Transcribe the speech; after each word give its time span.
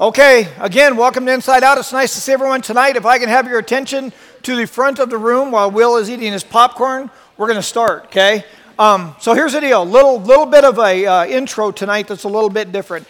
Okay, 0.00 0.46
again, 0.60 0.96
welcome 0.96 1.26
to 1.26 1.32
Inside 1.32 1.64
Out. 1.64 1.76
It's 1.76 1.92
nice 1.92 2.14
to 2.14 2.20
see 2.20 2.30
everyone 2.30 2.62
tonight. 2.62 2.94
If 2.94 3.04
I 3.04 3.18
can 3.18 3.28
have 3.28 3.48
your 3.48 3.58
attention 3.58 4.12
to 4.42 4.54
the 4.54 4.64
front 4.64 5.00
of 5.00 5.10
the 5.10 5.18
room 5.18 5.50
while 5.50 5.72
Will 5.72 5.96
is 5.96 6.08
eating 6.08 6.32
his 6.32 6.44
popcorn, 6.44 7.10
we're 7.36 7.48
going 7.48 7.58
to 7.58 7.64
start, 7.64 8.04
okay? 8.04 8.44
Um, 8.78 9.16
so 9.18 9.34
here's 9.34 9.54
the 9.54 9.60
deal 9.60 9.84
little, 9.84 10.20
little 10.20 10.46
bit 10.46 10.62
of 10.62 10.78
a 10.78 11.04
uh, 11.04 11.26
intro 11.26 11.72
tonight 11.72 12.06
that's 12.06 12.22
a 12.22 12.28
little 12.28 12.48
bit 12.48 12.70
different. 12.70 13.08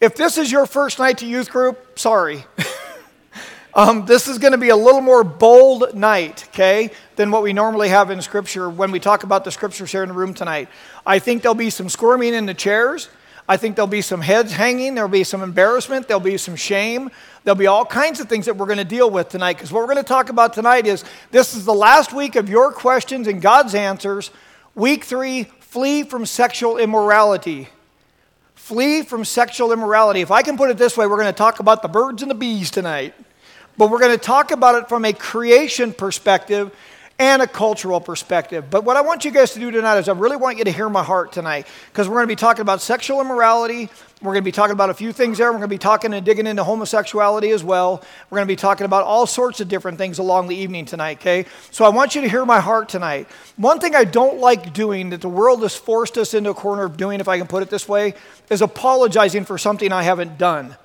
If 0.00 0.16
this 0.16 0.36
is 0.36 0.50
your 0.50 0.66
first 0.66 0.98
night 0.98 1.18
to 1.18 1.26
youth 1.26 1.48
group, 1.48 1.96
sorry. 1.96 2.44
um, 3.74 4.04
this 4.04 4.26
is 4.26 4.38
going 4.38 4.50
to 4.50 4.58
be 4.58 4.70
a 4.70 4.76
little 4.76 5.02
more 5.02 5.22
bold 5.22 5.94
night, 5.94 6.48
okay, 6.48 6.90
than 7.14 7.30
what 7.30 7.44
we 7.44 7.52
normally 7.52 7.90
have 7.90 8.10
in 8.10 8.20
Scripture 8.20 8.68
when 8.68 8.90
we 8.90 8.98
talk 8.98 9.22
about 9.22 9.44
the 9.44 9.52
Scriptures 9.52 9.92
here 9.92 10.02
in 10.02 10.08
the 10.08 10.14
room 10.16 10.34
tonight. 10.34 10.68
I 11.06 11.20
think 11.20 11.42
there'll 11.42 11.54
be 11.54 11.70
some 11.70 11.88
squirming 11.88 12.34
in 12.34 12.46
the 12.46 12.54
chairs. 12.54 13.10
I 13.48 13.56
think 13.56 13.76
there'll 13.76 13.86
be 13.86 14.02
some 14.02 14.20
heads 14.20 14.52
hanging, 14.52 14.94
there'll 14.94 15.08
be 15.08 15.24
some 15.24 15.42
embarrassment, 15.42 16.08
there'll 16.08 16.20
be 16.20 16.36
some 16.36 16.56
shame, 16.56 17.10
there'll 17.44 17.56
be 17.56 17.68
all 17.68 17.84
kinds 17.84 18.18
of 18.18 18.28
things 18.28 18.46
that 18.46 18.56
we're 18.56 18.66
going 18.66 18.78
to 18.78 18.84
deal 18.84 19.08
with 19.08 19.28
tonight. 19.28 19.54
Because 19.54 19.72
what 19.72 19.80
we're 19.80 19.94
going 19.94 19.98
to 19.98 20.02
talk 20.02 20.30
about 20.30 20.52
tonight 20.52 20.86
is 20.86 21.04
this 21.30 21.54
is 21.54 21.64
the 21.64 21.74
last 21.74 22.12
week 22.12 22.34
of 22.34 22.48
your 22.48 22.72
questions 22.72 23.28
and 23.28 23.40
God's 23.40 23.74
answers. 23.74 24.30
Week 24.74 25.04
three 25.04 25.44
flee 25.60 26.02
from 26.02 26.26
sexual 26.26 26.76
immorality. 26.76 27.68
Flee 28.54 29.02
from 29.02 29.24
sexual 29.24 29.72
immorality. 29.72 30.22
If 30.22 30.32
I 30.32 30.42
can 30.42 30.56
put 30.56 30.70
it 30.70 30.76
this 30.76 30.96
way, 30.96 31.06
we're 31.06 31.18
going 31.18 31.26
to 31.26 31.32
talk 31.32 31.60
about 31.60 31.82
the 31.82 31.88
birds 31.88 32.22
and 32.22 32.30
the 32.30 32.34
bees 32.34 32.70
tonight. 32.72 33.14
But 33.78 33.90
we're 33.90 34.00
going 34.00 34.18
to 34.18 34.24
talk 34.24 34.50
about 34.50 34.74
it 34.74 34.88
from 34.88 35.04
a 35.04 35.12
creation 35.12 35.92
perspective 35.92 36.74
and 37.18 37.40
a 37.40 37.46
cultural 37.46 38.00
perspective. 38.00 38.68
But 38.70 38.84
what 38.84 38.96
I 38.96 39.00
want 39.00 39.24
you 39.24 39.30
guys 39.30 39.52
to 39.54 39.58
do 39.58 39.70
tonight 39.70 39.98
is 39.98 40.08
I 40.08 40.12
really 40.12 40.36
want 40.36 40.58
you 40.58 40.64
to 40.64 40.70
hear 40.70 40.88
my 40.88 41.02
heart 41.02 41.32
tonight 41.32 41.66
because 41.90 42.08
we're 42.08 42.16
going 42.16 42.26
to 42.26 42.32
be 42.32 42.36
talking 42.36 42.60
about 42.60 42.82
sexual 42.82 43.20
immorality. 43.22 43.88
We're 44.20 44.32
going 44.32 44.42
to 44.42 44.48
be 44.48 44.52
talking 44.52 44.72
about 44.72 44.90
a 44.90 44.94
few 44.94 45.12
things 45.12 45.38
there. 45.38 45.50
We're 45.50 45.58
going 45.58 45.68
to 45.68 45.74
be 45.74 45.78
talking 45.78 46.12
and 46.12 46.24
digging 46.24 46.46
into 46.46 46.62
homosexuality 46.62 47.50
as 47.50 47.64
well. 47.64 48.02
We're 48.28 48.36
going 48.36 48.48
to 48.48 48.52
be 48.52 48.56
talking 48.56 48.84
about 48.84 49.04
all 49.04 49.26
sorts 49.26 49.60
of 49.60 49.68
different 49.68 49.96
things 49.96 50.18
along 50.18 50.48
the 50.48 50.56
evening 50.56 50.84
tonight, 50.84 51.18
okay? 51.18 51.46
So 51.70 51.84
I 51.86 51.88
want 51.88 52.14
you 52.14 52.20
to 52.20 52.28
hear 52.28 52.44
my 52.44 52.60
heart 52.60 52.88
tonight. 52.88 53.28
One 53.56 53.78
thing 53.80 53.94
I 53.94 54.04
don't 54.04 54.38
like 54.38 54.74
doing 54.74 55.10
that 55.10 55.22
the 55.22 55.28
world 55.28 55.62
has 55.62 55.74
forced 55.74 56.18
us 56.18 56.34
into 56.34 56.50
a 56.50 56.54
corner 56.54 56.84
of 56.84 56.96
doing, 56.96 57.20
if 57.20 57.28
I 57.28 57.38
can 57.38 57.46
put 57.46 57.62
it 57.62 57.70
this 57.70 57.88
way, 57.88 58.14
is 58.50 58.60
apologizing 58.60 59.44
for 59.46 59.56
something 59.56 59.90
I 59.90 60.02
haven't 60.02 60.36
done. 60.38 60.76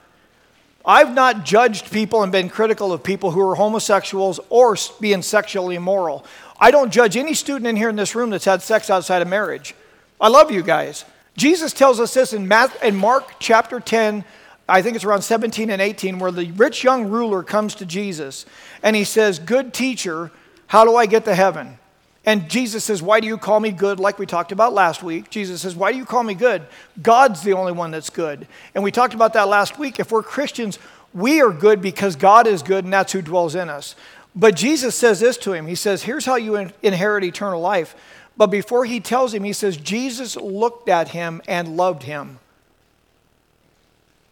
I've 0.86 1.14
not 1.14 1.46
judged 1.46 1.92
people 1.92 2.24
and 2.24 2.32
been 2.32 2.50
critical 2.50 2.92
of 2.92 3.04
people 3.04 3.32
who 3.32 3.48
are 3.48 3.56
homosexuals 3.56 4.40
or 4.50 4.76
being 5.00 5.22
sexually 5.22 5.76
immoral. 5.76 6.26
I 6.60 6.72
don't 6.72 6.92
judge 6.92 7.18
any 7.18 7.34
student 7.34 7.68
in 7.68 7.76
here 7.76 7.90
in 7.90 7.96
this 7.96 8.16
room 8.16 8.30
that's 8.30 8.46
had 8.46 8.62
sex 8.62 8.90
outside 8.90 9.22
of 9.22 9.28
marriage. 9.28 9.76
I 10.20 10.28
love 10.28 10.52
you 10.52 10.64
guys. 10.64 11.06
Jesus 11.38 11.74
tells 11.74 12.00
us 12.00 12.14
this 12.14 12.34
in, 12.34 12.52
in 12.84 12.96
Mark 12.96 13.34
chapter 13.40 13.80
10, 13.80 14.24
I 14.68 14.82
think 14.82 14.96
it's 14.96 15.06
around 15.06 15.24
17 15.24 15.70
and 15.70 15.82
18, 15.82 16.20
where 16.20 16.32
the 16.32 16.52
rich 16.52 16.84
young 16.84 17.09
ruler 17.09 17.44
comes 17.44 17.76
to 17.76 17.86
Jesus 17.86 18.46
and 18.84 18.96
he 18.96 19.04
says, 19.04 19.40
Good 19.40 19.74
teacher, 19.74 20.32
how 20.68 20.86
do 20.86 20.96
I 20.96 21.06
get 21.06 21.26
to 21.26 21.36
heaven? 21.36 21.78
And 22.25 22.50
Jesus 22.50 22.83
says, 22.83 23.02
Why 23.02 23.19
do 23.19 23.27
you 23.27 23.38
call 23.38 23.59
me 23.59 23.72
good? 23.72 24.00
Like 24.00 24.19
we 24.19 24.25
talked 24.25 24.52
about 24.52 24.73
last 24.73 25.02
week. 25.02 25.30
Jesus 25.30 25.61
says, 25.61 25.75
Why 25.75 25.91
do 25.91 25.97
you 25.97 26.05
call 26.05 26.23
me 26.23 26.36
good? 26.36 26.63
God's 27.02 27.41
the 27.41 27.53
only 27.53 27.72
one 27.72 27.91
that's 27.91 28.09
good. 28.09 28.47
And 28.75 28.83
we 28.83 28.91
talked 28.91 29.13
about 29.13 29.33
that 29.33 29.47
last 29.47 29.80
week. 29.80 30.00
If 30.00 30.11
we're 30.11 30.22
Christians, 30.22 30.78
we 31.13 31.41
are 31.41 31.52
good 31.52 31.81
because 31.81 32.16
God 32.16 32.47
is 32.47 32.61
good 32.61 32.83
and 32.83 32.94
that's 32.94 33.13
who 33.13 33.22
dwells 33.22 33.55
in 33.55 33.69
us. 33.69 33.95
But 34.36 34.55
Jesus 34.55 34.95
says 34.95 35.19
this 35.19 35.38
to 35.38 35.53
him 35.53 35.67
He 35.67 35.75
says, 35.75 36.03
Here's 36.03 36.25
how 36.25 36.36
you 36.36 36.55
inherit 36.83 37.23
eternal 37.23 37.59
life. 37.59 37.95
But 38.38 38.47
before 38.47 38.85
he 38.85 39.00
tells 39.00 39.33
him, 39.33 39.44
he 39.44 39.53
says, 39.53 39.75
Jesus 39.78 40.35
looked 40.35 40.89
at 40.89 41.09
him 41.09 41.41
and 41.47 41.75
loved 41.75 42.03
him. 42.03 42.39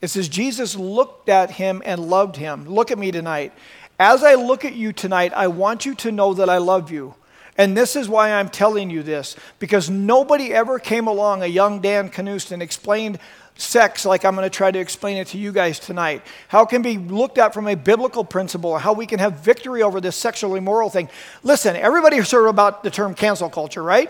It 0.01 0.07
says, 0.07 0.29
Jesus 0.29 0.75
looked 0.75 1.27
at 1.27 1.51
him 1.51 1.81
and 1.85 2.09
loved 2.09 2.37
him. 2.37 2.67
Look 2.69 2.91
at 2.91 2.97
me 2.97 3.11
tonight. 3.11 3.51
As 3.99 4.23
I 4.23 4.35
look 4.35 4.63
at 4.63 4.73
you 4.73 4.93
tonight, 4.93 5.33
I 5.35 5.47
want 5.47 5.85
you 5.85 5.93
to 5.95 6.11
know 6.11 6.33
that 6.33 6.49
I 6.49 6.58
love 6.58 6.89
you. 6.89 7.15
And 7.59 7.75
this 7.75 7.97
is 7.97 8.08
why 8.08 8.31
I'm 8.31 8.47
telling 8.47 8.89
you 8.89 9.03
this, 9.03 9.36
because 9.59 9.89
nobody 9.89 10.53
ever 10.53 10.80
came 10.80 11.08
along, 11.08 11.43
a 11.43 11.45
young 11.45 11.81
Dan 11.81 12.09
Knust, 12.09 12.53
and 12.53 12.64
explained 12.64 13.20
sex 13.58 14.05
like 14.05 14.23
I'm 14.23 14.33
going 14.33 14.45
to 14.45 14.49
try 14.49 14.71
to 14.71 14.80
explain 14.80 15.17
it 15.17 15.27
to 15.27 15.37
you 15.37 15.52
guys 15.52 15.77
tonight. 15.77 16.21
How 16.47 16.64
it 16.64 16.70
can 16.70 16.81
be 16.81 16.97
looked 16.97 17.37
at 17.37 17.53
from 17.53 17.67
a 17.67 17.75
biblical 17.75 18.23
principle, 18.23 18.77
how 18.77 18.93
we 18.93 19.05
can 19.05 19.20
have 19.20 19.42
victory 19.42 19.83
over 19.83 19.99
this 19.99 20.15
sexually 20.15 20.59
immoral 20.59 20.89
thing. 20.89 21.09
Listen, 21.43 21.75
everybody 21.75 22.17
heard 22.20 22.47
about 22.47 22.81
the 22.81 22.89
term 22.89 23.14
cancel 23.14 23.49
culture, 23.49 23.83
right? 23.83 24.09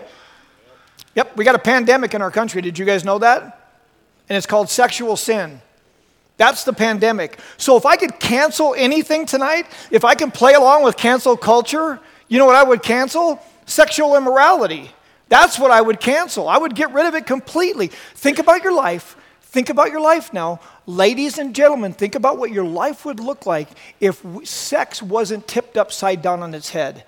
Yep, 1.16 1.36
we 1.36 1.44
got 1.44 1.56
a 1.56 1.58
pandemic 1.58 2.14
in 2.14 2.22
our 2.22 2.30
country. 2.30 2.62
Did 2.62 2.78
you 2.78 2.84
guys 2.84 3.04
know 3.04 3.18
that? 3.18 3.42
And 4.28 4.36
it's 4.36 4.46
called 4.46 4.70
sexual 4.70 5.16
sin. 5.16 5.60
That's 6.36 6.62
the 6.62 6.72
pandemic. 6.72 7.40
So 7.56 7.76
if 7.76 7.84
I 7.84 7.96
could 7.96 8.20
cancel 8.20 8.76
anything 8.78 9.26
tonight, 9.26 9.66
if 9.90 10.04
I 10.04 10.14
can 10.14 10.30
play 10.30 10.54
along 10.54 10.84
with 10.84 10.96
cancel 10.96 11.36
culture, 11.36 11.98
you 12.30 12.38
know 12.38 12.46
what 12.46 12.56
I 12.56 12.62
would 12.62 12.82
cancel? 12.82 13.42
Sexual 13.66 14.16
immorality. 14.16 14.90
That's 15.28 15.58
what 15.58 15.70
I 15.70 15.80
would 15.80 16.00
cancel. 16.00 16.48
I 16.48 16.56
would 16.56 16.74
get 16.74 16.92
rid 16.92 17.06
of 17.06 17.14
it 17.14 17.26
completely. 17.26 17.88
Think 17.88 18.38
about 18.38 18.62
your 18.62 18.72
life. 18.72 19.16
Think 19.42 19.68
about 19.68 19.90
your 19.90 20.00
life 20.00 20.32
now. 20.32 20.60
Ladies 20.86 21.38
and 21.38 21.54
gentlemen, 21.54 21.92
think 21.92 22.14
about 22.14 22.38
what 22.38 22.52
your 22.52 22.64
life 22.64 23.04
would 23.04 23.18
look 23.18 23.46
like 23.46 23.68
if 23.98 24.24
sex 24.44 25.02
wasn't 25.02 25.48
tipped 25.48 25.76
upside 25.76 26.22
down 26.22 26.40
on 26.40 26.54
its 26.54 26.70
head. 26.70 27.04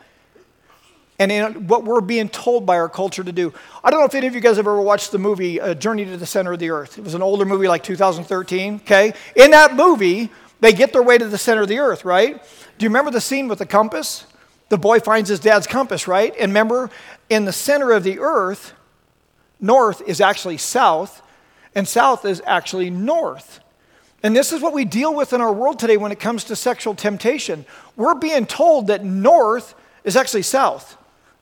And 1.21 1.31
in 1.31 1.69
what 1.69 1.85
we're 1.85 2.01
being 2.01 2.29
told 2.29 2.67
by 2.67 2.79
our 2.79 2.89
culture 2.89 3.23
to 3.23 3.31
do. 3.31 3.55
I 3.85 3.91
don't 3.91 4.01
know 4.01 4.07
if 4.07 4.15
any 4.17 4.27
of 4.27 4.35
you 4.35 4.41
guys 4.41 4.57
have 4.57 4.67
ever 4.67 4.81
watched 4.81 5.13
the 5.13 5.19
movie 5.19 5.61
uh, 5.61 5.75
Journey 5.75 6.05
to 6.05 6.17
the 6.17 6.27
Center 6.27 6.53
of 6.53 6.59
the 6.59 6.71
Earth. 6.71 6.99
It 6.99 7.05
was 7.05 7.15
an 7.15 7.23
older 7.23 7.45
movie 7.45 7.69
like 7.69 7.85
2013, 7.85 8.77
okay? 8.77 9.15
In 9.37 9.53
that 9.53 9.77
movie, 9.77 10.31
they 10.59 10.73
get 10.73 10.93
their 10.93 11.03
way 11.03 11.17
to 11.17 11.29
the 11.29 11.39
center 11.39 11.63
of 11.63 11.69
the 11.69 11.79
earth, 11.79 12.05
right? 12.05 12.43
Do 12.79 12.85
you 12.85 12.89
remember 12.89 13.13
the 13.13 13.21
scene 13.21 13.47
with 13.47 13.59
the 13.59 13.67
compass? 13.67 14.27
The 14.73 14.79
boy 14.79 15.01
finds 15.01 15.29
his 15.29 15.39
dad's 15.39 15.67
compass, 15.67 16.09
right? 16.09 16.33
And 16.41 16.49
remember, 16.49 16.89
in 17.29 17.45
the 17.45 17.53
center 17.53 17.93
of 17.93 18.05
the 18.05 18.21
earth, 18.21 18.73
north 19.61 20.01
is 20.07 20.19
actually 20.19 20.57
south, 20.57 21.21
and 21.75 21.87
south 21.87 22.25
is 22.25 22.41
actually 22.47 22.89
north. 22.89 23.61
And 24.23 24.35
this 24.35 24.51
is 24.51 24.63
what 24.63 24.73
we 24.73 24.87
deal 24.87 25.15
with 25.15 25.35
in 25.35 25.43
our 25.43 25.53
world 25.53 25.79
today 25.79 25.99
when 25.99 26.11
it 26.11 26.19
comes 26.19 26.45
to 26.45 26.57
sexual 26.57 26.95
temptation. 26.95 27.67
We're 27.97 28.15
being 28.15 28.47
told 28.47 28.87
that 28.87 29.05
north 29.05 29.75
is 30.05 30.17
actually 30.17 30.45
south, 30.45 30.97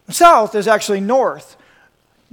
south 0.09 0.57
is 0.57 0.67
actually 0.67 1.01
north. 1.01 1.57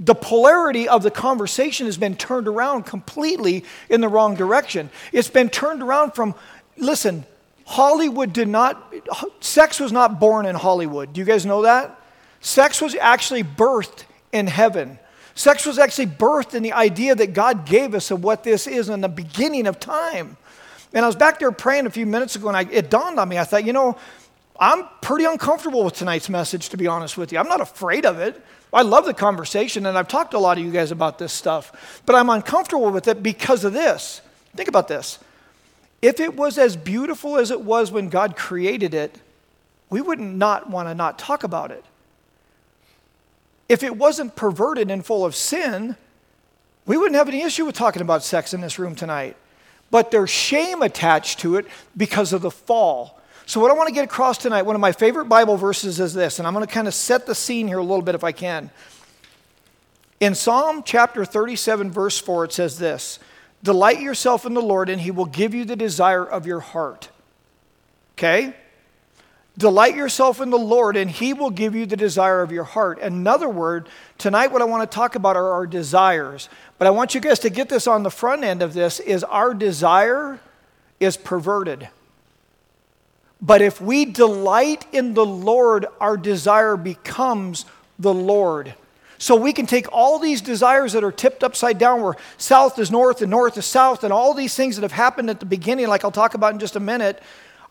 The 0.00 0.16
polarity 0.16 0.88
of 0.88 1.04
the 1.04 1.12
conversation 1.12 1.86
has 1.86 1.96
been 1.96 2.16
turned 2.16 2.48
around 2.48 2.86
completely 2.86 3.64
in 3.88 4.00
the 4.00 4.08
wrong 4.08 4.34
direction. 4.34 4.90
It's 5.12 5.30
been 5.30 5.48
turned 5.48 5.80
around 5.80 6.16
from, 6.16 6.34
listen, 6.76 7.24
Hollywood 7.68 8.32
did 8.32 8.48
not, 8.48 8.94
sex 9.40 9.78
was 9.78 9.92
not 9.92 10.18
born 10.18 10.46
in 10.46 10.54
Hollywood. 10.54 11.12
Do 11.12 11.20
you 11.20 11.26
guys 11.26 11.44
know 11.44 11.62
that? 11.62 12.00
Sex 12.40 12.80
was 12.80 12.94
actually 12.94 13.44
birthed 13.44 14.04
in 14.32 14.46
heaven. 14.46 14.98
Sex 15.34 15.66
was 15.66 15.78
actually 15.78 16.06
birthed 16.06 16.54
in 16.54 16.62
the 16.62 16.72
idea 16.72 17.14
that 17.14 17.34
God 17.34 17.66
gave 17.66 17.94
us 17.94 18.10
of 18.10 18.24
what 18.24 18.42
this 18.42 18.66
is 18.66 18.88
in 18.88 19.02
the 19.02 19.08
beginning 19.08 19.66
of 19.66 19.78
time. 19.78 20.38
And 20.94 21.04
I 21.04 21.08
was 21.08 21.14
back 21.14 21.40
there 21.40 21.52
praying 21.52 21.84
a 21.84 21.90
few 21.90 22.06
minutes 22.06 22.36
ago, 22.36 22.48
and 22.48 22.56
I, 22.56 22.62
it 22.62 22.88
dawned 22.88 23.20
on 23.20 23.28
me. 23.28 23.36
I 23.36 23.44
thought, 23.44 23.66
you 23.66 23.74
know, 23.74 23.98
I'm 24.58 24.88
pretty 25.02 25.26
uncomfortable 25.26 25.84
with 25.84 25.92
tonight's 25.92 26.30
message, 26.30 26.70
to 26.70 26.78
be 26.78 26.86
honest 26.86 27.18
with 27.18 27.32
you. 27.32 27.38
I'm 27.38 27.48
not 27.48 27.60
afraid 27.60 28.06
of 28.06 28.18
it. 28.18 28.42
I 28.72 28.80
love 28.80 29.04
the 29.04 29.12
conversation, 29.12 29.84
and 29.84 29.98
I've 29.98 30.08
talked 30.08 30.30
to 30.30 30.38
a 30.38 30.40
lot 30.40 30.56
of 30.56 30.64
you 30.64 30.72
guys 30.72 30.90
about 30.90 31.18
this 31.18 31.34
stuff, 31.34 32.02
but 32.06 32.16
I'm 32.16 32.30
uncomfortable 32.30 32.90
with 32.90 33.08
it 33.08 33.22
because 33.22 33.64
of 33.64 33.74
this. 33.74 34.22
Think 34.56 34.70
about 34.70 34.88
this. 34.88 35.18
If 36.00 36.20
it 36.20 36.36
was 36.36 36.58
as 36.58 36.76
beautiful 36.76 37.36
as 37.36 37.50
it 37.50 37.60
was 37.60 37.90
when 37.90 38.08
God 38.08 38.36
created 38.36 38.94
it, 38.94 39.20
we 39.90 40.00
would 40.00 40.20
not 40.20 40.70
want 40.70 40.88
to 40.88 40.94
not 40.94 41.18
talk 41.18 41.44
about 41.44 41.70
it. 41.70 41.84
If 43.68 43.82
it 43.82 43.96
wasn't 43.96 44.36
perverted 44.36 44.90
and 44.90 45.04
full 45.04 45.24
of 45.24 45.34
sin, 45.34 45.96
we 46.86 46.96
wouldn't 46.96 47.16
have 47.16 47.28
any 47.28 47.42
issue 47.42 47.66
with 47.66 47.74
talking 47.74 48.00
about 48.00 48.22
sex 48.22 48.54
in 48.54 48.60
this 48.60 48.78
room 48.78 48.94
tonight. 48.94 49.36
But 49.90 50.10
there's 50.10 50.30
shame 50.30 50.82
attached 50.82 51.40
to 51.40 51.56
it 51.56 51.66
because 51.96 52.32
of 52.32 52.42
the 52.42 52.50
fall. 52.50 53.18
So, 53.46 53.60
what 53.60 53.70
I 53.70 53.74
want 53.74 53.88
to 53.88 53.94
get 53.94 54.04
across 54.04 54.36
tonight, 54.36 54.62
one 54.62 54.74
of 54.74 54.80
my 54.80 54.92
favorite 54.92 55.24
Bible 55.24 55.56
verses 55.56 56.00
is 56.00 56.12
this, 56.12 56.38
and 56.38 56.46
I'm 56.46 56.52
going 56.52 56.66
to 56.66 56.72
kind 56.72 56.86
of 56.86 56.94
set 56.94 57.26
the 57.26 57.34
scene 57.34 57.66
here 57.66 57.78
a 57.78 57.82
little 57.82 58.02
bit 58.02 58.14
if 58.14 58.22
I 58.22 58.32
can. 58.32 58.70
In 60.20 60.34
Psalm 60.34 60.82
chapter 60.84 61.24
37, 61.24 61.90
verse 61.90 62.18
4, 62.18 62.44
it 62.44 62.52
says 62.52 62.78
this 62.78 63.18
Delight 63.62 64.00
yourself 64.00 64.46
in 64.46 64.54
the 64.54 64.62
Lord, 64.62 64.88
and 64.88 65.00
he 65.00 65.10
will 65.10 65.26
give 65.26 65.54
you 65.54 65.64
the 65.64 65.76
desire 65.76 66.24
of 66.24 66.46
your 66.46 66.60
heart. 66.60 67.08
Okay? 68.14 68.54
Delight 69.56 69.96
yourself 69.96 70.40
in 70.40 70.50
the 70.50 70.58
Lord, 70.58 70.96
and 70.96 71.10
he 71.10 71.32
will 71.32 71.50
give 71.50 71.74
you 71.74 71.84
the 71.84 71.96
desire 71.96 72.42
of 72.42 72.52
your 72.52 72.62
heart. 72.62 73.00
Another 73.00 73.48
word, 73.48 73.88
tonight, 74.16 74.52
what 74.52 74.62
I 74.62 74.66
want 74.66 74.88
to 74.88 74.94
talk 74.94 75.16
about 75.16 75.36
are 75.36 75.50
our 75.50 75.66
desires. 75.66 76.48
But 76.78 76.86
I 76.86 76.90
want 76.90 77.14
you 77.14 77.20
guys 77.20 77.40
to 77.40 77.50
get 77.50 77.68
this 77.68 77.88
on 77.88 78.04
the 78.04 78.10
front 78.10 78.44
end 78.44 78.62
of 78.62 78.72
this 78.72 79.00
is 79.00 79.24
our 79.24 79.52
desire 79.54 80.38
is 81.00 81.16
perverted. 81.16 81.88
But 83.40 83.60
if 83.60 83.80
we 83.80 84.04
delight 84.04 84.86
in 84.92 85.14
the 85.14 85.26
Lord, 85.26 85.86
our 86.00 86.16
desire 86.16 86.76
becomes 86.76 87.64
the 87.98 88.14
Lord. 88.14 88.74
So 89.18 89.34
we 89.34 89.52
can 89.52 89.66
take 89.66 89.92
all 89.92 90.20
these 90.20 90.40
desires 90.40 90.92
that 90.92 91.02
are 91.02 91.10
tipped 91.10 91.42
upside 91.42 91.76
down, 91.76 92.02
where 92.02 92.14
south 92.36 92.78
is 92.78 92.90
north 92.90 93.20
and 93.20 93.30
north 93.30 93.58
is 93.58 93.66
south, 93.66 94.04
and 94.04 94.12
all 94.12 94.32
these 94.32 94.54
things 94.54 94.76
that 94.76 94.82
have 94.82 94.92
happened 94.92 95.28
at 95.28 95.40
the 95.40 95.46
beginning, 95.46 95.88
like 95.88 96.04
I'll 96.04 96.12
talk 96.12 96.34
about 96.34 96.52
in 96.52 96.60
just 96.60 96.76
a 96.76 96.80
minute. 96.80 97.20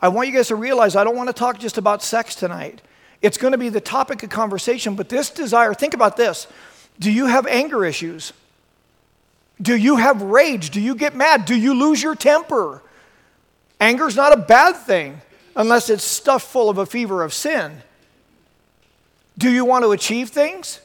I 0.02 0.10
want 0.10 0.28
you 0.28 0.36
guys 0.36 0.50
to 0.50 0.56
realize 0.56 0.96
I 0.96 1.06
don't 1.06 1.16
want 1.16 1.30
to 1.30 1.34
talk 1.34 1.58
just 1.58 1.78
about 1.78 2.04
sex 2.04 2.36
tonight. 2.36 2.82
It's 3.22 3.38
going 3.38 3.54
to 3.54 3.58
be 3.58 3.70
the 3.70 3.82
topic 3.82 4.22
of 4.24 4.30
conversation, 4.30 4.96
but 4.96 5.10
this 5.10 5.30
desire, 5.30 5.74
think 5.74 5.94
about 5.94 6.18
this. 6.18 6.48
Do 7.00 7.12
you 7.12 7.28
have 7.28 7.48
anger 7.48 7.86
issues? 7.86 8.34
Do 9.62 9.76
you 9.76 9.96
have 9.96 10.22
rage? 10.22 10.70
Do 10.70 10.82
you 10.82 10.96
get 10.96 11.16
mad? 11.16 11.46
Do 11.46 11.56
you 11.56 11.74
lose 11.74 12.04
your 12.04 12.16
temper? 12.16 12.84
Anger 13.80 14.08
is 14.08 14.16
not 14.16 14.34
a 14.34 14.38
bad 14.38 14.76
thing 14.76 15.22
unless 15.56 15.90
it's 15.90 16.04
stuffed 16.04 16.48
full 16.48 16.70
of 16.70 16.78
a 16.78 16.86
fever 16.86 17.24
of 17.24 17.34
sin. 17.34 17.82
Do 19.38 19.50
you 19.50 19.66
want 19.66 19.84
to 19.84 19.92
achieve 19.92 20.30
things? 20.30 20.82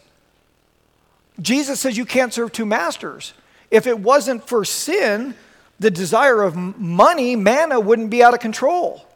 Jesus 1.43 1.81
says 1.81 1.99
you 1.99 2.07
can't 2.07 2.33
serve 2.33 2.53
two 2.53 2.65
masters. 2.65 3.35
If 3.71 3.87
it 3.87 3.99
wasn't 3.99 4.47
for 4.47 4.65
sin, 4.65 5.35
the 5.79 5.91
desire 5.91 6.43
of 6.43 6.57
money, 6.57 7.37
manna 7.37 7.81
wouldn't 7.81 8.11
be 8.11 8.23
out 8.23 8.33
of 8.33 8.41
control. 8.41 9.07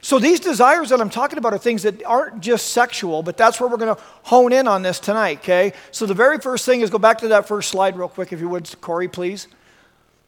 So 0.00 0.18
these 0.18 0.38
desires 0.38 0.90
that 0.90 1.00
I'm 1.00 1.08
talking 1.08 1.38
about 1.38 1.54
are 1.54 1.58
things 1.58 1.84
that 1.84 2.04
aren't 2.04 2.40
just 2.40 2.72
sexual, 2.72 3.22
but 3.22 3.38
that's 3.38 3.58
where 3.58 3.70
we're 3.70 3.78
going 3.78 3.96
to 3.96 4.02
hone 4.24 4.52
in 4.52 4.68
on 4.68 4.82
this 4.82 5.00
tonight, 5.00 5.38
okay? 5.38 5.72
So 5.92 6.04
the 6.04 6.12
very 6.12 6.38
first 6.38 6.66
thing 6.66 6.82
is 6.82 6.90
go 6.90 6.98
back 6.98 7.18
to 7.18 7.28
that 7.28 7.48
first 7.48 7.70
slide 7.70 7.96
real 7.96 8.10
quick, 8.10 8.30
if 8.30 8.38
you 8.38 8.50
would, 8.50 8.70
Corey, 8.82 9.08
please. 9.08 9.48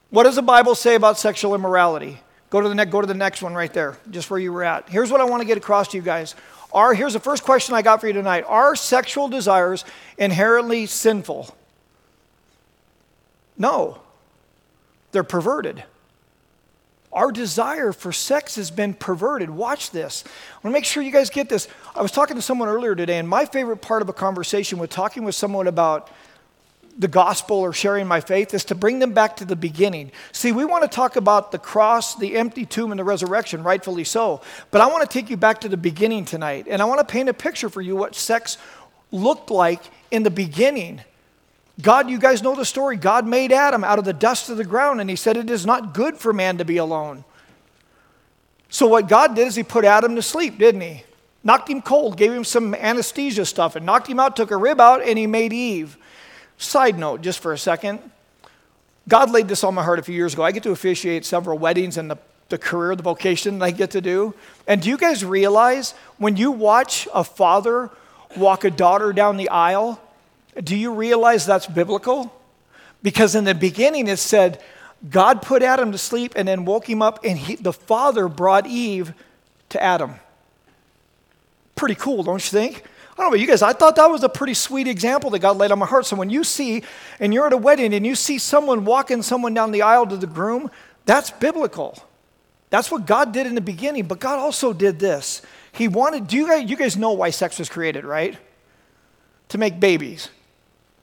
What 0.09 0.23
does 0.23 0.37
the 0.37 0.43
Bible 0.43 0.75
say 0.75 0.95
about 0.95 1.19
sexual 1.19 1.55
immorality? 1.55 2.21
Go 2.49 2.63
to 2.63 2.71
the 2.71 2.75
next, 2.75 2.91
go 2.91 3.03
to 3.03 3.07
the 3.07 3.13
next 3.13 3.43
one 3.43 3.55
right 3.55 3.71
there, 3.71 3.99
just 4.11 4.31
where 4.31 4.41
you 4.41 4.51
were 4.51 4.65
at. 4.65 4.89
Here's 4.89 5.11
what 5.11 5.21
I 5.21 5.25
want 5.25 5.43
to 5.43 5.47
get 5.47 5.59
across 5.59 5.89
to 5.89 5.99
you 5.99 6.03
guys. 6.03 6.35
Are, 6.77 6.93
here's 6.93 7.15
the 7.15 7.21
first 7.21 7.43
question 7.43 7.75
I 7.75 7.81
got 7.81 8.03
for 8.03 8.07
you 8.07 8.13
tonight. 8.13 8.45
Are 8.47 8.77
sexual 8.77 9.29
desires 9.29 9.87
inherently 10.19 10.85
sinful? 10.85 11.57
No. 13.57 13.99
They're 15.11 15.25
perverted. 15.25 15.85
Our 17.15 17.33
desire 17.33 17.93
for 17.93 18.13
sex 18.13 18.57
has 18.57 18.71
been 18.71 18.93
perverted. 18.93 19.49
Watch 19.49 19.91
this. 19.91 20.23
I 20.27 20.57
want 20.57 20.65
to 20.65 20.71
make 20.71 20.85
sure 20.85 21.03
you 21.03 21.11
guys 21.11 21.31
get 21.31 21.49
this. 21.49 21.67
I 21.95 22.03
was 22.03 22.13
talking 22.13 22.37
to 22.37 22.43
someone 22.43 22.69
earlier 22.69 22.95
today, 22.95 23.17
and 23.17 23.27
my 23.27 23.47
favorite 23.47 23.79
part 23.79 24.03
of 24.03 24.11
a 24.11 24.13
conversation 24.13 24.79
with 24.79 24.91
talking 24.91 25.25
with 25.25 25.35
someone 25.35 25.69
about 25.69 26.11
the 26.99 27.09
gospel 27.09 27.59
or 27.59 27.73
sharing 27.73 28.07
my 28.07 28.21
faith 28.21 28.55
is 28.55 28.65
to 28.67 28.75
bring 28.75 28.99
them 28.99 29.13
back 29.13 29.37
to 29.37 29.45
the 29.45 29.57
beginning. 29.57 30.11
See, 30.33 30.53
we 30.53 30.65
want 30.65 30.83
to 30.83 30.89
talk 30.89 31.17
about 31.17 31.53
the 31.53 31.59
cross, 31.59 32.17
the 32.17 32.37
empty 32.37 32.65
tomb, 32.65 32.91
and 32.91 32.99
the 32.99 33.05
resurrection, 33.05 33.63
rightfully 33.63 34.05
so. 34.05 34.41
But 34.71 34.81
I 34.81 34.87
want 34.87 35.03
to 35.03 35.09
take 35.09 35.29
you 35.29 35.37
back 35.37 35.61
to 35.61 35.69
the 35.69 35.77
beginning 35.77 36.25
tonight, 36.25 36.67
and 36.69 36.81
I 36.81 36.87
want 36.87 37.01
to 37.01 37.05
paint 37.05 37.29
a 37.29 37.35
picture 37.35 37.69
for 37.69 37.83
you 37.83 37.97
what 37.97 38.15
sex 38.15 38.57
looked 39.13 39.51
like 39.51 39.83
in 40.11 40.23
the 40.23 40.31
beginning. 40.31 41.03
God, 41.81 42.09
you 42.09 42.19
guys 42.19 42.43
know 42.43 42.55
the 42.55 42.65
story. 42.65 42.97
God 42.97 43.27
made 43.27 43.53
Adam 43.53 43.85
out 43.85 43.99
of 43.99 44.07
the 44.07 44.15
dust 44.15 44.49
of 44.49 44.57
the 44.57 44.65
ground, 44.65 45.01
and 45.01 45.11
he 45.11 45.17
said, 45.17 45.37
It 45.37 45.51
is 45.51 45.67
not 45.67 45.93
good 45.93 46.17
for 46.17 46.33
man 46.33 46.59
to 46.59 46.65
be 46.65 46.79
alone. 46.79 47.25
So, 48.71 48.87
what 48.87 49.09
God 49.09 49.37
did 49.37 49.47
is 49.47 49.55
he 49.55 49.63
put 49.63 49.85
Adam 49.85 50.17
to 50.17 50.23
sleep, 50.23 50.59
didn't 50.59 50.81
he? 50.81 51.05
Knocked 51.45 51.69
him 51.71 51.83
cold, 51.83 52.17
gave 52.17 52.33
him 52.33 52.45
some 52.45 52.75
anesthesia 52.75 53.45
stuff, 53.45 53.77
and 53.77 53.85
knocked 53.85 54.09
him 54.09 54.19
out, 54.19 54.35
took 54.35 54.51
a 54.51 54.57
rib 54.57 54.81
out, 54.81 55.03
and 55.03 55.19
he 55.19 55.27
made 55.27 55.53
Eve. 55.53 55.99
Side 56.59 56.99
note, 56.99 57.23
just 57.23 57.41
for 57.41 57.53
a 57.53 57.59
second. 57.59 58.01
God 59.09 59.31
laid 59.31 59.49
this 59.49 59.63
on 59.63 59.75
my 59.75 59.85
heart 59.85 59.99
a 59.99 60.03
few 60.03 60.15
years 60.15 60.35
ago. 60.35 60.43
I 60.43 60.53
get 60.53 60.63
to 60.65 60.71
officiate 60.71 61.25
several 61.25 61.59
weddings 61.59 61.97
and 61.97 62.11
the, 62.11 62.19
the 62.49 62.59
career, 62.59 62.97
the 62.97 63.03
vocation 63.03 63.59
that 63.59 63.65
I 63.65 63.71
get 63.71 63.91
to 63.93 64.01
do. 64.01 64.35
And 64.67 64.83
do 64.83 64.89
you 64.89 64.97
guys 64.97 65.25
realize 65.25 65.93
when 66.19 66.37
you 66.37 66.51
watch 66.51 67.07
a 67.15 67.23
father 67.23 67.91
walk 68.37 68.65
a 68.65 68.71
daughter 68.71 69.13
down 69.13 69.37
the 69.37 69.49
aisle, 69.49 70.01
do 70.63 70.75
you 70.75 70.93
realize 70.93 71.47
that's 71.47 71.67
biblical? 71.67 72.33
Because 73.03 73.35
in 73.35 73.45
the 73.45 73.55
beginning 73.55 74.09
it 74.09 74.17
said, 74.17 74.61
God 75.09 75.43
put 75.43 75.63
Adam 75.63 75.93
to 75.93 75.99
sleep 75.99 76.33
and 76.35 76.49
then 76.49 76.65
woke 76.65 76.89
him 76.89 77.03
up, 77.03 77.21
and 77.25 77.39
he, 77.39 77.57
the 77.57 77.73
father 77.73 78.29
brought 78.29 78.67
Eve 78.67 79.13
to 79.69 79.83
Adam. 79.83 80.15
Pretty 81.77 81.95
cool, 81.95 82.23
don't 82.23 82.43
you 82.43 82.59
think? 82.59 82.83
I 83.17 83.23
don't 83.23 83.31
know 83.31 83.35
about 83.37 83.41
you 83.41 83.47
guys, 83.47 83.63
I 83.63 83.73
thought 83.73 83.97
that 83.97 84.11
was 84.11 84.23
a 84.23 84.29
pretty 84.29 84.53
sweet 84.53 84.87
example 84.87 85.31
that 85.31 85.39
God 85.39 85.57
laid 85.57 85.71
on 85.71 85.79
my 85.79 85.87
heart. 85.87 86.05
So 86.05 86.17
when 86.17 86.29
you 86.29 86.45
see, 86.45 86.83
and 87.19 87.33
you're 87.33 87.47
at 87.47 87.55
a 87.55 87.57
wedding 87.57 87.95
and 87.95 88.07
you 88.07 88.15
see 88.15 88.39
someone 88.39 88.85
walking 88.85 89.23
someone 89.23 89.55
down 89.55 89.71
the 89.71 89.81
aisle 89.81 90.07
to 90.07 90.19
the 90.19 90.27
groom, 90.27 90.71
that's 91.07 91.31
biblical. 91.31 91.99
That's 92.69 92.91
what 92.91 93.07
God 93.07 93.33
did 93.33 93.47
in 93.47 93.55
the 93.55 93.63
beginning, 93.63 94.05
but 94.07 94.21
God 94.21 94.39
also 94.39 94.75
did 94.75 94.99
this. 94.99 95.41
He 95.73 95.89
wanted, 95.89 96.27
do 96.27 96.37
you 96.37 96.47
guys, 96.47 96.69
you 96.69 96.77
guys 96.77 96.99
know 96.99 97.13
why 97.13 97.31
sex 97.31 97.59
was 97.59 97.71
created, 97.71 98.05
right? 98.05 98.37
To 99.49 99.59
make 99.59 99.81
babies. 99.81 100.29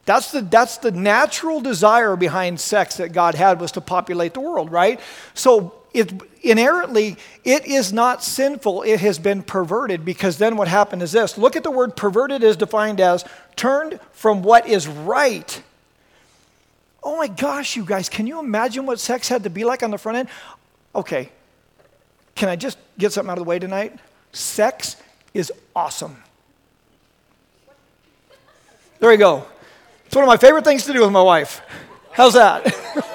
That's 0.04 0.30
the, 0.30 0.42
that's 0.42 0.78
the 0.78 0.92
natural 0.92 1.60
desire 1.60 2.14
behind 2.14 2.60
sex 2.60 2.98
that 2.98 3.12
God 3.12 3.34
had 3.34 3.60
was 3.60 3.72
to 3.72 3.80
populate 3.80 4.34
the 4.34 4.40
world, 4.40 4.70
right? 4.70 5.00
So 5.32 5.74
it, 5.94 6.12
inherently, 6.42 7.16
it 7.44 7.64
is 7.66 7.92
not 7.92 8.22
sinful. 8.22 8.82
It 8.82 9.00
has 9.00 9.18
been 9.20 9.42
perverted 9.44 10.04
because 10.04 10.38
then 10.38 10.56
what 10.56 10.66
happened 10.66 11.02
is 11.02 11.12
this. 11.12 11.38
Look 11.38 11.54
at 11.54 11.62
the 11.62 11.70
word 11.70 11.96
perverted 11.96 12.42
is 12.42 12.56
defined 12.56 13.00
as 13.00 13.24
turned 13.54 14.00
from 14.12 14.42
what 14.42 14.66
is 14.66 14.88
right. 14.88 15.62
Oh 17.02 17.16
my 17.16 17.28
gosh, 17.28 17.76
you 17.76 17.84
guys, 17.84 18.08
can 18.08 18.26
you 18.26 18.40
imagine 18.40 18.86
what 18.86 18.98
sex 18.98 19.28
had 19.28 19.44
to 19.44 19.50
be 19.50 19.64
like 19.64 19.84
on 19.84 19.92
the 19.92 19.98
front 19.98 20.18
end? 20.18 20.28
Okay, 20.94 21.30
can 22.34 22.48
I 22.48 22.56
just 22.56 22.76
get 22.98 23.12
something 23.12 23.30
out 23.30 23.38
of 23.38 23.44
the 23.44 23.48
way 23.48 23.60
tonight? 23.60 23.96
Sex 24.32 24.96
is 25.32 25.52
awesome. 25.76 26.16
There 28.98 29.12
you 29.12 29.18
go. 29.18 29.46
It's 30.06 30.16
one 30.16 30.24
of 30.24 30.28
my 30.28 30.38
favorite 30.38 30.64
things 30.64 30.84
to 30.86 30.92
do 30.92 31.02
with 31.02 31.12
my 31.12 31.22
wife. 31.22 31.60
How's 32.10 32.34
that? 32.34 32.74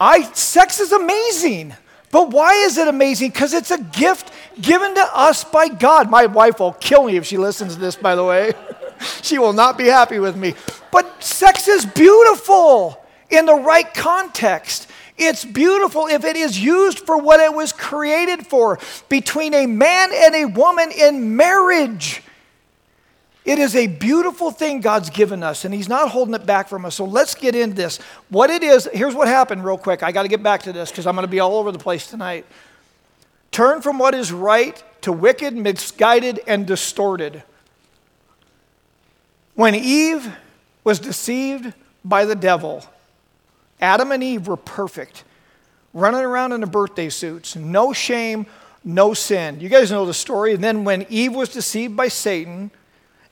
I 0.00 0.22
sex 0.32 0.80
is 0.80 0.92
amazing. 0.92 1.74
But 2.10 2.30
why 2.30 2.52
is 2.64 2.78
it 2.78 2.88
amazing? 2.88 3.30
Because 3.30 3.52
it's 3.52 3.70
a 3.70 3.78
gift 3.78 4.32
given 4.60 4.94
to 4.94 5.06
us 5.12 5.44
by 5.44 5.68
God. 5.68 6.10
My 6.10 6.26
wife 6.26 6.58
will 6.60 6.72
kill 6.72 7.04
me 7.04 7.16
if 7.16 7.26
she 7.26 7.36
listens 7.36 7.74
to 7.74 7.80
this, 7.80 7.96
by 7.96 8.14
the 8.14 8.24
way. 8.24 8.52
she 9.22 9.38
will 9.38 9.52
not 9.52 9.76
be 9.76 9.86
happy 9.86 10.18
with 10.18 10.36
me. 10.36 10.54
But 10.90 11.22
sex 11.22 11.68
is 11.68 11.84
beautiful 11.84 13.04
in 13.30 13.44
the 13.44 13.54
right 13.54 13.92
context. 13.92 14.88
It's 15.18 15.44
beautiful 15.44 16.06
if 16.06 16.24
it 16.24 16.36
is 16.36 16.58
used 16.58 17.00
for 17.00 17.18
what 17.18 17.40
it 17.40 17.52
was 17.52 17.72
created 17.72 18.46
for 18.46 18.78
between 19.08 19.52
a 19.52 19.66
man 19.66 20.10
and 20.14 20.34
a 20.34 20.44
woman 20.46 20.90
in 20.92 21.36
marriage. 21.36 22.22
It 23.48 23.58
is 23.58 23.74
a 23.74 23.86
beautiful 23.86 24.50
thing 24.50 24.82
God's 24.82 25.08
given 25.08 25.42
us, 25.42 25.64
and 25.64 25.72
He's 25.72 25.88
not 25.88 26.10
holding 26.10 26.34
it 26.34 26.44
back 26.44 26.68
from 26.68 26.84
us. 26.84 26.96
So 26.96 27.06
let's 27.06 27.34
get 27.34 27.54
into 27.54 27.74
this. 27.74 27.96
What 28.28 28.50
it 28.50 28.62
is, 28.62 28.86
here's 28.92 29.14
what 29.14 29.26
happened, 29.26 29.64
real 29.64 29.78
quick. 29.78 30.02
I 30.02 30.12
got 30.12 30.24
to 30.24 30.28
get 30.28 30.42
back 30.42 30.64
to 30.64 30.72
this 30.74 30.90
because 30.90 31.06
I'm 31.06 31.14
going 31.14 31.26
to 31.26 31.30
be 31.30 31.40
all 31.40 31.56
over 31.56 31.72
the 31.72 31.78
place 31.78 32.10
tonight. 32.10 32.44
Turn 33.50 33.80
from 33.80 33.98
what 33.98 34.14
is 34.14 34.32
right 34.32 34.84
to 35.00 35.12
wicked, 35.12 35.56
misguided, 35.56 36.40
and 36.46 36.66
distorted. 36.66 37.42
When 39.54 39.74
Eve 39.74 40.30
was 40.84 40.98
deceived 40.98 41.72
by 42.04 42.26
the 42.26 42.36
devil, 42.36 42.84
Adam 43.80 44.12
and 44.12 44.22
Eve 44.22 44.46
were 44.46 44.58
perfect, 44.58 45.24
running 45.94 46.20
around 46.20 46.52
in 46.52 46.60
their 46.60 46.68
birthday 46.68 47.08
suits, 47.08 47.56
no 47.56 47.94
shame, 47.94 48.44
no 48.84 49.14
sin. 49.14 49.58
You 49.58 49.70
guys 49.70 49.90
know 49.90 50.04
the 50.04 50.12
story. 50.12 50.52
And 50.52 50.62
then 50.62 50.84
when 50.84 51.06
Eve 51.08 51.34
was 51.34 51.48
deceived 51.48 51.96
by 51.96 52.08
Satan, 52.08 52.72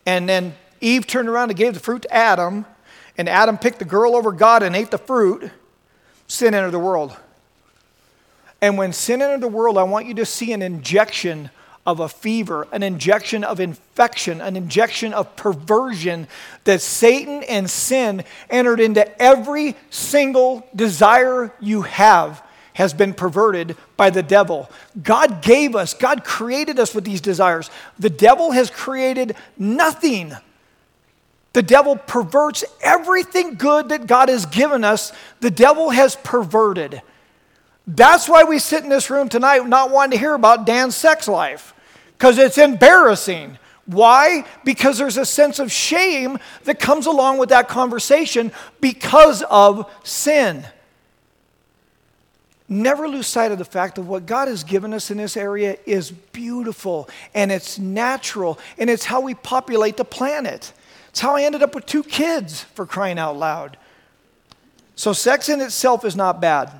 and 0.06 0.28
then 0.28 0.54
Eve 0.80 1.06
turned 1.06 1.28
around 1.28 1.50
and 1.50 1.58
gave 1.58 1.74
the 1.74 1.80
fruit 1.80 2.02
to 2.02 2.14
Adam, 2.14 2.64
and 3.18 3.28
Adam 3.28 3.58
picked 3.58 3.80
the 3.80 3.84
girl 3.84 4.14
over 4.14 4.32
God 4.32 4.62
and 4.62 4.76
ate 4.76 4.90
the 4.90 4.98
fruit. 4.98 5.50
Sin 6.28 6.54
entered 6.54 6.70
the 6.70 6.78
world. 6.78 7.16
And 8.60 8.78
when 8.78 8.92
sin 8.92 9.20
entered 9.20 9.42
the 9.42 9.48
world, 9.48 9.76
I 9.76 9.82
want 9.82 10.06
you 10.06 10.14
to 10.14 10.24
see 10.24 10.52
an 10.52 10.62
injection 10.62 11.50
of 11.86 12.00
a 12.00 12.08
fever, 12.08 12.66
an 12.72 12.82
injection 12.82 13.44
of 13.44 13.60
infection, 13.60 14.40
an 14.40 14.56
injection 14.56 15.12
of 15.12 15.36
perversion 15.36 16.26
that 16.64 16.80
Satan 16.80 17.44
and 17.44 17.70
sin 17.70 18.24
entered 18.50 18.80
into 18.80 19.22
every 19.22 19.76
single 19.90 20.66
desire 20.74 21.52
you 21.60 21.82
have 21.82 22.42
has 22.76 22.92
been 22.92 23.14
perverted 23.14 23.74
by 23.96 24.10
the 24.10 24.22
devil. 24.22 24.70
God 25.02 25.40
gave 25.40 25.74
us, 25.74 25.94
God 25.94 26.24
created 26.24 26.78
us 26.78 26.94
with 26.94 27.04
these 27.04 27.22
desires. 27.22 27.70
The 27.98 28.10
devil 28.10 28.50
has 28.50 28.68
created 28.68 29.34
nothing. 29.56 30.34
The 31.54 31.62
devil 31.62 31.96
perverts 31.96 32.64
everything 32.82 33.54
good 33.54 33.88
that 33.88 34.06
God 34.06 34.28
has 34.28 34.44
given 34.44 34.84
us, 34.84 35.10
the 35.40 35.50
devil 35.50 35.88
has 35.88 36.16
perverted. 36.16 37.00
That's 37.86 38.28
why 38.28 38.44
we 38.44 38.58
sit 38.58 38.82
in 38.82 38.90
this 38.90 39.08
room 39.08 39.30
tonight 39.30 39.66
not 39.66 39.90
wanting 39.90 40.10
to 40.10 40.18
hear 40.18 40.34
about 40.34 40.66
Dan's 40.66 40.94
sex 40.94 41.26
life, 41.26 41.72
because 42.18 42.36
it's 42.36 42.58
embarrassing. 42.58 43.56
Why? 43.86 44.44
Because 44.66 44.98
there's 44.98 45.16
a 45.16 45.24
sense 45.24 45.60
of 45.60 45.72
shame 45.72 46.38
that 46.64 46.78
comes 46.78 47.06
along 47.06 47.38
with 47.38 47.48
that 47.48 47.68
conversation 47.68 48.52
because 48.82 49.42
of 49.44 49.90
sin 50.04 50.66
never 52.68 53.08
lose 53.08 53.26
sight 53.26 53.52
of 53.52 53.58
the 53.58 53.64
fact 53.64 53.98
of 53.98 54.08
what 54.08 54.26
God 54.26 54.48
has 54.48 54.64
given 54.64 54.92
us 54.92 55.10
in 55.10 55.18
this 55.18 55.36
area 55.36 55.76
is 55.86 56.10
beautiful 56.10 57.08
and 57.34 57.52
it's 57.52 57.78
natural 57.78 58.58
and 58.78 58.90
it's 58.90 59.04
how 59.04 59.20
we 59.20 59.34
populate 59.34 59.96
the 59.96 60.04
planet. 60.04 60.72
It's 61.08 61.20
how 61.20 61.36
I 61.36 61.42
ended 61.42 61.62
up 61.62 61.74
with 61.74 61.86
two 61.86 62.02
kids 62.02 62.62
for 62.62 62.86
crying 62.86 63.18
out 63.18 63.36
loud. 63.36 63.76
So, 64.96 65.12
sex 65.12 65.48
in 65.48 65.60
itself 65.60 66.04
is 66.04 66.16
not 66.16 66.40
bad. 66.40 66.72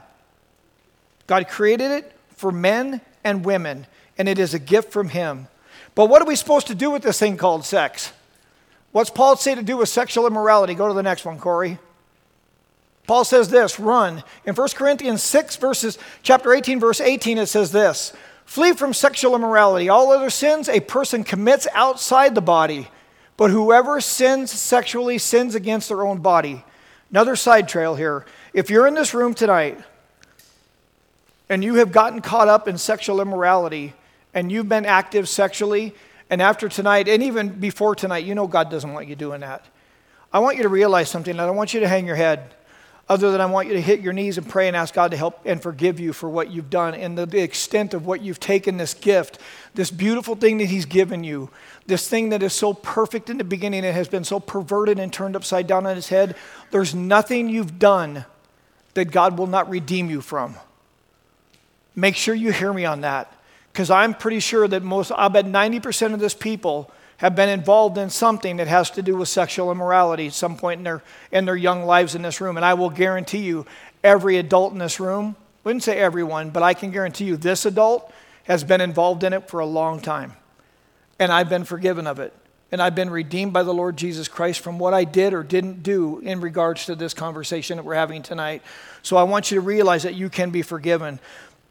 God 1.27 1.49
created 1.49 1.91
it 1.91 2.13
for 2.31 2.51
men 2.51 3.01
and 3.25 3.45
women, 3.45 3.87
and 4.17 4.29
it 4.29 4.39
is 4.39 4.55
a 4.55 4.59
gift 4.59 4.93
from 4.93 5.11
Him. 5.11 5.49
But 5.95 6.07
what 6.07 6.23
are 6.23 6.27
we 6.27 6.37
supposed 6.37 6.67
to 6.69 6.75
do 6.75 6.91
with 6.91 7.03
this 7.03 7.19
thing 7.19 7.37
called 7.37 7.65
sex? 7.65 8.13
What's 8.93 9.11
Paul 9.11 9.37
say 9.37 9.55
to 9.55 9.63
do 9.63 9.77
with 9.77 9.89
sexual 9.89 10.27
immorality? 10.27 10.75
Go 10.75 10.89
to 10.89 10.95
the 10.95 11.03
next 11.03 11.25
one, 11.25 11.39
Corey. 11.39 11.79
Paul 13.07 13.25
says 13.25 13.49
this, 13.49 13.79
run. 13.79 14.25
In 14.45 14.55
1 14.55 14.69
Corinthians 14.75 15.23
6, 15.23 15.57
verses, 15.57 15.99
chapter 16.23 16.53
18, 16.53 16.81
verse 16.81 17.01
18, 17.01 17.39
it 17.39 17.47
says 17.47 17.73
this 17.73 18.13
Flee 18.45 18.73
from 18.73 18.93
sexual 18.93 19.35
immorality. 19.35 19.89
All 19.89 20.13
other 20.13 20.31
sins 20.31 20.69
a 20.69 20.81
person 20.81 21.25
commits 21.25 21.67
outside 21.73 22.35
the 22.35 22.41
body, 22.41 22.89
but 23.37 23.51
whoever 23.51 24.01
sins 24.01 24.51
sexually 24.51 25.19
sins 25.19 25.55
against 25.55 25.89
their 25.89 26.05
own 26.05 26.19
body. 26.19 26.65
Another 27.11 27.37
side 27.37 27.69
trail 27.69 27.95
here. 27.95 28.25
If 28.53 28.71
you're 28.71 28.87
in 28.87 28.95
this 28.95 29.15
room 29.15 29.35
tonight 29.35 29.79
and 31.49 31.63
you 31.63 31.77
have 31.77 31.93
gotten 31.93 32.21
caught 32.21 32.49
up 32.49 32.67
in 32.67 32.79
sexual 32.79 33.21
immorality 33.21 33.95
and 34.35 34.51
you've 34.51 34.69
been 34.69 34.85
active 34.85 35.29
sexually, 35.29 35.95
and 36.29 36.43
after 36.43 36.69
tonight, 36.69 37.09
and 37.09 37.23
even 37.23 37.49
before 37.49 37.95
tonight, 37.95 38.25
you 38.25 38.35
know 38.35 38.49
God 38.49 38.69
doesn't 38.69 38.93
want 38.93 39.07
you 39.07 39.15
doing 39.15 39.43
that. 39.43 39.65
I 40.33 40.41
want 40.41 40.57
you 40.57 40.65
to 40.65 40.69
realize 40.69 41.09
something. 41.09 41.31
and 41.31 41.41
I 41.41 41.47
don't 41.47 41.57
want 41.57 41.73
you 41.73 41.81
to 41.81 41.89
hang 41.89 42.05
your 42.05 42.17
head 42.17 42.57
other 43.09 43.31
than 43.31 43.41
I 43.41 43.47
want 43.47 43.69
you 43.69 43.75
to 43.75 43.81
hit 43.81 44.01
your 44.01 44.13
knees 44.13 44.37
and 44.37 44.49
pray 44.49 44.67
and 44.67 44.77
ask 44.77 44.93
God 44.93 45.13
to 45.13 45.17
help 45.17 45.41
and 45.45 45.63
forgive 45.63 46.01
you 46.01 46.13
for 46.13 46.29
what 46.29 46.51
you've 46.51 46.71
done 46.71 46.95
and 46.95 47.17
the, 47.17 47.25
the, 47.25 47.41
extent 47.41 47.95
of 47.95 48.05
what 48.05 48.21
you've 48.21 48.41
taken 48.41 48.79
this 48.79 48.95
gift, 48.95 49.39
this 49.75 49.93
beautiful 49.93 50.35
thing 50.35 50.59
that 50.59 50.67
He's 50.67 50.87
given 50.87 51.23
you, 51.23 51.49
this 51.87 52.09
thing 52.09 52.31
that 52.31 52.43
is 52.43 52.53
so 52.53 52.75
perfect 52.75 53.31
in 53.31 53.39
the 53.39 53.45
beginning 53.45 53.85
and 53.85 53.95
has 53.95 54.09
been 54.09 54.25
so 54.25 54.41
perverted 54.41 54.99
and 54.99 55.13
turned 55.13 55.37
upside 55.37 55.69
down 55.69 55.87
on 55.87 55.97
its 55.97 56.09
head. 56.09 56.35
There's 56.73 56.95
nothing 56.95 57.49
you've 57.49 57.79
done 57.79 58.25
that 58.95 59.07
God 59.07 59.39
will 59.39 59.47
not 59.47 59.71
redeem 59.71 60.11
you 60.11 60.21
from. 60.21 60.57
Make 61.95 62.17
sure 62.17 62.35
you 62.35 62.51
hear 62.51 62.73
me 62.73 62.85
on 62.87 63.03
that 63.03 63.33
because 63.73 63.89
I'm 63.89 64.15
pretty 64.15 64.41
sure 64.41 64.67
that 64.67 64.83
most, 64.83 65.13
I 65.13 65.29
bet 65.29 65.45
90% 65.45 66.13
of 66.13 66.19
this 66.19 66.35
people 66.35 66.91
have 67.19 67.35
been 67.35 67.49
involved 67.49 67.97
in 67.99 68.11
something 68.11 68.57
that 68.57 68.69
has 68.69 68.91
to 68.91 69.03
do 69.03 69.17
with 69.17 69.29
sexual 69.29 69.71
immorality 69.71 70.27
at 70.27 70.35
some 70.35 70.57
point 70.57 70.79
in 70.79 70.85
their, 70.85 71.03
in 71.33 71.45
their 71.45 71.57
young 71.57 71.85
lives 71.85 72.15
in 72.15 72.23
this 72.23 72.41
room. 72.41 72.57
And 72.57 72.67
I 72.67 72.75
will 72.75 72.91
guarantee 72.91 73.39
you, 73.39 73.67
every 74.05 74.37
adult 74.37 74.73
in 74.73 74.79
this 74.79 75.01
room, 75.01 75.37
wouldn't 75.65 75.83
say 75.83 75.99
everyone, 75.99 76.51
but 76.51 76.63
I 76.63 76.75
can 76.75 76.91
guarantee 76.91 77.25
you 77.25 77.37
this 77.37 77.67
adult 77.67 78.13
has 78.45 78.63
been 78.63 78.81
involved 78.81 79.25
in 79.25 79.33
it 79.33 79.49
for 79.49 79.61
a 79.61 79.67
long 79.67 80.01
time. 80.01 80.35
And 81.19 81.33
I've 81.33 81.49
been 81.49 81.65
forgiven 81.65 82.07
of 82.07 82.21
it. 82.21 82.33
And 82.71 82.83
I've 82.83 82.95
been 82.95 83.11
redeemed 83.11 83.53
by 83.53 83.63
the 83.63 83.73
Lord 83.73 83.97
Jesus 83.97 84.29
Christ 84.29 84.61
from 84.61 84.79
what 84.79 84.93
I 84.93 85.05
did 85.05 85.33
or 85.33 85.43
didn't 85.43 85.83
do 85.83 86.19
in 86.19 86.41
regards 86.41 86.87
to 86.87 86.95
this 86.95 87.15
conversation 87.15 87.77
that 87.77 87.85
we're 87.85 87.95
having 87.95 88.23
tonight. 88.23 88.63
So 89.03 89.17
I 89.17 89.23
want 89.23 89.51
you 89.51 89.57
to 89.57 89.61
realize 89.61 90.03
that 90.03 90.15
you 90.15 90.29
can 90.29 90.51
be 90.51 90.63
forgiven. 90.63 91.21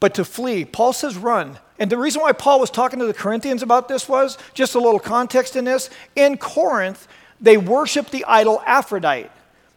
But 0.00 0.14
to 0.14 0.24
flee, 0.24 0.64
Paul 0.64 0.92
says 0.92 1.16
run. 1.16 1.58
And 1.78 1.90
the 1.90 1.98
reason 1.98 2.22
why 2.22 2.32
Paul 2.32 2.60
was 2.60 2.70
talking 2.70 2.98
to 2.98 3.06
the 3.06 3.14
Corinthians 3.14 3.62
about 3.62 3.88
this 3.88 4.08
was 4.08 4.38
just 4.54 4.74
a 4.74 4.80
little 4.80 5.00
context 5.00 5.56
in 5.56 5.64
this. 5.64 5.90
In 6.14 6.38
Corinth, 6.38 7.06
they 7.40 7.56
worshiped 7.56 8.12
the 8.12 8.24
idol 8.24 8.62
Aphrodite. 8.66 9.30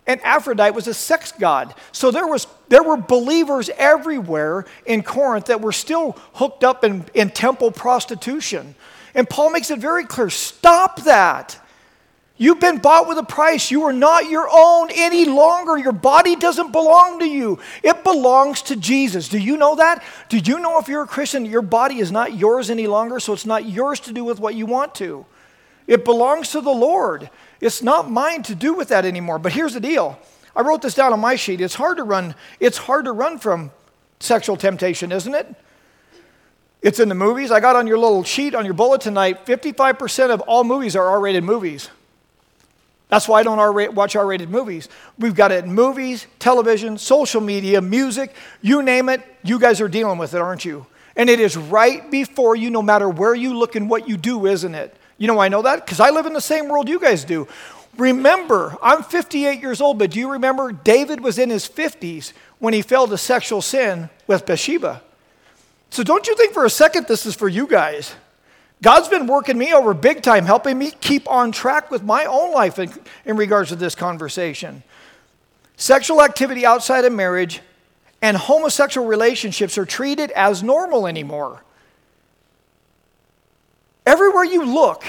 And 0.08 0.20
Aphrodite 0.24 0.74
was 0.74 0.88
a 0.88 0.94
sex 0.94 1.32
god. 1.32 1.76
So 1.92 2.10
there, 2.10 2.26
was, 2.26 2.48
there 2.70 2.82
were 2.82 2.98
believers 2.98 3.70
everywhere 3.78 4.66
in 4.86 5.04
Corinth 5.04 5.46
that 5.46 5.62
were 5.62 5.72
still 5.72 6.18
hooked 6.34 6.64
up 6.64 6.84
in, 6.84 7.06
in 7.14 7.30
temple 7.30 7.72
prostitution. 7.72 8.76
And 9.14 9.30
Paul 9.30 9.52
makes 9.52 9.70
it 9.70 9.80
very 9.80 10.06
clear 10.06 10.30
stop 10.30 11.04
that. 11.04 11.60
You've 12.42 12.62
been 12.62 12.78
bought 12.78 13.06
with 13.06 13.18
a 13.18 13.24
price. 13.24 13.70
You 13.70 13.84
are 13.84 13.94
not 13.94 14.30
your 14.30 14.48
own 14.50 14.90
any 14.96 15.26
longer. 15.26 15.78
Your 15.78 15.92
body 15.92 16.38
doesn't 16.38 16.72
belong 16.72 17.20
to 17.20 17.26
you, 17.26 17.60
it 17.84 18.04
belongs 18.04 18.62
to 18.64 18.78
Jesus. 18.78 19.28
Do 19.28 19.38
you 19.38 19.58
know 19.58 19.76
that? 19.76 20.02
Did 20.30 20.48
you 20.48 20.58
know 20.58 20.80
if 20.80 20.88
you're 20.88 21.04
a 21.04 21.08
Christian, 21.08 21.46
your 21.46 21.62
body 21.62 22.00
is 22.00 22.14
not 22.14 22.34
yours 22.34 22.70
any 22.70 22.88
longer, 22.88 23.20
so 23.20 23.34
it's 23.34 23.46
not 23.46 23.68
yours 23.68 24.00
to 24.02 24.14
do 24.14 24.24
with 24.24 24.40
what 24.40 24.56
you 24.56 24.66
want 24.66 24.96
to? 24.96 25.26
It 25.86 26.06
belongs 26.06 26.52
to 26.52 26.62
the 26.62 26.72
Lord. 26.72 27.30
It's 27.60 27.84
not 27.84 28.10
mine 28.10 28.44
to 28.44 28.56
do 28.56 28.74
with 28.74 28.88
that 28.88 29.04
anymore. 29.04 29.38
But 29.38 29.52
here's 29.52 29.74
the 29.74 29.82
deal. 29.82 30.18
I 30.56 30.62
wrote 30.62 30.82
this 30.82 30.96
down 30.96 31.12
on 31.12 31.20
my 31.20 31.36
sheet. 31.36 31.60
It's 31.60 31.76
hard 31.76 31.98
to 31.98 32.04
run, 32.04 32.36
it's 32.62 32.78
hard 32.78 33.04
to 33.06 33.12
run 33.12 33.38
from 33.38 33.72
sexual 34.22 34.56
temptation, 34.56 35.12
isn't 35.12 35.36
it? 35.36 35.56
It's 36.82 37.02
in 37.02 37.10
the 37.10 37.16
movies. 37.16 37.52
I 37.52 37.60
got 37.60 37.76
on 37.76 37.86
your 37.86 37.98
little 37.98 38.24
sheet 38.24 38.56
on 38.56 38.64
your 38.64 38.74
bullet 38.74 39.02
tonight 39.02 39.46
55% 39.46 40.30
of 40.30 40.40
all 40.42 40.64
movies 40.64 40.96
are 40.96 41.06
R 41.06 41.20
rated 41.20 41.44
movies. 41.44 41.90
That's 43.10 43.28
why 43.28 43.40
I 43.40 43.44
don't 43.44 43.60
R- 43.60 43.92
watch 43.92 44.16
R 44.16 44.26
rated 44.26 44.50
movies. 44.50 44.88
We've 45.18 45.36
got 45.36 45.52
it 45.52 45.66
in 45.66 45.74
movies, 45.74 46.28
television, 46.38 46.98
social 46.98 47.42
media, 47.42 47.82
music, 47.82 48.36
you 48.62 48.82
name 48.82 49.10
it, 49.10 49.22
you 49.44 49.60
guys 49.60 49.82
are 49.82 49.90
dealing 49.90 50.18
with 50.18 50.34
it, 50.34 50.42
aren't 50.42 50.64
you? 50.64 50.86
And 51.16 51.30
it 51.30 51.40
is 51.40 51.58
right 51.58 52.10
before 52.10 52.56
you, 52.56 52.70
no 52.70 52.82
matter 52.82 53.10
where 53.10 53.36
you 53.36 53.58
look 53.58 53.76
and 53.76 53.90
what 53.90 54.08
you 54.08 54.16
do, 54.16 54.46
isn't 54.46 54.76
it? 54.76 54.96
You 55.18 55.28
know, 55.28 55.40
I 55.40 55.50
know 55.50 55.64
that 55.64 55.86
because 55.86 56.00
I 56.00 56.12
live 56.12 56.28
in 56.28 56.34
the 56.34 56.40
same 56.40 56.70
world 56.70 56.88
you 56.88 57.00
guys 57.00 57.26
do. 57.26 57.48
Remember, 57.98 58.78
I'm 58.82 59.04
58 59.04 59.60
years 59.60 59.82
old, 59.82 60.00
but 60.00 60.12
do 60.12 60.20
you 60.20 60.32
remember 60.32 60.72
David 60.72 61.20
was 61.20 61.38
in 61.38 61.50
his 61.50 61.68
50s 61.68 62.32
when 62.60 62.74
he 62.74 62.82
fell 62.82 63.08
to 63.08 63.18
sexual 63.18 63.62
sin 63.62 64.10
with 64.28 64.46
Bathsheba? 64.46 65.02
So 65.90 66.04
don't 66.04 66.28
you 66.28 66.36
think 66.38 66.54
for 66.54 66.64
a 66.64 66.70
second 66.70 67.08
this 67.08 67.26
is 67.26 67.36
for 67.36 67.50
you 67.50 67.68
guys? 67.68 68.16
God's 68.82 69.10
been 69.10 69.28
working 69.28 69.58
me 69.58 69.74
over 69.74 69.94
big 69.94 70.22
time, 70.22 70.46
helping 70.46 70.78
me 70.78 70.92
keep 70.92 71.30
on 71.30 71.52
track 71.52 71.92
with 71.92 72.04
my 72.04 72.26
own 72.26 72.54
life 72.54 72.80
in, 72.80 72.92
in 73.26 73.36
regards 73.36 73.70
to 73.70 73.76
this 73.76 73.94
conversation. 73.94 74.84
Sexual 75.76 76.22
activity 76.22 76.66
outside 76.66 77.04
of 77.04 77.12
marriage 77.12 77.62
and 78.22 78.38
homosexual 78.38 79.06
relationships 79.06 79.78
are 79.78 79.86
treated 79.86 80.32
as 80.32 80.64
normal 80.64 81.08
anymore. 81.08 81.64
Everywhere 84.06 84.46
you 84.46 84.66
look, 84.66 85.04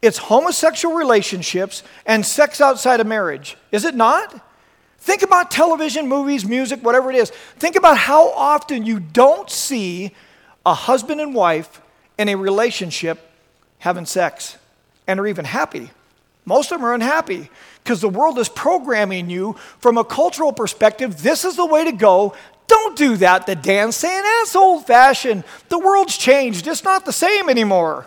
it's 0.00 0.18
homosexual 0.18 0.96
relationships 0.96 1.82
and 2.06 2.24
sex 2.24 2.60
outside 2.60 3.00
of 3.00 3.06
marriage. 3.06 3.56
Is 3.72 3.84
it 3.84 3.94
not? 3.94 4.42
Think 4.98 5.22
about 5.22 5.50
television, 5.50 6.08
movies, 6.08 6.44
music, 6.44 6.82
whatever 6.82 7.10
it 7.10 7.16
is. 7.16 7.30
Think 7.58 7.76
about 7.76 7.98
how 7.98 8.30
often 8.30 8.84
you 8.84 9.00
don't 9.00 9.50
see 9.50 10.12
a 10.64 10.74
husband 10.74 11.20
and 11.20 11.34
wife 11.34 11.80
in 12.18 12.28
a 12.28 12.34
relationship 12.34 13.18
having 13.78 14.06
sex 14.06 14.56
and 15.06 15.20
are 15.20 15.26
even 15.26 15.44
happy. 15.44 15.90
Most 16.44 16.70
of 16.70 16.78
them 16.78 16.86
are 16.86 16.94
unhappy 16.94 17.50
because 17.82 18.00
the 18.00 18.08
world 18.08 18.38
is 18.38 18.48
programming 18.48 19.28
you 19.28 19.54
from 19.78 19.98
a 19.98 20.04
cultural 20.04 20.52
perspective. 20.52 21.22
This 21.22 21.44
is 21.44 21.56
the 21.56 21.66
way 21.66 21.84
to 21.84 21.92
go. 21.92 22.34
Don't 22.68 22.96
do 22.96 23.16
that. 23.18 23.46
The 23.46 23.54
Dan's 23.54 23.96
saying 23.96 24.22
that's 24.22 24.56
old 24.56 24.86
fashioned. 24.86 25.44
The 25.68 25.78
world's 25.78 26.16
changed. 26.16 26.66
It's 26.66 26.84
not 26.84 27.04
the 27.04 27.12
same 27.12 27.48
anymore. 27.48 28.06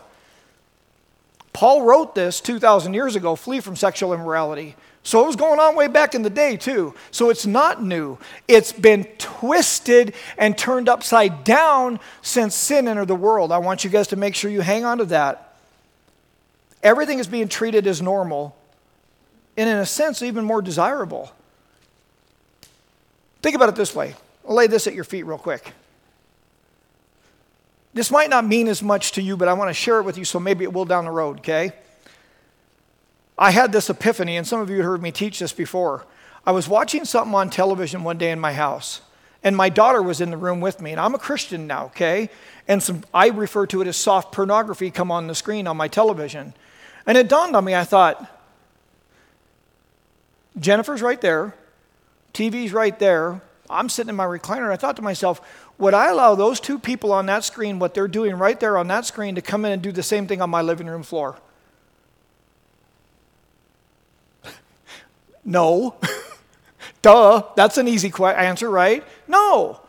Paul 1.53 1.83
wrote 1.83 2.15
this 2.15 2.39
2,000 2.39 2.93
years 2.93 3.15
ago 3.15 3.35
flee 3.35 3.59
from 3.59 3.75
sexual 3.75 4.13
immorality. 4.13 4.75
So 5.09 5.23
it 5.23 5.25
was 5.25 5.35
going 5.35 5.59
on 5.59 5.75
way 5.75 5.87
back 5.87 6.13
in 6.13 6.21
the 6.21 6.29
day, 6.29 6.55
too. 6.55 6.93
So 7.09 7.31
it's 7.31 7.47
not 7.47 7.81
new. 7.81 8.19
It's 8.47 8.71
been 8.71 9.05
twisted 9.17 10.13
and 10.37 10.55
turned 10.55 10.87
upside 10.87 11.43
down 11.43 11.99
since 12.21 12.53
sin 12.53 12.87
entered 12.87 13.07
the 13.07 13.15
world. 13.15 13.51
I 13.51 13.57
want 13.57 13.83
you 13.83 13.89
guys 13.89 14.09
to 14.09 14.15
make 14.15 14.35
sure 14.35 14.51
you 14.51 14.61
hang 14.61 14.85
on 14.85 14.99
to 14.99 15.05
that. 15.05 15.55
Everything 16.83 17.17
is 17.17 17.25
being 17.25 17.47
treated 17.47 17.87
as 17.87 18.03
normal, 18.03 18.55
and 19.57 19.67
in 19.67 19.77
a 19.77 19.85
sense, 19.87 20.21
even 20.21 20.45
more 20.45 20.61
desirable. 20.61 21.31
Think 23.41 23.55
about 23.55 23.69
it 23.69 23.75
this 23.75 23.95
way 23.95 24.15
I'll 24.47 24.53
lay 24.53 24.67
this 24.67 24.85
at 24.85 24.93
your 24.93 25.05
feet 25.05 25.23
real 25.23 25.39
quick. 25.39 25.73
This 27.95 28.11
might 28.11 28.29
not 28.29 28.45
mean 28.45 28.67
as 28.67 28.83
much 28.83 29.13
to 29.13 29.23
you, 29.23 29.37
but 29.37 29.47
I 29.47 29.53
want 29.53 29.71
to 29.71 29.73
share 29.73 29.97
it 29.97 30.03
with 30.03 30.19
you 30.19 30.23
so 30.23 30.39
maybe 30.39 30.65
it 30.65 30.71
will 30.71 30.85
down 30.85 31.05
the 31.05 31.11
road, 31.11 31.39
okay? 31.39 31.73
I 33.41 33.51
had 33.51 33.71
this 33.71 33.89
epiphany, 33.89 34.35
and 34.35 34.45
some 34.45 34.59
of 34.59 34.69
you 34.69 34.83
heard 34.83 35.01
me 35.01 35.13
teach 35.13 35.39
this 35.39 35.53
before. 35.53 36.05
I 36.45 36.51
was 36.51 36.67
watching 36.67 37.05
something 37.05 37.33
on 37.33 37.49
television 37.49 38.03
one 38.03 38.17
day 38.17 38.31
in 38.31 38.39
my 38.39 38.51
house, 38.51 38.99
and 39.45 39.55
my 39.55 39.69
daughter 39.69 40.03
was 40.03 40.19
in 40.19 40.29
the 40.29 40.35
room 40.35 40.59
with 40.59 40.81
me, 40.81 40.91
and 40.91 40.99
I'm 40.99 41.15
a 41.15 41.19
Christian 41.19 41.65
now, 41.65 41.85
okay? 41.85 42.29
And 42.67 42.83
some, 42.83 43.05
I 43.13 43.29
refer 43.29 43.65
to 43.67 43.81
it 43.81 43.87
as 43.87 43.95
soft 43.95 44.33
pornography 44.33 44.91
come 44.91 45.09
on 45.09 45.27
the 45.27 45.35
screen 45.35 45.67
on 45.67 45.77
my 45.77 45.87
television. 45.87 46.53
And 47.07 47.17
it 47.17 47.29
dawned 47.29 47.55
on 47.55 47.63
me, 47.63 47.73
I 47.75 47.85
thought, 47.85 48.29
Jennifer's 50.59 51.01
right 51.01 51.21
there, 51.21 51.55
TV's 52.33 52.73
right 52.73 52.99
there. 52.99 53.41
I'm 53.69 53.87
sitting 53.87 54.09
in 54.09 54.15
my 54.17 54.25
recliner, 54.25 54.63
and 54.63 54.73
I 54.73 54.75
thought 54.75 54.97
to 54.97 55.01
myself, 55.01 55.39
would 55.77 55.93
I 55.93 56.09
allow 56.09 56.35
those 56.35 56.59
two 56.59 56.77
people 56.77 57.13
on 57.13 57.27
that 57.27 57.45
screen, 57.45 57.79
what 57.79 57.93
they're 57.93 58.09
doing 58.09 58.35
right 58.35 58.59
there 58.59 58.77
on 58.77 58.87
that 58.89 59.05
screen, 59.05 59.35
to 59.35 59.41
come 59.41 59.63
in 59.63 59.71
and 59.71 59.81
do 59.81 59.93
the 59.93 60.03
same 60.03 60.27
thing 60.27 60.41
on 60.41 60.49
my 60.49 60.61
living 60.61 60.87
room 60.87 61.03
floor? 61.03 61.37
No. 65.43 65.95
Duh, 67.01 67.43
that's 67.55 67.77
an 67.77 67.87
easy 67.87 68.11
answer, 68.21 68.69
right? 68.69 69.03
No. 69.27 69.81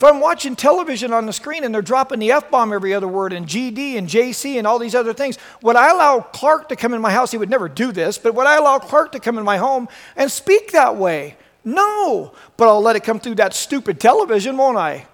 If 0.00 0.04
I'm 0.04 0.20
watching 0.20 0.56
television 0.56 1.12
on 1.12 1.26
the 1.26 1.32
screen 1.32 1.62
and 1.62 1.74
they're 1.74 1.82
dropping 1.82 2.20
the 2.20 2.32
F 2.32 2.50
bomb 2.50 2.72
every 2.72 2.94
other 2.94 3.06
word 3.06 3.34
and 3.34 3.46
GD 3.46 3.98
and 3.98 4.08
JC 4.08 4.56
and 4.56 4.66
all 4.66 4.78
these 4.78 4.94
other 4.94 5.12
things, 5.12 5.36
would 5.60 5.76
I 5.76 5.90
allow 5.90 6.20
Clark 6.20 6.70
to 6.70 6.76
come 6.76 6.94
in 6.94 7.02
my 7.02 7.10
house? 7.10 7.30
He 7.30 7.36
would 7.36 7.50
never 7.50 7.68
do 7.68 7.92
this, 7.92 8.16
but 8.16 8.34
would 8.34 8.46
I 8.46 8.56
allow 8.56 8.78
Clark 8.78 9.12
to 9.12 9.20
come 9.20 9.36
in 9.36 9.44
my 9.44 9.58
home 9.58 9.88
and 10.16 10.30
speak 10.30 10.72
that 10.72 10.96
way? 10.96 11.36
No, 11.64 12.32
but 12.56 12.66
I'll 12.66 12.80
let 12.80 12.96
it 12.96 13.04
come 13.04 13.20
through 13.20 13.34
that 13.34 13.52
stupid 13.52 14.00
television, 14.00 14.56
won't 14.56 14.78
I? 14.78 15.06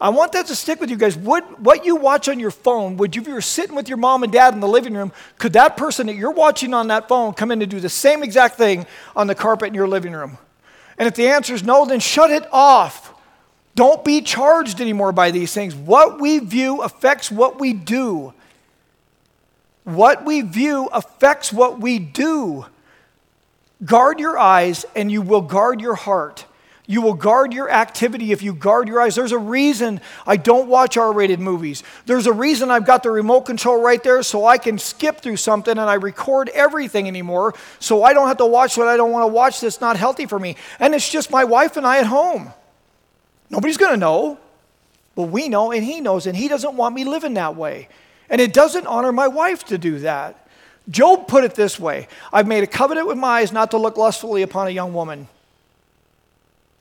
I 0.00 0.08
want 0.08 0.32
that 0.32 0.46
to 0.46 0.56
stick 0.56 0.80
with 0.80 0.88
you 0.88 0.96
guys. 0.96 1.14
What, 1.16 1.60
what 1.60 1.84
you 1.84 1.96
watch 1.96 2.28
on 2.28 2.40
your 2.40 2.50
phone, 2.50 2.96
would 2.96 3.14
you, 3.14 3.20
if 3.20 3.28
you 3.28 3.34
were 3.34 3.42
sitting 3.42 3.76
with 3.76 3.86
your 3.86 3.98
mom 3.98 4.22
and 4.22 4.32
dad 4.32 4.54
in 4.54 4.60
the 4.60 4.68
living 4.68 4.94
room, 4.94 5.12
could 5.36 5.52
that 5.52 5.76
person 5.76 6.06
that 6.06 6.14
you're 6.14 6.30
watching 6.30 6.72
on 6.72 6.88
that 6.88 7.06
phone 7.06 7.34
come 7.34 7.50
in 7.50 7.60
and 7.60 7.70
do 7.70 7.80
the 7.80 7.90
same 7.90 8.22
exact 8.22 8.56
thing 8.56 8.86
on 9.14 9.26
the 9.26 9.34
carpet 9.34 9.68
in 9.68 9.74
your 9.74 9.88
living 9.88 10.12
room? 10.12 10.38
And 10.96 11.06
if 11.06 11.14
the 11.14 11.28
answer 11.28 11.54
is 11.54 11.62
no, 11.62 11.84
then 11.84 12.00
shut 12.00 12.30
it 12.30 12.46
off. 12.50 13.14
Don't 13.74 14.02
be 14.04 14.22
charged 14.22 14.80
anymore 14.80 15.12
by 15.12 15.30
these 15.30 15.52
things. 15.52 15.74
What 15.74 16.18
we 16.18 16.38
view 16.38 16.80
affects 16.80 17.30
what 17.30 17.60
we 17.60 17.72
do. 17.74 18.32
What 19.84 20.24
we 20.24 20.40
view 20.40 20.88
affects 20.92 21.52
what 21.52 21.78
we 21.78 21.98
do. 21.98 22.66
Guard 23.84 24.18
your 24.18 24.38
eyes, 24.38 24.84
and 24.96 25.10
you 25.10 25.22
will 25.22 25.40
guard 25.40 25.80
your 25.80 25.94
heart. 25.94 26.44
You 26.90 27.02
will 27.02 27.14
guard 27.14 27.52
your 27.52 27.70
activity 27.70 28.32
if 28.32 28.42
you 28.42 28.52
guard 28.52 28.88
your 28.88 29.00
eyes. 29.00 29.14
There's 29.14 29.30
a 29.30 29.38
reason 29.38 30.00
I 30.26 30.36
don't 30.36 30.66
watch 30.66 30.96
R 30.96 31.12
rated 31.12 31.38
movies. 31.38 31.84
There's 32.04 32.26
a 32.26 32.32
reason 32.32 32.68
I've 32.68 32.84
got 32.84 33.04
the 33.04 33.12
remote 33.12 33.42
control 33.42 33.80
right 33.80 34.02
there 34.02 34.20
so 34.24 34.44
I 34.44 34.58
can 34.58 34.76
skip 34.76 35.20
through 35.20 35.36
something 35.36 35.70
and 35.70 35.88
I 35.88 35.94
record 35.94 36.48
everything 36.48 37.06
anymore 37.06 37.54
so 37.78 38.02
I 38.02 38.12
don't 38.12 38.26
have 38.26 38.38
to 38.38 38.46
watch 38.46 38.76
what 38.76 38.88
I 38.88 38.96
don't 38.96 39.12
want 39.12 39.22
to 39.22 39.28
watch 39.28 39.60
that's 39.60 39.80
not 39.80 39.96
healthy 39.98 40.26
for 40.26 40.36
me. 40.36 40.56
And 40.80 40.92
it's 40.92 41.08
just 41.08 41.30
my 41.30 41.44
wife 41.44 41.76
and 41.76 41.86
I 41.86 41.98
at 41.98 42.06
home. 42.06 42.52
Nobody's 43.50 43.76
going 43.76 43.92
to 43.92 43.96
know. 43.96 44.40
But 45.14 45.28
we 45.28 45.48
know 45.48 45.70
and 45.70 45.84
he 45.84 46.00
knows, 46.00 46.26
and 46.26 46.36
he 46.36 46.48
doesn't 46.48 46.74
want 46.74 46.96
me 46.96 47.04
living 47.04 47.34
that 47.34 47.54
way. 47.54 47.88
And 48.28 48.40
it 48.40 48.52
doesn't 48.52 48.88
honor 48.88 49.12
my 49.12 49.28
wife 49.28 49.62
to 49.66 49.78
do 49.78 50.00
that. 50.00 50.48
Job 50.88 51.28
put 51.28 51.44
it 51.44 51.54
this 51.54 51.78
way 51.78 52.08
I've 52.32 52.48
made 52.48 52.64
a 52.64 52.66
covenant 52.66 53.06
with 53.06 53.16
my 53.16 53.42
eyes 53.42 53.52
not 53.52 53.70
to 53.70 53.76
look 53.76 53.96
lustfully 53.96 54.42
upon 54.42 54.66
a 54.66 54.70
young 54.70 54.92
woman. 54.92 55.28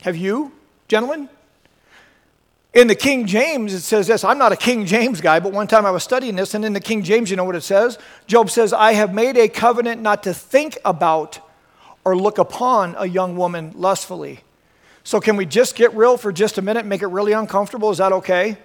Have 0.01 0.15
you, 0.15 0.51
gentlemen? 0.87 1.27
In 2.73 2.87
the 2.87 2.95
King 2.95 3.25
James, 3.25 3.73
it 3.73 3.81
says 3.81 4.07
this. 4.07 4.23
I'm 4.23 4.37
not 4.37 4.51
a 4.51 4.55
King 4.55 4.85
James 4.85 5.19
guy, 5.21 5.39
but 5.39 5.51
one 5.51 5.67
time 5.67 5.85
I 5.85 5.91
was 5.91 6.03
studying 6.03 6.35
this, 6.35 6.53
and 6.53 6.63
in 6.63 6.73
the 6.73 6.79
King 6.79 7.03
James, 7.03 7.29
you 7.29 7.35
know 7.35 7.43
what 7.43 7.55
it 7.55 7.61
says? 7.61 7.97
Job 8.27 8.49
says, 8.49 8.71
I 8.71 8.93
have 8.93 9.13
made 9.13 9.37
a 9.37 9.49
covenant 9.49 10.01
not 10.01 10.23
to 10.23 10.33
think 10.33 10.77
about 10.85 11.39
or 12.05 12.15
look 12.15 12.37
upon 12.37 12.95
a 12.97 13.05
young 13.05 13.35
woman 13.35 13.73
lustfully. 13.75 14.41
So, 15.03 15.19
can 15.19 15.35
we 15.35 15.45
just 15.45 15.75
get 15.75 15.93
real 15.95 16.17
for 16.17 16.31
just 16.31 16.57
a 16.57 16.61
minute 16.61 16.85
make 16.85 17.01
it 17.01 17.07
really 17.07 17.33
uncomfortable? 17.33 17.89
Is 17.89 17.97
that 17.97 18.13
okay? 18.13 18.57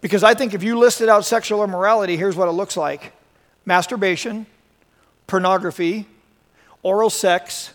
Because 0.00 0.24
I 0.24 0.34
think 0.34 0.54
if 0.54 0.62
you 0.62 0.78
listed 0.78 1.08
out 1.08 1.24
sexual 1.24 1.62
immorality, 1.62 2.16
here's 2.16 2.36
what 2.36 2.48
it 2.48 2.52
looks 2.52 2.76
like 2.76 3.12
masturbation, 3.66 4.46
pornography, 5.26 6.06
oral 6.82 7.10
sex, 7.10 7.74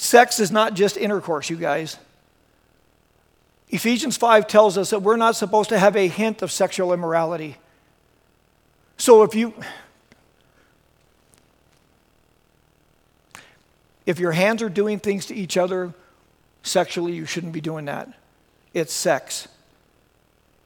Sex 0.00 0.38
is 0.38 0.52
not 0.52 0.74
just 0.74 0.96
intercourse, 0.96 1.50
you 1.50 1.56
guys. 1.56 1.96
Ephesians 3.68 4.16
5 4.16 4.46
tells 4.46 4.78
us 4.78 4.90
that 4.90 5.00
we're 5.00 5.16
not 5.16 5.34
supposed 5.34 5.70
to 5.70 5.78
have 5.78 5.96
a 5.96 6.06
hint 6.06 6.40
of 6.40 6.52
sexual 6.52 6.92
immorality. 6.92 7.56
So 8.96 9.24
if 9.24 9.34
you 9.34 9.54
if 14.06 14.20
your 14.20 14.30
hands 14.30 14.62
are 14.62 14.68
doing 14.68 15.00
things 15.00 15.26
to 15.26 15.34
each 15.34 15.56
other 15.56 15.92
sexually, 16.62 17.14
you 17.14 17.26
shouldn't 17.26 17.52
be 17.52 17.60
doing 17.60 17.86
that. 17.86 18.08
It's 18.72 18.92
sex. 18.92 19.48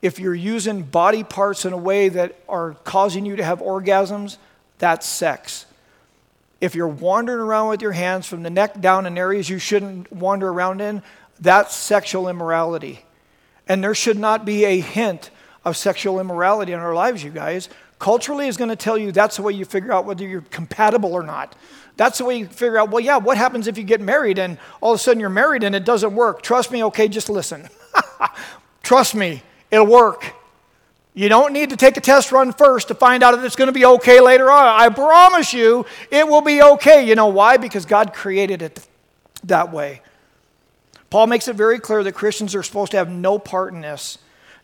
If 0.02 0.18
you're 0.18 0.34
using 0.34 0.82
body 0.82 1.24
parts 1.24 1.64
in 1.64 1.72
a 1.72 1.78
way 1.78 2.10
that 2.10 2.36
are 2.50 2.74
causing 2.84 3.24
you 3.24 3.36
to 3.36 3.44
have 3.44 3.60
orgasms, 3.60 4.36
that's 4.76 5.06
sex 5.06 5.64
if 6.62 6.76
you're 6.76 6.86
wandering 6.86 7.40
around 7.40 7.70
with 7.70 7.82
your 7.82 7.90
hands 7.90 8.28
from 8.28 8.44
the 8.44 8.48
neck 8.48 8.80
down 8.80 9.04
in 9.04 9.18
areas 9.18 9.50
you 9.50 9.58
shouldn't 9.58 10.10
wander 10.12 10.48
around 10.48 10.80
in, 10.80 11.02
that's 11.40 11.74
sexual 11.74 12.28
immorality. 12.28 13.04
And 13.66 13.82
there 13.82 13.96
should 13.96 14.16
not 14.16 14.44
be 14.44 14.64
a 14.64 14.78
hint 14.78 15.30
of 15.64 15.76
sexual 15.76 16.20
immorality 16.20 16.72
in 16.72 16.78
our 16.78 16.94
lives, 16.94 17.24
you 17.24 17.30
guys. 17.30 17.68
Culturally 17.98 18.46
is 18.46 18.56
going 18.56 18.70
to 18.70 18.76
tell 18.76 18.96
you 18.96 19.10
that's 19.10 19.36
the 19.36 19.42
way 19.42 19.52
you 19.52 19.64
figure 19.64 19.92
out 19.92 20.04
whether 20.04 20.24
you're 20.24 20.42
compatible 20.52 21.12
or 21.12 21.24
not. 21.24 21.56
That's 21.96 22.18
the 22.18 22.26
way 22.26 22.38
you 22.38 22.46
figure 22.46 22.78
out, 22.78 22.92
well, 22.92 23.00
yeah, 23.00 23.16
what 23.16 23.36
happens 23.36 23.66
if 23.66 23.76
you 23.76 23.82
get 23.82 24.00
married 24.00 24.38
and 24.38 24.56
all 24.80 24.92
of 24.92 25.00
a 25.00 25.02
sudden 25.02 25.18
you're 25.18 25.30
married 25.30 25.64
and 25.64 25.74
it 25.74 25.84
doesn't 25.84 26.14
work? 26.14 26.42
Trust 26.42 26.70
me, 26.70 26.84
okay, 26.84 27.08
just 27.08 27.28
listen. 27.28 27.68
Trust 28.84 29.16
me, 29.16 29.42
it'll 29.72 29.84
work. 29.84 30.32
You 31.14 31.28
don't 31.28 31.52
need 31.52 31.70
to 31.70 31.76
take 31.76 31.96
a 31.96 32.00
test 32.00 32.32
run 32.32 32.52
first 32.52 32.88
to 32.88 32.94
find 32.94 33.22
out 33.22 33.34
if 33.34 33.44
it's 33.44 33.56
going 33.56 33.66
to 33.66 33.72
be 33.72 33.84
okay 33.84 34.20
later 34.20 34.50
on. 34.50 34.80
I 34.80 34.88
promise 34.88 35.52
you 35.52 35.84
it 36.10 36.26
will 36.26 36.40
be 36.40 36.62
okay. 36.62 37.06
You 37.06 37.14
know 37.14 37.26
why? 37.26 37.58
Because 37.58 37.84
God 37.84 38.14
created 38.14 38.62
it 38.62 38.86
that 39.44 39.70
way. 39.72 40.00
Paul 41.10 41.26
makes 41.26 41.48
it 41.48 41.56
very 41.56 41.78
clear 41.78 42.02
that 42.02 42.12
Christians 42.12 42.54
are 42.54 42.62
supposed 42.62 42.92
to 42.92 42.96
have 42.96 43.10
no 43.10 43.38
part 43.38 43.74
in 43.74 43.82
this, 43.82 44.16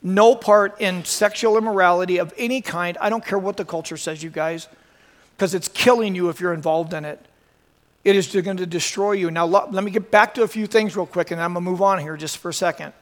no 0.02 0.34
part 0.34 0.80
in 0.80 1.04
sexual 1.04 1.58
immorality 1.58 2.16
of 2.16 2.32
any 2.38 2.62
kind. 2.62 2.96
I 2.98 3.11
don't 3.11 3.22
care 3.22 3.38
what 3.38 3.58
the 3.58 3.66
culture 3.66 3.98
says, 3.98 4.22
you 4.22 4.30
guys, 4.30 4.68
because 5.37 5.52
it's 5.52 5.68
killing 5.68 6.14
you 6.14 6.30
if 6.30 6.40
you're 6.40 6.54
involved 6.54 6.94
in 6.94 7.04
it. 7.04 7.22
It 8.04 8.16
is 8.16 8.28
going 8.28 8.56
to 8.56 8.64
destroy 8.64 9.12
you. 9.12 9.30
Now, 9.30 9.44
let 9.44 9.84
me 9.84 9.90
get 9.90 10.11
back 10.11 10.32
to 10.34 10.42
a 10.42 10.48
few 10.48 10.66
things 10.66 10.96
real 10.96 11.04
quick, 11.04 11.30
and 11.30 11.38
I'm 11.38 11.52
going 11.52 11.62
to 11.62 11.70
move 11.70 11.82
on 11.82 11.98
here 11.98 12.16
just 12.16 12.38
for 12.38 12.48
a 12.48 12.54
second. 12.54 12.94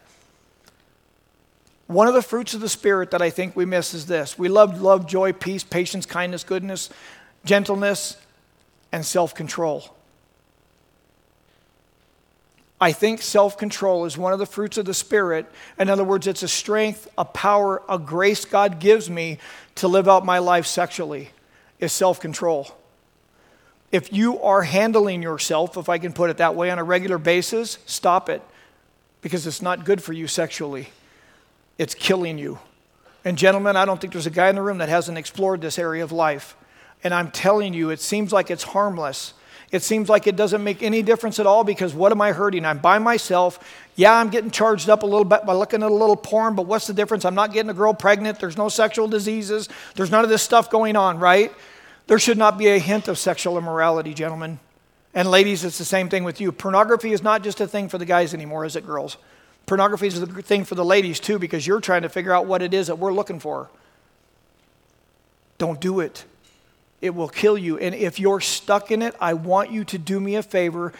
One 1.86 2.08
of 2.08 2.14
the 2.14 2.22
fruits 2.22 2.52
of 2.52 2.60
the 2.60 2.68
Spirit 2.68 3.12
that 3.12 3.22
I 3.22 3.30
think 3.30 3.54
we 3.54 3.64
miss 3.64 3.94
is 3.94 4.06
this 4.06 4.38
we 4.38 4.48
love 4.48 4.80
love, 4.80 5.06
joy, 5.06 5.32
peace, 5.32 5.62
patience, 5.62 6.04
kindness, 6.04 6.42
goodness, 6.42 6.90
gentleness, 7.44 8.16
and 8.90 9.04
self 9.04 9.34
control. 9.34 9.94
I 12.80 12.92
think 12.92 13.22
self 13.22 13.56
control 13.56 14.04
is 14.04 14.18
one 14.18 14.32
of 14.32 14.38
the 14.40 14.46
fruits 14.46 14.78
of 14.78 14.84
the 14.84 14.94
Spirit. 14.94 15.46
In 15.78 15.88
other 15.88 16.04
words, 16.04 16.26
it's 16.26 16.42
a 16.42 16.48
strength, 16.48 17.08
a 17.16 17.24
power, 17.24 17.82
a 17.88 17.98
grace 17.98 18.44
God 18.44 18.80
gives 18.80 19.08
me 19.08 19.38
to 19.76 19.86
live 19.86 20.08
out 20.08 20.24
my 20.24 20.40
life 20.40 20.66
sexually, 20.66 21.30
is 21.78 21.92
self 21.92 22.18
control. 22.18 22.76
If 23.92 24.12
you 24.12 24.42
are 24.42 24.62
handling 24.62 25.22
yourself, 25.22 25.76
if 25.76 25.88
I 25.88 25.98
can 25.98 26.12
put 26.12 26.30
it 26.30 26.38
that 26.38 26.56
way, 26.56 26.70
on 26.70 26.80
a 26.80 26.84
regular 26.84 27.18
basis, 27.18 27.78
stop 27.86 28.28
it 28.28 28.42
because 29.22 29.46
it's 29.46 29.62
not 29.62 29.84
good 29.84 30.02
for 30.02 30.12
you 30.12 30.26
sexually 30.26 30.88
it's 31.78 31.94
killing 31.94 32.38
you. 32.38 32.58
And, 33.24 33.36
gentlemen, 33.36 33.76
I 33.76 33.84
don't 33.84 34.00
think 34.00 34.12
there's 34.12 34.26
a 34.26 34.30
guy 34.30 34.48
in 34.48 34.54
the 34.54 34.62
room 34.62 34.78
that 34.78 34.88
hasn't 34.88 35.18
explored 35.18 35.60
this 35.60 35.78
area 35.78 36.04
of 36.04 36.12
life. 36.12 36.56
And 37.02 37.12
I'm 37.12 37.30
telling 37.30 37.74
you, 37.74 37.90
it 37.90 38.00
seems 38.00 38.32
like 38.32 38.50
it's 38.50 38.62
harmless. 38.62 39.34
It 39.72 39.82
seems 39.82 40.08
like 40.08 40.26
it 40.26 40.36
doesn't 40.36 40.62
make 40.62 40.82
any 40.82 41.02
difference 41.02 41.40
at 41.40 41.46
all 41.46 41.64
because 41.64 41.92
what 41.92 42.12
am 42.12 42.20
I 42.20 42.32
hurting? 42.32 42.64
I'm 42.64 42.78
by 42.78 42.98
myself. 42.98 43.58
Yeah, 43.96 44.14
I'm 44.14 44.30
getting 44.30 44.50
charged 44.50 44.88
up 44.88 45.02
a 45.02 45.06
little 45.06 45.24
bit 45.24 45.44
by 45.44 45.54
looking 45.54 45.82
at 45.82 45.90
a 45.90 45.94
little 45.94 46.16
porn, 46.16 46.54
but 46.54 46.66
what's 46.66 46.86
the 46.86 46.94
difference? 46.94 47.24
I'm 47.24 47.34
not 47.34 47.52
getting 47.52 47.70
a 47.70 47.74
girl 47.74 47.92
pregnant. 47.92 48.38
There's 48.38 48.56
no 48.56 48.68
sexual 48.68 49.08
diseases. 49.08 49.68
There's 49.96 50.10
none 50.10 50.22
of 50.22 50.30
this 50.30 50.42
stuff 50.42 50.70
going 50.70 50.94
on, 50.94 51.18
right? 51.18 51.52
There 52.06 52.18
should 52.18 52.38
not 52.38 52.58
be 52.58 52.68
a 52.68 52.78
hint 52.78 53.08
of 53.08 53.18
sexual 53.18 53.58
immorality, 53.58 54.14
gentlemen. 54.14 54.60
And 55.12 55.30
ladies, 55.30 55.64
it's 55.64 55.78
the 55.78 55.84
same 55.84 56.08
thing 56.08 56.22
with 56.22 56.40
you. 56.40 56.52
Pornography 56.52 57.12
is 57.12 57.22
not 57.22 57.42
just 57.42 57.60
a 57.60 57.66
thing 57.66 57.88
for 57.88 57.98
the 57.98 58.04
guys 58.04 58.34
anymore, 58.34 58.64
is 58.64 58.76
it, 58.76 58.86
girls? 58.86 59.16
Pornography 59.66 60.06
is 60.06 60.22
a 60.22 60.26
good 60.26 60.46
thing 60.46 60.64
for 60.64 60.76
the 60.76 60.84
ladies 60.84 61.18
too 61.18 61.38
because 61.38 61.66
you're 61.66 61.80
trying 61.80 62.02
to 62.02 62.08
figure 62.08 62.32
out 62.32 62.46
what 62.46 62.62
it 62.62 62.72
is 62.72 62.86
that 62.86 62.96
we're 62.96 63.12
looking 63.12 63.40
for. 63.40 63.68
Don't 65.58 65.80
do 65.80 66.00
it. 66.00 66.24
It 67.00 67.14
will 67.14 67.28
kill 67.28 67.58
you. 67.58 67.78
And 67.78 67.94
if 67.94 68.18
you're 68.20 68.40
stuck 68.40 68.90
in 68.90 69.02
it, 69.02 69.14
I 69.20 69.34
want 69.34 69.70
you 69.70 69.84
to 69.84 69.98
do 69.98 70.20
me 70.20 70.36
a 70.36 70.42
favor. 70.42 70.92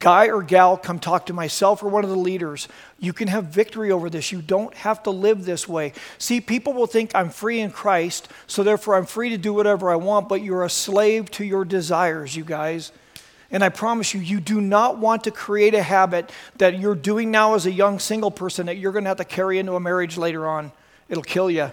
Guy 0.00 0.28
or 0.28 0.42
gal, 0.42 0.76
come 0.76 0.98
talk 0.98 1.26
to 1.26 1.32
myself 1.32 1.82
or 1.82 1.88
one 1.88 2.04
of 2.04 2.10
the 2.10 2.16
leaders. 2.16 2.68
You 2.98 3.12
can 3.12 3.28
have 3.28 3.44
victory 3.46 3.90
over 3.90 4.08
this. 4.08 4.32
You 4.32 4.40
don't 4.40 4.72
have 4.74 5.02
to 5.04 5.10
live 5.10 5.44
this 5.44 5.68
way. 5.68 5.92
See, 6.18 6.40
people 6.40 6.72
will 6.72 6.86
think 6.86 7.14
I'm 7.14 7.30
free 7.30 7.60
in 7.60 7.70
Christ, 7.70 8.28
so 8.46 8.62
therefore 8.62 8.96
I'm 8.96 9.06
free 9.06 9.30
to 9.30 9.38
do 9.38 9.52
whatever 9.52 9.90
I 9.90 9.96
want, 9.96 10.28
but 10.28 10.42
you're 10.42 10.64
a 10.64 10.70
slave 10.70 11.30
to 11.32 11.44
your 11.44 11.64
desires, 11.64 12.34
you 12.34 12.44
guys. 12.44 12.92
And 13.54 13.62
I 13.62 13.68
promise 13.68 14.12
you, 14.12 14.20
you 14.20 14.40
do 14.40 14.60
not 14.60 14.98
want 14.98 15.22
to 15.24 15.30
create 15.30 15.74
a 15.74 15.82
habit 15.82 16.32
that 16.58 16.80
you're 16.80 16.96
doing 16.96 17.30
now 17.30 17.54
as 17.54 17.66
a 17.66 17.70
young 17.70 18.00
single 18.00 18.32
person 18.32 18.66
that 18.66 18.78
you're 18.78 18.90
going 18.90 19.04
to 19.04 19.08
have 19.08 19.18
to 19.18 19.24
carry 19.24 19.60
into 19.60 19.76
a 19.76 19.80
marriage 19.80 20.18
later 20.18 20.48
on. 20.48 20.72
It'll 21.08 21.22
kill 21.22 21.48
you. 21.48 21.70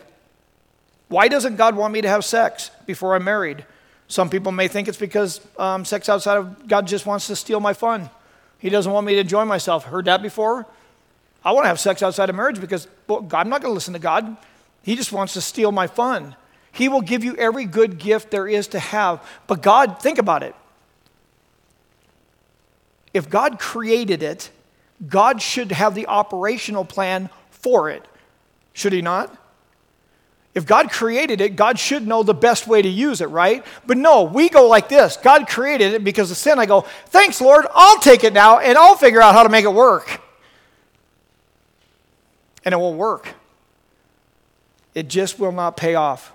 Why 1.07 1.27
doesn't 1.27 1.55
God 1.55 1.75
want 1.75 1.91
me 1.91 2.01
to 2.01 2.07
have 2.07 2.23
sex 2.23 2.69
before 2.85 3.15
I'm 3.15 3.23
married? 3.23 3.65
Some 4.07 4.29
people 4.29 4.51
may 4.51 4.67
think 4.67 4.89
it's 4.89 4.97
because 4.99 5.41
um, 5.57 5.83
sex 5.83 6.07
outside 6.07 6.37
of 6.37 6.67
God 6.67 6.85
just 6.85 7.07
wants 7.07 7.25
to 7.27 7.35
steal 7.35 7.59
my 7.59 7.73
fun. 7.73 8.11
He 8.59 8.69
doesn't 8.69 8.91
want 8.91 9.07
me 9.07 9.15
to 9.15 9.21
enjoy 9.21 9.45
myself. 9.45 9.85
Heard 9.85 10.05
that 10.05 10.21
before? 10.21 10.67
I 11.43 11.51
want 11.51 11.63
to 11.63 11.67
have 11.69 11.79
sex 11.79 12.03
outside 12.03 12.29
of 12.29 12.35
marriage 12.35 12.61
because 12.61 12.87
well, 13.07 13.27
I'm 13.33 13.49
not 13.49 13.59
going 13.59 13.71
to 13.71 13.73
listen 13.73 13.93
to 13.93 13.99
God. 13.99 14.37
He 14.83 14.95
just 14.95 15.11
wants 15.11 15.33
to 15.33 15.41
steal 15.41 15.71
my 15.71 15.87
fun. 15.87 16.35
He 16.71 16.89
will 16.89 17.01
give 17.01 17.23
you 17.23 17.35
every 17.37 17.65
good 17.65 17.97
gift 17.97 18.29
there 18.29 18.47
is 18.47 18.67
to 18.67 18.79
have. 18.79 19.27
But 19.47 19.63
God, 19.63 19.99
think 19.99 20.19
about 20.19 20.43
it. 20.43 20.53
If 23.13 23.29
God 23.29 23.59
created 23.59 24.23
it, 24.23 24.49
God 25.07 25.41
should 25.41 25.71
have 25.71 25.95
the 25.95 26.07
operational 26.07 26.85
plan 26.85 27.29
for 27.49 27.89
it. 27.89 28.05
Should 28.73 28.93
he 28.93 29.01
not? 29.01 29.35
If 30.53 30.65
God 30.65 30.91
created 30.91 31.39
it, 31.39 31.55
God 31.55 31.79
should 31.79 32.05
know 32.05 32.23
the 32.23 32.33
best 32.33 32.67
way 32.67 32.81
to 32.81 32.89
use 32.89 33.21
it, 33.21 33.27
right? 33.27 33.65
But 33.87 33.97
no, 33.97 34.23
we 34.23 34.49
go 34.49 34.67
like 34.67 34.89
this 34.89 35.17
God 35.17 35.47
created 35.47 35.93
it 35.93 36.03
because 36.03 36.29
of 36.29 36.37
sin. 36.37 36.59
I 36.59 36.65
go, 36.65 36.81
thanks, 37.07 37.39
Lord, 37.39 37.65
I'll 37.73 37.99
take 37.99 38.23
it 38.23 38.33
now 38.33 38.59
and 38.59 38.77
I'll 38.77 38.95
figure 38.95 39.21
out 39.21 39.33
how 39.33 39.43
to 39.43 39.49
make 39.49 39.65
it 39.65 39.73
work. 39.73 40.21
And 42.63 42.73
it 42.73 42.77
won't 42.77 42.97
work, 42.97 43.29
it 44.93 45.07
just 45.07 45.39
will 45.39 45.51
not 45.51 45.77
pay 45.77 45.95
off. 45.95 46.33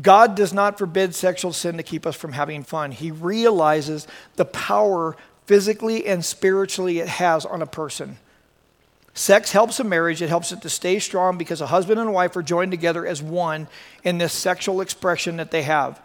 God 0.00 0.34
does 0.34 0.52
not 0.52 0.78
forbid 0.78 1.14
sexual 1.14 1.52
sin 1.52 1.76
to 1.76 1.82
keep 1.82 2.06
us 2.06 2.16
from 2.16 2.32
having 2.32 2.62
fun. 2.62 2.90
He 2.90 3.10
realizes 3.10 4.06
the 4.36 4.46
power 4.46 5.16
physically 5.50 6.06
and 6.06 6.24
spiritually 6.24 7.00
it 7.00 7.08
has 7.08 7.44
on 7.44 7.60
a 7.60 7.66
person. 7.66 8.16
Sex 9.14 9.50
helps 9.50 9.80
a 9.80 9.84
marriage, 9.84 10.22
it 10.22 10.28
helps 10.28 10.52
it 10.52 10.62
to 10.62 10.70
stay 10.70 11.00
strong 11.00 11.36
because 11.36 11.60
a 11.60 11.66
husband 11.66 11.98
and 11.98 12.12
wife 12.12 12.36
are 12.36 12.42
joined 12.42 12.70
together 12.70 13.04
as 13.04 13.20
one 13.20 13.66
in 14.04 14.18
this 14.18 14.32
sexual 14.32 14.80
expression 14.80 15.38
that 15.38 15.50
they 15.50 15.62
have. 15.62 16.00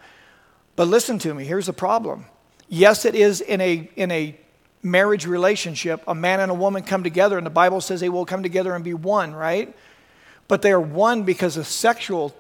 But 0.76 0.88
listen 0.88 1.20
to 1.20 1.32
me, 1.32 1.46
here's 1.46 1.68
the 1.68 1.74
problem. 1.74 2.26
Yes, 2.70 3.06
it 3.06 3.14
is 3.14 3.40
in 3.40 3.62
a, 3.62 3.88
in 3.96 4.10
a 4.10 4.36
marriage 4.82 5.28
relationship, 5.28 6.02
a 6.08 6.16
man 6.16 6.40
and 6.40 6.50
a 6.50 6.56
woman 6.56 6.82
come 6.82 7.04
together, 7.04 7.38
and 7.38 7.46
the 7.46 7.52
Bible 7.52 7.82
says 7.82 8.00
they 8.00 8.10
will 8.10 8.26
come 8.26 8.42
together 8.42 8.74
and 8.74 8.84
be 8.84 8.96
one, 8.96 9.36
right? 9.36 9.72
But 10.48 10.64
they 10.64 10.72
are 10.72 10.82
one 10.82 11.22
because 11.22 11.56
of 11.56 11.68
sexual 11.68 12.36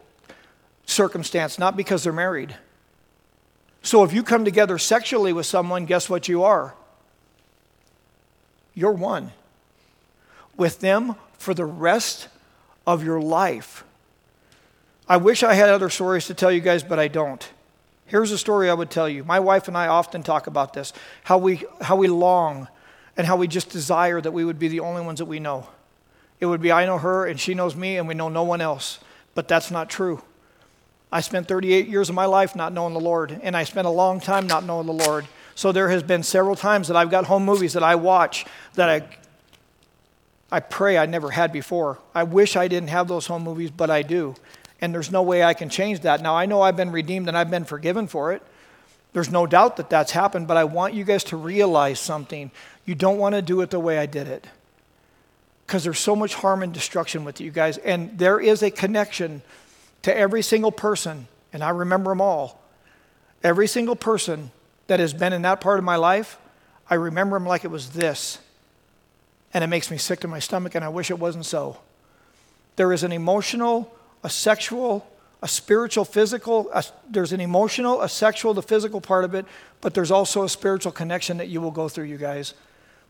circumstance, 0.88 1.60
not 1.60 1.78
because 1.78 2.04
they're 2.04 2.12
married. 2.12 2.56
So 3.84 4.04
if 4.04 4.12
you 4.12 4.24
come 4.24 4.44
together 4.44 4.80
sexually 4.80 5.34
with 5.34 5.46
someone, 5.46 5.86
guess 5.86 6.10
what 6.10 6.28
you 6.28 6.42
are? 6.42 6.74
You're 8.76 8.92
one 8.92 9.32
with 10.58 10.80
them 10.80 11.16
for 11.38 11.54
the 11.54 11.66
rest 11.66 12.28
of 12.86 13.04
your 13.04 13.20
life. 13.20 13.84
I 15.08 15.18
wish 15.18 15.44
I 15.44 15.54
had 15.54 15.70
other 15.70 15.90
stories 15.90 16.28
to 16.28 16.34
tell 16.34 16.52
you 16.52 16.62
guys, 16.62 16.84
but 16.84 17.00
I 17.00 17.08
don't. 17.08 17.48
Here's 18.06 18.32
a 18.32 18.38
story 18.38 18.70
I 18.70 18.74
would 18.74 18.92
tell 18.92 19.10
you. 19.10 19.24
My 19.24 19.40
wife 19.40 19.68
and 19.68 19.78
I 19.78 19.88
often 19.88 20.22
talk 20.22 20.48
about 20.48 20.74
this 20.74 20.94
how 21.24 21.38
we, 21.38 21.64
how 21.82 21.96
we 21.96 22.08
long 22.08 22.68
and 23.18 23.26
how 23.26 23.36
we 23.36 23.48
just 23.48 23.70
desire 23.70 24.22
that 24.22 24.32
we 24.32 24.46
would 24.46 24.60
be 24.60 24.68
the 24.68 24.82
only 24.82 25.02
ones 25.02 25.20
that 25.20 25.26
we 25.26 25.40
know. 25.40 25.68
It 26.40 26.46
would 26.46 26.62
be 26.62 26.72
I 26.72 26.86
know 26.86 26.98
her 26.98 27.26
and 27.26 27.40
she 27.40 27.54
knows 27.54 27.76
me 27.76 27.98
and 27.98 28.08
we 28.08 28.14
know 28.14 28.30
no 28.30 28.44
one 28.44 28.62
else. 28.62 29.00
But 29.34 29.48
that's 29.48 29.72
not 29.72 29.90
true. 29.90 30.22
I 31.12 31.22
spent 31.22 31.48
38 31.48 31.88
years 31.88 32.10
of 32.10 32.16
my 32.16 32.26
life 32.26 32.56
not 32.56 32.74
knowing 32.74 32.94
the 32.94 33.00
Lord, 33.00 33.40
and 33.44 33.56
I 33.56 33.64
spent 33.64 33.88
a 33.88 33.92
long 33.92 34.20
time 34.20 34.48
not 34.48 34.66
knowing 34.66 34.88
the 34.88 34.94
Lord. 34.94 35.28
So 35.56 35.72
there 35.72 35.90
has 35.90 36.04
been 36.04 36.22
several 36.22 36.56
times 36.56 36.90
that 36.90 36.98
I've 36.98 37.10
got 37.10 37.26
home 37.26 37.46
movies 37.46 37.74
that 37.74 37.84
I 37.84 37.96
watch 37.96 38.46
that 38.76 38.90
I 38.90 39.08
I 40.52 40.60
pray 40.60 40.98
I 40.98 41.06
never 41.06 41.32
had 41.32 41.52
before. 41.52 42.00
I 42.14 42.24
wish 42.24 42.56
I 42.56 42.68
didn't 42.68 42.90
have 42.90 43.08
those 43.08 43.26
home 43.26 43.44
movies, 43.44 43.72
but 43.72 43.90
I 43.90 44.04
do. 44.04 44.36
And 44.80 44.94
there's 44.94 45.12
no 45.12 45.24
way 45.24 45.44
I 45.44 45.54
can 45.54 45.70
change 45.70 46.02
that. 46.02 46.22
Now, 46.22 46.36
I 46.36 46.46
know 46.46 46.62
I've 46.62 46.78
been 46.78 46.92
redeemed 46.92 47.28
and 47.28 47.38
I've 47.38 47.50
been 47.50 47.66
forgiven 47.66 48.08
for 48.08 48.32
it. 48.32 48.44
There's 49.14 49.32
no 49.32 49.48
doubt 49.48 49.78
that 49.78 49.90
that's 49.90 50.12
happened, 50.12 50.48
but 50.48 50.58
I 50.58 50.66
want 50.66 50.94
you 50.94 51.04
guys 51.04 51.24
to 51.26 51.38
realize 51.38 52.00
something. 52.00 52.52
You 52.86 52.96
don't 52.96 53.18
want 53.18 53.34
to 53.34 53.42
do 53.42 53.62
it 53.62 53.70
the 53.70 53.80
way 53.80 53.98
I 53.98 54.06
did 54.06 54.28
it. 54.28 54.46
Because 55.66 55.84
there's 55.84 56.00
so 56.00 56.16
much 56.16 56.36
harm 56.36 56.62
and 56.62 56.74
destruction 56.74 57.24
with 57.24 57.42
you 57.42 57.50
guys. 57.50 57.78
And 57.78 58.18
there 58.20 58.40
is 58.40 58.62
a 58.62 58.70
connection 58.70 59.42
to 60.04 60.16
every 60.16 60.44
single 60.44 60.72
person, 60.72 61.28
and 61.52 61.64
I 61.64 61.70
remember 61.70 62.12
them 62.12 62.22
all. 62.22 62.62
Every 63.44 63.68
single 63.68 63.96
person 63.96 64.52
that 64.88 65.00
has 65.00 65.14
been 65.14 65.34
in 65.34 65.42
that 65.44 65.62
part 65.62 65.80
of 65.80 65.86
my 65.86 65.96
life, 65.96 66.38
I 66.90 66.96
remember 66.96 67.36
them 67.36 67.46
like 67.48 67.64
it 67.64 67.72
was 67.72 67.92
this 67.92 68.40
and 69.56 69.64
it 69.64 69.68
makes 69.68 69.90
me 69.90 69.98
sick 69.98 70.20
to 70.20 70.28
my 70.28 70.40
stomach, 70.40 70.76
and 70.76 70.84
I 70.84 70.90
wish 70.90 71.10
it 71.10 71.18
wasn't 71.18 71.46
so. 71.46 71.78
There 72.76 72.92
is 72.92 73.04
an 73.04 73.14
emotional, 73.14 73.90
a 74.22 74.30
sexual, 74.30 75.10
a 75.42 75.48
spiritual, 75.48 76.04
physical, 76.04 76.70
a, 76.74 76.84
there's 77.10 77.32
an 77.32 77.40
emotional, 77.40 78.02
a 78.02 78.10
sexual, 78.10 78.54
the 78.54 78.62
physical 78.62 79.00
part 79.00 79.24
of 79.24 79.34
it, 79.34 79.46
but 79.80 79.94
there's 79.94 80.12
also 80.12 80.44
a 80.44 80.50
spiritual 80.50 80.92
connection 80.92 81.38
that 81.38 81.48
you 81.48 81.62
will 81.62 81.72
go 81.72 81.88
through, 81.88 82.04
you 82.04 82.18
guys. 82.18 82.54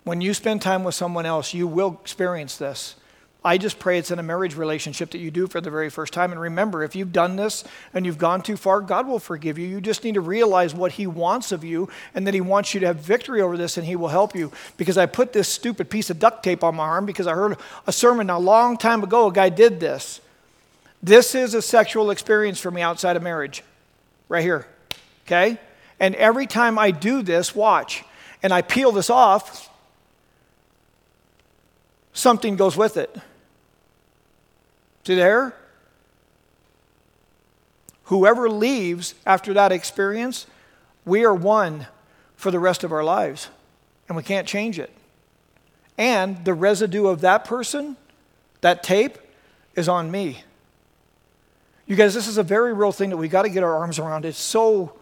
When 0.03 0.21
you 0.21 0.35
spend 0.35 0.61
time 0.61 0.83
with 0.83 0.93
someone 0.93 1.25
else, 1.25 1.51
you 1.51 1.65
will 1.65 1.99
experience 1.99 2.57
this. 2.57 2.95
I 3.45 3.59
just 3.59 3.77
pray 3.77 3.99
it's 3.99 4.09
in 4.09 4.17
a 4.17 4.23
marriage 4.23 4.55
relationship 4.55 5.11
that 5.11 5.19
you 5.19 5.29
do 5.29 5.45
for 5.45 5.61
the 5.61 5.69
very 5.69 5.91
first 5.91 6.13
time. 6.13 6.31
And 6.31 6.41
remember, 6.41 6.83
if 6.83 6.95
you've 6.95 7.13
done 7.13 7.35
this 7.35 7.63
and 7.93 8.03
you've 8.03 8.17
gone 8.17 8.41
too 8.41 8.57
far, 8.57 8.81
God 8.81 9.07
will 9.07 9.19
forgive 9.19 9.59
you. 9.59 9.67
You 9.67 9.79
just 9.79 10.03
need 10.03 10.15
to 10.15 10.21
realize 10.21 10.73
what 10.73 10.93
He 10.93 11.05
wants 11.05 11.51
of 11.51 11.63
you 11.63 11.87
and 12.15 12.25
that 12.25 12.33
He 12.33 12.41
wants 12.41 12.73
you 12.73 12.79
to 12.79 12.87
have 12.87 12.95
victory 12.95 13.41
over 13.41 13.55
this 13.55 13.77
and 13.77 13.85
He 13.85 13.95
will 13.95 14.07
help 14.07 14.35
you. 14.35 14.51
Because 14.77 14.97
I 14.97 15.05
put 15.05 15.31
this 15.31 15.47
stupid 15.47 15.91
piece 15.91 16.09
of 16.09 16.17
duct 16.17 16.41
tape 16.43 16.63
on 16.63 16.75
my 16.75 16.85
arm 16.85 17.05
because 17.05 17.27
I 17.27 17.35
heard 17.35 17.55
a 17.85 17.91
sermon 17.91 18.31
a 18.31 18.39
long 18.39 18.77
time 18.77 19.03
ago, 19.03 19.27
a 19.27 19.31
guy 19.31 19.49
did 19.49 19.79
this. 19.79 20.21
This 21.03 21.35
is 21.35 21.53
a 21.53 21.61
sexual 21.61 22.09
experience 22.09 22.59
for 22.59 22.71
me 22.71 22.81
outside 22.81 23.15
of 23.15 23.21
marriage, 23.21 23.63
right 24.27 24.41
here. 24.41 24.65
Okay? 25.27 25.59
And 25.99 26.15
every 26.15 26.47
time 26.47 26.79
I 26.79 26.89
do 26.89 27.21
this, 27.21 27.53
watch, 27.53 28.03
and 28.41 28.51
I 28.51 28.63
peel 28.63 28.91
this 28.91 29.11
off, 29.11 29.69
something 32.11 32.55
goes 32.55 32.75
with 32.75 32.97
it. 32.97 33.15
See 35.05 35.15
there? 35.15 35.55
Whoever 38.05 38.49
leaves 38.49 39.13
after 39.25 39.53
that 39.53 39.71
experience, 39.71 40.47
we 41.05 41.23
are 41.23 41.33
one 41.33 41.87
for 42.35 42.51
the 42.51 42.59
rest 42.59 42.83
of 42.83 42.91
our 42.91 43.03
lives, 43.03 43.49
and 44.07 44.17
we 44.17 44.23
can't 44.23 44.47
change 44.47 44.79
it. 44.79 44.91
And 45.97 46.43
the 46.43 46.53
residue 46.53 47.07
of 47.07 47.21
that 47.21 47.45
person, 47.45 47.97
that 48.61 48.83
tape, 48.83 49.17
is 49.75 49.87
on 49.87 50.11
me. 50.11 50.43
You 51.85 51.95
guys, 51.95 52.13
this 52.13 52.27
is 52.27 52.37
a 52.37 52.43
very 52.43 52.73
real 52.73 52.91
thing 52.91 53.11
that 53.11 53.17
we 53.17 53.27
got 53.27 53.43
to 53.43 53.49
get 53.49 53.63
our 53.63 53.75
arms 53.75 53.99
around. 53.99 54.25
It's 54.25 54.39
so. 54.39 54.93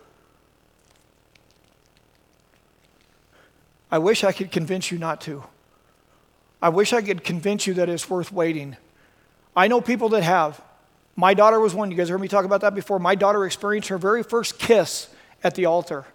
I 3.90 4.00
wish 4.00 4.24
I 4.24 4.34
could 4.34 4.52
convince 4.52 4.92
you 4.92 4.98
not 4.98 5.22
to. 5.22 5.44
I 6.62 6.70
wish 6.70 6.92
I 6.94 7.02
could 7.02 7.24
convince 7.24 7.68
you 7.68 7.74
that 7.76 7.88
it's 7.88 8.10
worth 8.10 8.32
waiting. 8.32 8.76
I 9.56 9.68
know 9.68 9.82
people 9.82 10.10
that 10.10 10.24
have. 10.24 10.62
My 11.16 11.34
daughter 11.34 11.60
was 11.60 11.76
one. 11.76 11.92
You 11.92 11.98
guys 11.98 12.10
heard 12.10 12.22
me 12.22 12.28
talk 12.28 12.46
about 12.46 12.62
that 12.62 12.74
before. 12.74 13.00
My 13.00 13.16
daughter 13.16 13.46
experienced 13.46 13.90
her 13.90 13.98
very 13.98 14.24
first 14.24 14.58
kiss 14.58 15.10
at 15.44 15.56
the 15.56 15.66
altar. 15.66 16.06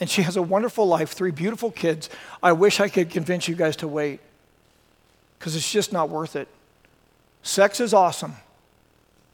And 0.00 0.10
she 0.10 0.22
has 0.22 0.36
a 0.36 0.42
wonderful 0.42 0.86
life, 0.86 1.12
three 1.12 1.30
beautiful 1.30 1.70
kids. 1.70 2.10
I 2.42 2.52
wish 2.52 2.80
I 2.80 2.88
could 2.88 3.10
convince 3.10 3.48
you 3.48 3.54
guys 3.54 3.76
to 3.76 3.88
wait 3.88 4.20
because 5.38 5.56
it's 5.56 5.70
just 5.70 5.92
not 5.92 6.08
worth 6.08 6.36
it. 6.36 6.48
Sex 7.42 7.80
is 7.80 7.94
awesome, 7.94 8.34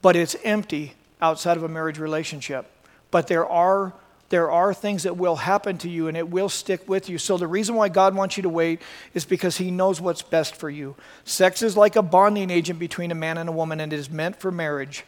but 0.00 0.16
it's 0.16 0.36
empty 0.44 0.94
outside 1.20 1.56
of 1.56 1.62
a 1.62 1.68
marriage 1.68 1.98
relationship. 1.98 2.70
But 3.10 3.26
there 3.26 3.46
are 3.46 3.92
there 4.30 4.50
are 4.50 4.74
things 4.74 5.04
that 5.04 5.16
will 5.16 5.36
happen 5.36 5.78
to 5.78 5.88
you 5.88 6.06
and 6.08 6.16
it 6.16 6.28
will 6.28 6.50
stick 6.50 6.86
with 6.88 7.08
you. 7.08 7.16
So, 7.16 7.38
the 7.38 7.46
reason 7.46 7.74
why 7.74 7.88
God 7.88 8.14
wants 8.14 8.36
you 8.36 8.42
to 8.42 8.48
wait 8.48 8.82
is 9.14 9.24
because 9.24 9.56
He 9.56 9.70
knows 9.70 10.00
what's 10.00 10.22
best 10.22 10.54
for 10.54 10.68
you. 10.68 10.96
Sex 11.24 11.62
is 11.62 11.76
like 11.76 11.96
a 11.96 12.02
bonding 12.02 12.50
agent 12.50 12.78
between 12.78 13.10
a 13.10 13.14
man 13.14 13.38
and 13.38 13.48
a 13.48 13.52
woman, 13.52 13.80
and 13.80 13.92
it 13.92 13.98
is 13.98 14.10
meant 14.10 14.36
for 14.36 14.50
marriage. 14.50 15.04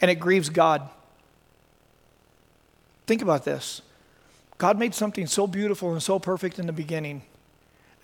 And 0.00 0.10
it 0.10 0.16
grieves 0.16 0.50
God. 0.50 0.88
Think 3.06 3.22
about 3.22 3.44
this 3.44 3.82
God 4.58 4.78
made 4.78 4.94
something 4.94 5.26
so 5.26 5.46
beautiful 5.46 5.92
and 5.92 6.02
so 6.02 6.18
perfect 6.18 6.58
in 6.58 6.66
the 6.66 6.72
beginning, 6.72 7.22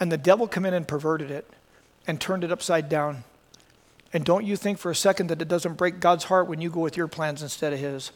and 0.00 0.10
the 0.10 0.16
devil 0.16 0.48
come 0.48 0.64
in 0.64 0.72
and 0.72 0.88
perverted 0.88 1.30
it 1.30 1.46
and 2.06 2.18
turned 2.18 2.42
it 2.42 2.50
upside 2.50 2.88
down. 2.88 3.24
And 4.14 4.24
don't 4.24 4.46
you 4.46 4.56
think 4.56 4.78
for 4.78 4.90
a 4.90 4.94
second 4.94 5.26
that 5.26 5.42
it 5.42 5.48
doesn't 5.48 5.74
break 5.74 6.00
God's 6.00 6.24
heart 6.24 6.46
when 6.46 6.62
you 6.62 6.70
go 6.70 6.80
with 6.80 6.96
your 6.96 7.08
plans 7.08 7.42
instead 7.42 7.74
of 7.74 7.78
His? 7.78 8.12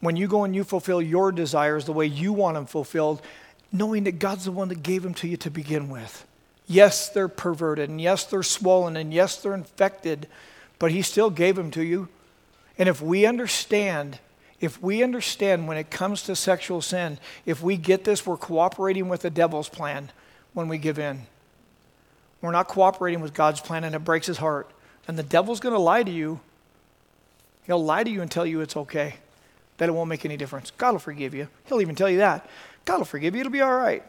When 0.00 0.16
you 0.16 0.26
go 0.26 0.44
and 0.44 0.54
you 0.54 0.64
fulfill 0.64 1.00
your 1.00 1.30
desires 1.30 1.84
the 1.84 1.92
way 1.92 2.06
you 2.06 2.32
want 2.32 2.54
them 2.54 2.66
fulfilled, 2.66 3.22
knowing 3.70 4.04
that 4.04 4.18
God's 4.18 4.46
the 4.46 4.52
one 4.52 4.68
that 4.68 4.82
gave 4.82 5.02
them 5.02 5.14
to 5.14 5.28
you 5.28 5.36
to 5.38 5.50
begin 5.50 5.88
with. 5.88 6.26
Yes, 6.66 7.08
they're 7.08 7.28
perverted, 7.28 7.90
and 7.90 8.00
yes, 8.00 8.24
they're 8.24 8.42
swollen, 8.42 8.96
and 8.96 9.12
yes, 9.12 9.36
they're 9.36 9.54
infected, 9.54 10.26
but 10.78 10.90
He 10.90 11.02
still 11.02 11.30
gave 11.30 11.56
them 11.56 11.70
to 11.72 11.82
you. 11.82 12.08
And 12.78 12.88
if 12.88 13.02
we 13.02 13.26
understand, 13.26 14.18
if 14.60 14.80
we 14.82 15.02
understand 15.02 15.68
when 15.68 15.76
it 15.76 15.90
comes 15.90 16.22
to 16.22 16.36
sexual 16.36 16.80
sin, 16.80 17.18
if 17.44 17.62
we 17.62 17.76
get 17.76 18.04
this, 18.04 18.24
we're 18.24 18.36
cooperating 18.36 19.08
with 19.08 19.22
the 19.22 19.30
devil's 19.30 19.68
plan 19.68 20.10
when 20.54 20.68
we 20.68 20.78
give 20.78 20.98
in. 20.98 21.26
We're 22.40 22.52
not 22.52 22.68
cooperating 22.68 23.20
with 23.20 23.34
God's 23.34 23.60
plan, 23.60 23.84
and 23.84 23.94
it 23.94 24.04
breaks 24.04 24.26
his 24.26 24.38
heart. 24.38 24.70
And 25.06 25.18
the 25.18 25.22
devil's 25.22 25.60
going 25.60 25.74
to 25.74 25.80
lie 25.80 26.02
to 26.02 26.10
you. 26.10 26.40
He'll 27.64 27.84
lie 27.84 28.04
to 28.04 28.10
you 28.10 28.22
and 28.22 28.30
tell 28.30 28.46
you 28.46 28.60
it's 28.60 28.76
okay 28.76 29.16
that 29.80 29.88
it 29.88 29.92
won't 29.92 30.10
make 30.10 30.26
any 30.26 30.36
difference. 30.36 30.72
God 30.72 30.92
will 30.92 30.98
forgive 30.98 31.32
you. 31.32 31.48
He'll 31.64 31.80
even 31.80 31.94
tell 31.94 32.10
you 32.10 32.18
that. 32.18 32.46
God 32.84 32.98
will 32.98 33.06
forgive 33.06 33.34
you. 33.34 33.40
It'll 33.40 33.50
be 33.50 33.62
all 33.62 33.74
right. 33.74 34.04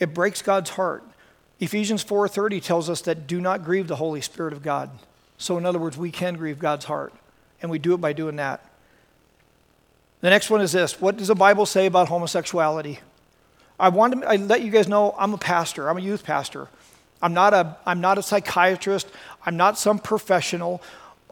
It 0.00 0.12
breaks 0.12 0.42
God's 0.42 0.70
heart. 0.70 1.04
Ephesians 1.60 2.02
4:30 2.02 2.60
tells 2.60 2.90
us 2.90 3.00
that 3.02 3.28
do 3.28 3.40
not 3.40 3.64
grieve 3.64 3.86
the 3.86 3.96
Holy 3.96 4.20
Spirit 4.20 4.52
of 4.52 4.64
God. 4.64 4.90
So 5.38 5.56
in 5.56 5.64
other 5.64 5.78
words, 5.78 5.96
we 5.96 6.10
can 6.10 6.34
grieve 6.34 6.58
God's 6.58 6.86
heart, 6.86 7.14
and 7.62 7.70
we 7.70 7.78
do 7.78 7.94
it 7.94 8.00
by 8.00 8.12
doing 8.12 8.34
that. 8.36 8.68
The 10.22 10.30
next 10.30 10.50
one 10.50 10.60
is 10.60 10.72
this. 10.72 11.00
What 11.00 11.16
does 11.16 11.28
the 11.28 11.36
Bible 11.36 11.66
say 11.66 11.86
about 11.86 12.08
homosexuality? 12.08 12.98
I 13.78 13.90
want 13.90 14.22
to 14.22 14.28
I 14.28 14.34
let 14.36 14.62
you 14.62 14.72
guys 14.72 14.88
know 14.88 15.14
I'm 15.16 15.34
a 15.34 15.38
pastor, 15.38 15.88
I'm 15.88 15.98
a 15.98 16.02
youth 16.02 16.24
pastor. 16.24 16.68
I'm 17.22 17.32
not 17.32 17.54
a, 17.54 17.76
I'm 17.86 18.00
not 18.00 18.18
a 18.18 18.22
psychiatrist, 18.22 19.06
I'm 19.46 19.56
not 19.56 19.78
some 19.78 20.00
professional, 20.00 20.82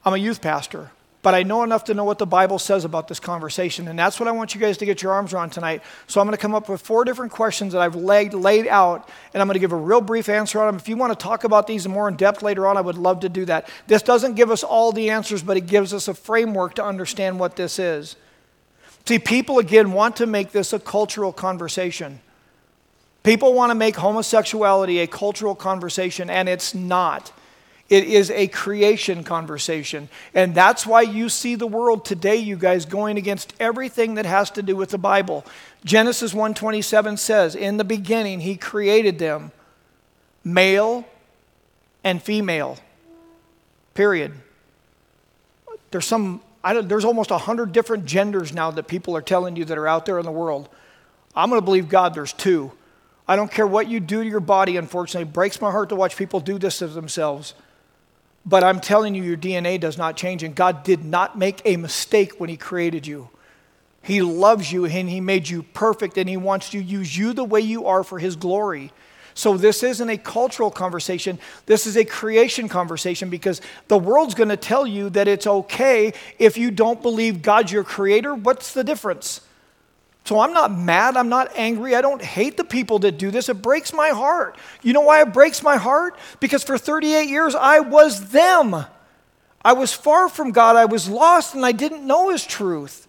I'm 0.05 0.15
a 0.15 0.19
youth 0.19 0.41
pastor. 0.41 0.93
But 1.23 1.37
I 1.37 1.45
know 1.45 1.63
enough 1.63 1.85
to 1.85 1.95
know 1.95 2.03
what 2.03 2.19
the 2.19 2.27
Bible 2.27 2.59
says 2.59 2.85
about 2.85 3.07
this 3.07 3.21
conversation, 3.21 3.87
and 3.87 3.97
that's 3.97 4.19
what 4.19 4.29
I 4.29 4.33
want 4.33 4.57
you 4.57 4.61
guys 4.61 4.77
to 4.79 4.85
get 4.85 5.03
your 5.03 5.13
arms 5.13 5.33
around 5.33 5.51
tonight. 5.51 5.81
So 6.09 6.21
I'm 6.21 6.27
going 6.27 6.37
to 6.37 6.41
come 6.41 6.55
up 6.55 6.69
with 6.69 6.83
four 6.83 7.05
different 7.05 7.31
questions 7.31 7.73
that 7.75 7.81
I've 7.81 7.95
laid, 7.95 8.35
laid 8.35 8.67
out, 8.67 9.09
and 9.33 9.41
I'm 9.41 9.47
going 9.47 9.55
to 9.55 9.61
give 9.61 9.71
a 9.71 9.77
real 9.77 10.01
brief 10.01 10.29
answer 10.29 10.61
on 10.61 10.67
them. 10.67 10.77
If 10.77 10.89
you 10.89 10.97
want 10.97 11.17
to 11.17 11.23
talk 11.23 11.45
about 11.45 11.69
these 11.69 11.87
more 11.87 12.09
in 12.09 12.17
depth 12.17 12.43
later 12.43 12.67
on, 12.67 12.77
I 12.77 12.81
would 12.81 12.99
love 12.99 13.21
to 13.21 13.29
do 13.29 13.45
that. 13.45 13.69
This 13.87 14.03
doesn't 14.03 14.35
give 14.35 14.51
us 14.51 14.65
all 14.65 14.91
the 14.91 15.11
answers, 15.11 15.45
but 15.45 15.57
it 15.57 15.69
gives 15.69 15.95
us 15.95 16.09
a 16.09 16.15
framework 16.15 16.75
to 16.75 16.85
understand 16.85 17.39
what 17.39 17.55
this 17.55 17.79
is. 17.79 18.17
See, 19.07 19.21
people 19.21 19.61
again 19.61 19.93
want 19.93 20.17
to 20.17 20.27
make 20.27 20.51
this 20.51 20.73
a 20.73 20.81
cultural 20.81 21.33
conversation. 21.33 22.21
People 23.23 23.55
want 23.55 23.71
to 23.71 23.75
make 23.77 23.95
homosexuality 23.95 24.99
a 24.99 25.07
cultural 25.07 25.55
conversation, 25.55 26.29
and 26.29 26.49
it's 26.49 26.75
not. 26.75 27.31
It 27.93 28.05
is 28.05 28.31
a 28.31 28.47
creation 28.47 29.23
conversation. 29.23 30.09
And 30.33 30.55
that's 30.55 30.87
why 30.87 31.03
you 31.03 31.29
see 31.29 31.57
the 31.57 31.67
world 31.67 32.07
today, 32.07 32.37
you 32.37 32.57
guys, 32.57 32.87
going 32.87 33.19
against 33.19 33.53
everything 33.61 34.15
that 34.15 34.25
has 34.25 34.51
to 34.53 34.63
do 34.63 34.75
with 34.75 34.89
the 34.89 34.97
Bible. 34.97 35.45
Genesis 35.85 36.33
1:27 36.33 37.19
says, 37.19 37.55
"In 37.55 37.77
the 37.77 37.85
beginning 37.85 38.41
he 38.41 38.57
created 38.57 39.19
them, 39.19 39.53
male 40.43 41.05
and 42.03 42.23
female." 42.23 42.79
Period. 43.93 44.41
There's 45.91 46.07
some 46.07 46.41
there's 46.65 47.05
almost 47.05 47.31
100 47.31 47.73
different 47.73 48.07
genders 48.07 48.55
now 48.55 48.71
that 48.71 48.87
people 48.87 49.15
are 49.15 49.21
telling 49.21 49.55
you 49.55 49.67
that 49.67 49.77
are 49.77 49.87
out 49.87 50.07
there 50.07 50.19
in 50.19 50.25
the 50.25 50.33
world. 50.33 50.71
I'm 51.37 51.51
going 51.51 51.61
to 51.61 51.65
believe 51.65 51.91
God 51.91 52.15
there's 52.15 52.33
two. 52.33 52.73
I 53.29 53.37
don't 53.37 53.51
care 53.51 53.67
what 53.67 53.87
you 53.87 54.01
do 54.01 54.25
to 54.25 54.31
your 54.31 54.41
body, 54.41 54.79
unfortunately. 54.79 55.29
It 55.29 55.35
breaks 55.35 55.61
my 55.61 55.71
heart 55.71 55.91
to 55.91 55.97
watch 55.97 56.17
people 56.17 56.41
do 56.41 56.59
this 56.59 56.79
to 56.79 56.87
themselves. 56.87 57.53
But 58.45 58.65
I'm 58.65 58.81
telling 58.81 59.15
you, 59.15 59.23
your 59.23 59.37
DNA 59.37 59.79
does 59.79 59.97
not 59.97 60.17
change, 60.17 60.43
and 60.43 60.55
God 60.55 60.83
did 60.83 61.05
not 61.05 61.39
make 61.39 61.63
a 61.65 61.77
mistake 61.77 62.41
when 62.41 62.51
He 62.51 62.57
created 62.57 63.07
you. 63.07 63.29
He 64.03 64.21
loves 64.21 64.73
you, 64.73 64.85
and 64.85 65.09
He 65.09 65.21
made 65.21 65.49
you 65.49 65.63
perfect, 65.63 66.19
and 66.19 66.29
He 66.29 66.37
wants 66.37 66.71
to 66.71 66.83
use 66.83 67.17
you 67.17 67.33
the 67.33 67.45
way 67.45 67.61
you 67.61 67.87
are 67.87 68.03
for 68.03 68.19
His 68.19 68.35
glory. 68.35 68.93
So, 69.35 69.57
this 69.57 69.83
isn't 69.83 70.11
a 70.11 70.19
cultural 70.19 70.71
conversation. 70.71 71.39
This 71.67 71.87
is 71.87 71.97
a 71.97 72.05
creation 72.05 72.69
conversation 72.69 73.31
because 73.31 73.61
the 73.89 73.97
world's 73.97 74.35
going 74.35 74.51
to 74.51 74.57
tell 74.57 74.87
you 74.87 75.09
that 75.11 75.29
it's 75.29 75.47
okay 75.47 76.13
if 76.39 76.59
you 76.59 76.71
don't 76.71 77.01
believe 77.01 77.41
God's 77.43 77.73
your 77.73 77.85
creator. 77.85 78.35
What's 78.35 78.75
the 78.75 78.85
difference? 78.85 79.41
So 80.25 80.39
I'm 80.41 80.53
not 80.53 80.77
mad. 80.77 81.17
I'm 81.17 81.29
not 81.29 81.51
angry. 81.57 81.97
I 81.97 82.01
don't 82.01 82.23
hate 82.23 82.57
the 82.57 82.65
people 82.65 83.01
that 83.01 83.19
do 83.19 83.31
this. 83.31 83.49
It 83.49 83.61
breaks 83.61 83.93
my 83.93 84.11
heart. 84.11 84.57
You 84.83 84.93
know 84.93 85.01
why 85.01 85.21
it 85.23 85.33
breaks 85.33 85.63
my 85.63 85.77
heart? 85.77 86.17
Because 86.39 86.63
for 86.63 86.79
38 86.79 87.29
years, 87.29 87.55
I 87.55 87.81
was 87.81 88.31
them. 88.31 88.87
I 89.65 89.73
was 89.73 89.93
far 89.93 90.29
from 90.29 90.53
God. 90.53 90.77
I 90.77 90.85
was 90.85 91.09
lost 91.09 91.55
and 91.55 91.67
I 91.67 91.73
didn't 91.73 92.07
know 92.07 92.31
His 92.31 92.45
truth. 92.45 93.09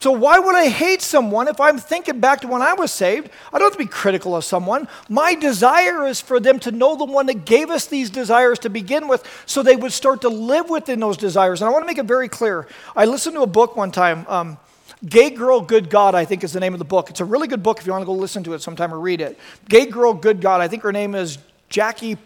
So 0.00 0.12
why 0.12 0.38
would 0.38 0.54
I 0.54 0.68
hate 0.68 1.02
someone 1.02 1.48
if 1.48 1.60
I'm 1.60 1.76
thinking 1.76 2.20
back 2.20 2.42
to 2.42 2.48
when 2.48 2.62
I 2.62 2.74
was 2.74 2.92
saved? 2.92 3.30
I 3.52 3.58
don't 3.58 3.66
have 3.66 3.72
to 3.72 3.84
be 3.84 3.90
critical 3.90 4.36
of 4.36 4.44
someone. 4.44 4.86
My 5.08 5.34
desire 5.34 6.06
is 6.06 6.20
for 6.20 6.38
them 6.38 6.60
to 6.60 6.70
know 6.70 6.94
the 6.94 7.04
one 7.04 7.26
that 7.26 7.44
gave 7.44 7.68
us 7.68 7.86
these 7.86 8.08
desires 8.08 8.60
to 8.60 8.70
begin 8.70 9.08
with 9.08 9.24
so 9.44 9.60
they 9.60 9.74
would 9.74 9.92
start 9.92 10.20
to 10.20 10.28
live 10.28 10.70
within 10.70 11.00
those 11.00 11.16
desires. 11.16 11.60
And 11.60 11.68
I 11.68 11.72
want 11.72 11.82
to 11.82 11.86
make 11.86 11.98
it 11.98 12.06
very 12.06 12.28
clear. 12.28 12.68
I 12.94 13.06
listened 13.06 13.34
to 13.34 13.42
a 13.42 13.46
book 13.46 13.74
one 13.76 13.90
time. 13.90 14.24
Um, 14.28 14.58
Gay 15.06 15.30
Girl, 15.30 15.60
Good 15.60 15.90
God, 15.90 16.14
I 16.14 16.24
think 16.24 16.42
is 16.42 16.52
the 16.52 16.60
name 16.60 16.72
of 16.72 16.78
the 16.78 16.84
book. 16.84 17.10
It's 17.10 17.20
a 17.20 17.24
really 17.24 17.48
good 17.48 17.62
book 17.62 17.78
if 17.78 17.86
you 17.86 17.92
want 17.92 18.02
to 18.02 18.06
go 18.06 18.14
listen 18.14 18.42
to 18.44 18.54
it 18.54 18.62
sometime 18.62 18.92
or 18.92 18.98
read 18.98 19.20
it. 19.20 19.38
Gay 19.68 19.86
Girl, 19.86 20.14
Good 20.14 20.40
God, 20.40 20.60
I 20.60 20.68
think 20.68 20.82
her 20.82 20.92
name 20.92 21.14
is 21.14 21.38
Jackie 21.68 22.18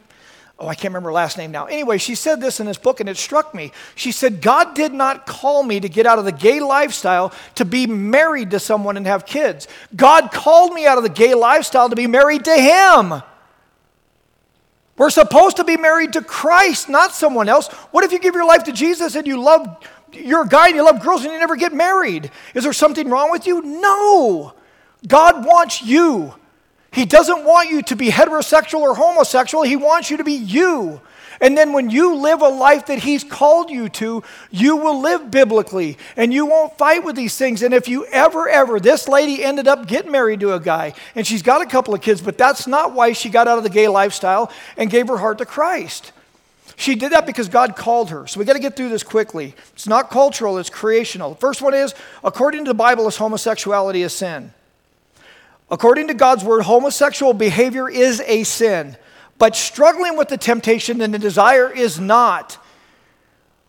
oh, 0.63 0.69
I 0.69 0.75
can't 0.75 0.93
remember 0.93 1.09
her 1.09 1.15
last 1.15 1.37
name 1.37 1.51
now. 1.51 1.67
Anyway, 1.67 1.99
she 1.99 2.15
said 2.15 2.41
this 2.41 2.61
in 2.61 2.67
this 2.67 2.79
book 2.79 3.01
and 3.01 3.09
it 3.09 3.17
struck 3.17 3.53
me. 3.53 3.73
She 3.97 4.13
said, 4.13 4.41
God 4.41 4.75
did 4.75 4.93
not 4.93 5.27
call 5.27 5.65
me 5.65 5.81
to 5.81 5.89
get 5.89 6.07
out 6.07 6.21
of 6.21 6.25
the 6.25 6.33
gay 6.33 6.61
lifestyle 6.61 7.33
to 7.57 7.65
be 7.65 7.87
married 7.87 8.53
to 8.53 8.61
someone 8.61 8.97
and 8.97 9.07
have 9.07 9.27
kids. 9.27 9.67
God 9.97 10.31
called 10.31 10.73
me 10.73 10.87
out 10.87 10.99
of 10.99 11.05
the 11.05 11.11
gay 11.11 11.35
lifestyle 11.35 11.91
to 11.91 11.97
be 11.97 12.07
married 12.07 12.45
to 12.45 12.55
Him. 12.55 13.23
We're 14.97 15.11
supposed 15.11 15.57
to 15.57 15.65
be 15.65 15.77
married 15.77 16.13
to 16.13 16.23
Christ, 16.23 16.89
not 16.89 17.13
someone 17.13 17.49
else. 17.49 17.67
What 17.91 18.05
if 18.05 18.13
you 18.13 18.21
give 18.21 18.35
your 18.35 18.47
life 18.47 18.65
to 18.65 18.73
Jesus 18.73 19.17
and 19.17 19.27
you 19.27 19.43
love 19.43 19.67
you're 20.13 20.43
a 20.43 20.49
guy 20.49 20.69
and 20.69 20.77
you 20.77 20.85
love 20.85 21.03
girls 21.03 21.25
and 21.25 21.33
you 21.33 21.39
never 21.39 21.57
get 21.57 21.73
married. 21.73 22.31
Is 22.55 22.65
there 22.65 22.73
something 22.73 23.09
wrong 23.09 23.31
with 23.31 23.47
you? 23.47 23.63
No. 23.63 24.55
God 25.07 25.45
wants 25.45 25.83
you. 25.83 26.35
He 26.93 27.07
doesn't 27.07 27.45
want 27.45 27.71
you 27.71 27.83
to 27.83 27.97
be 27.97 28.11
heterosexual 28.11 28.81
or 28.81 28.95
homosexual. 28.95 29.65
He 29.65 29.77
wants 29.77 30.11
you 30.11 30.19
to 30.19 30.25
be 30.25 30.35
you. 30.35 31.01
And 31.41 31.59
then 31.59 31.73
when 31.73 31.91
you 31.91 32.15
live 32.15 32.41
a 32.41 32.49
life 32.49 32.87
that 32.87 33.01
He's 33.01 33.25
called 33.25 33.69
you 33.69 33.89
to, 33.89 34.23
you 34.51 34.77
will 34.77 35.01
live 35.01 35.31
biblically 35.31 35.99
and 36.17 36.33
you 36.33 36.47
won't 36.47 36.79
fight 36.79 37.03
with 37.03 37.17
these 37.17 37.37
things. 37.37 37.63
And 37.63 37.75
if 37.75 37.89
you 37.89 38.07
ever, 38.07 38.49
ever, 38.49 38.79
this 38.79 39.09
lady 39.09 39.43
ended 39.43 39.67
up 39.67 39.89
getting 39.89 40.13
married 40.13 40.41
to 40.41 40.53
a 40.53 40.61
guy 40.61 40.93
and 41.17 41.27
she's 41.27 41.43
got 41.43 41.63
a 41.63 41.67
couple 41.67 41.95
of 41.95 42.01
kids, 42.01 42.21
but 42.21 42.39
that's 42.39 42.67
not 42.67 42.93
why 42.93 43.13
she 43.13 43.29
got 43.29 43.49
out 43.49 43.59
of 43.59 43.65
the 43.65 43.71
gay 43.71 43.89
lifestyle 43.89 44.53
and 44.77 44.89
gave 44.89 45.09
her 45.09 45.17
heart 45.17 45.39
to 45.39 45.47
Christ. 45.47 46.13
She 46.77 46.95
did 46.95 47.13
that 47.13 47.27
because 47.27 47.49
God 47.49 47.77
called 47.77 48.11
her. 48.11 48.27
So 48.27 48.41
we 48.41 48.47
got 48.47 48.55
to 48.55 48.59
get 48.59 48.77
through 48.77 48.89
this 48.89 49.03
quickly. 49.03 49.55
It's 49.73 49.87
not 49.87 50.11
cultural, 50.11 50.59
it's 50.59 50.71
creational. 50.71 51.31
The 51.31 51.41
first 51.41 51.63
one 51.63 51.75
is 51.75 51.95
according 52.25 52.65
to 52.65 52.71
the 52.71 52.75
Bible, 52.75 53.07
is 53.09 53.17
homosexuality 53.17 54.03
a 54.03 54.09
sin? 54.09 54.53
According 55.71 56.09
to 56.09 56.15
God's 56.15 56.45
word, 56.45 56.63
homosexual 56.63 57.33
behavior 57.33 57.89
is 57.89 58.21
a 58.27 58.45
sin, 58.45 58.97
but 59.39 59.57
struggling 59.57 60.19
with 60.19 60.29
the 60.29 60.37
temptation 60.37 61.01
and 61.01 61.15
the 61.15 61.19
desire 61.19 61.71
is 61.71 61.99
not. 61.99 62.59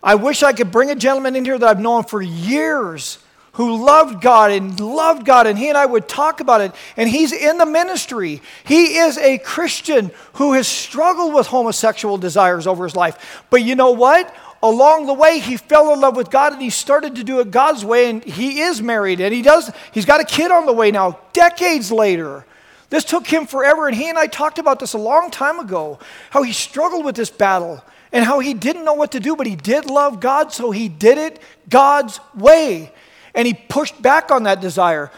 I 0.02 0.16
wish 0.16 0.42
I 0.42 0.52
could 0.52 0.70
bring 0.70 0.90
a 0.90 0.94
gentleman 0.94 1.34
in 1.34 1.46
here 1.46 1.58
that 1.58 1.66
I've 1.66 1.80
known 1.80 2.04
for 2.04 2.20
years 2.20 3.18
who 3.54 3.84
loved 3.84 4.20
God 4.20 4.50
and 4.50 4.78
loved 4.80 5.24
God, 5.24 5.46
and 5.46 5.56
he 5.56 5.68
and 5.68 5.78
I 5.78 5.86
would 5.86 6.08
talk 6.08 6.40
about 6.40 6.60
it. 6.60 6.72
And 6.96 7.08
he's 7.08 7.32
in 7.32 7.56
the 7.56 7.66
ministry. 7.66 8.42
He 8.64 8.98
is 8.98 9.16
a 9.16 9.38
Christian 9.38 10.10
who 10.34 10.54
has 10.54 10.66
struggled 10.66 11.34
with 11.34 11.46
homosexual 11.46 12.18
desires 12.18 12.66
over 12.66 12.84
his 12.84 12.96
life. 12.96 13.44
But 13.50 13.62
you 13.62 13.76
know 13.76 13.92
what? 13.92 14.34
Along 14.60 15.06
the 15.06 15.14
way, 15.14 15.38
he 15.38 15.56
fell 15.56 15.92
in 15.92 16.00
love 16.00 16.16
with 16.16 16.30
God 16.30 16.52
and 16.52 16.62
he 16.62 16.70
started 16.70 17.16
to 17.16 17.24
do 17.24 17.38
it 17.40 17.52
God's 17.52 17.84
way, 17.84 18.10
and 18.10 18.24
he 18.24 18.60
is 18.60 18.82
married 18.82 19.20
and 19.20 19.32
he 19.32 19.42
does, 19.42 19.70
he's 19.92 20.06
got 20.06 20.20
a 20.20 20.24
kid 20.24 20.50
on 20.50 20.66
the 20.66 20.72
way 20.72 20.90
now, 20.90 21.20
decades 21.32 21.92
later. 21.92 22.44
This 22.90 23.04
took 23.04 23.26
him 23.26 23.46
forever, 23.46 23.86
and 23.86 23.96
he 23.96 24.08
and 24.08 24.18
I 24.18 24.26
talked 24.26 24.58
about 24.58 24.80
this 24.80 24.94
a 24.94 24.98
long 24.98 25.30
time 25.30 25.60
ago 25.60 26.00
how 26.30 26.42
he 26.42 26.52
struggled 26.52 27.04
with 27.04 27.14
this 27.14 27.30
battle 27.30 27.84
and 28.10 28.24
how 28.24 28.40
he 28.40 28.54
didn't 28.54 28.84
know 28.84 28.94
what 28.94 29.12
to 29.12 29.20
do, 29.20 29.36
but 29.36 29.46
he 29.46 29.54
did 29.54 29.86
love 29.86 30.18
God, 30.18 30.52
so 30.52 30.70
he 30.72 30.88
did 30.88 31.18
it 31.18 31.40
God's 31.68 32.18
way 32.34 32.92
and 33.34 33.46
he 33.46 33.54
pushed 33.54 34.00
back 34.00 34.30
on 34.30 34.44
that 34.44 34.60
desire. 34.60 35.10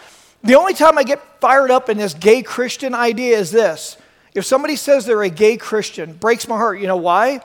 The 0.42 0.54
only 0.54 0.74
time 0.74 0.96
I 0.96 1.02
get 1.02 1.40
fired 1.40 1.70
up 1.70 1.88
in 1.88 1.98
this 1.98 2.14
gay 2.14 2.42
Christian 2.42 2.94
idea 2.94 3.36
is 3.36 3.50
this. 3.50 3.96
If 4.34 4.44
somebody 4.44 4.76
says 4.76 5.06
they're 5.06 5.22
a 5.22 5.30
gay 5.30 5.56
Christian, 5.56 6.12
breaks 6.12 6.46
my 6.46 6.56
heart. 6.56 6.80
You 6.80 6.86
know 6.86 6.96
why? 6.96 7.40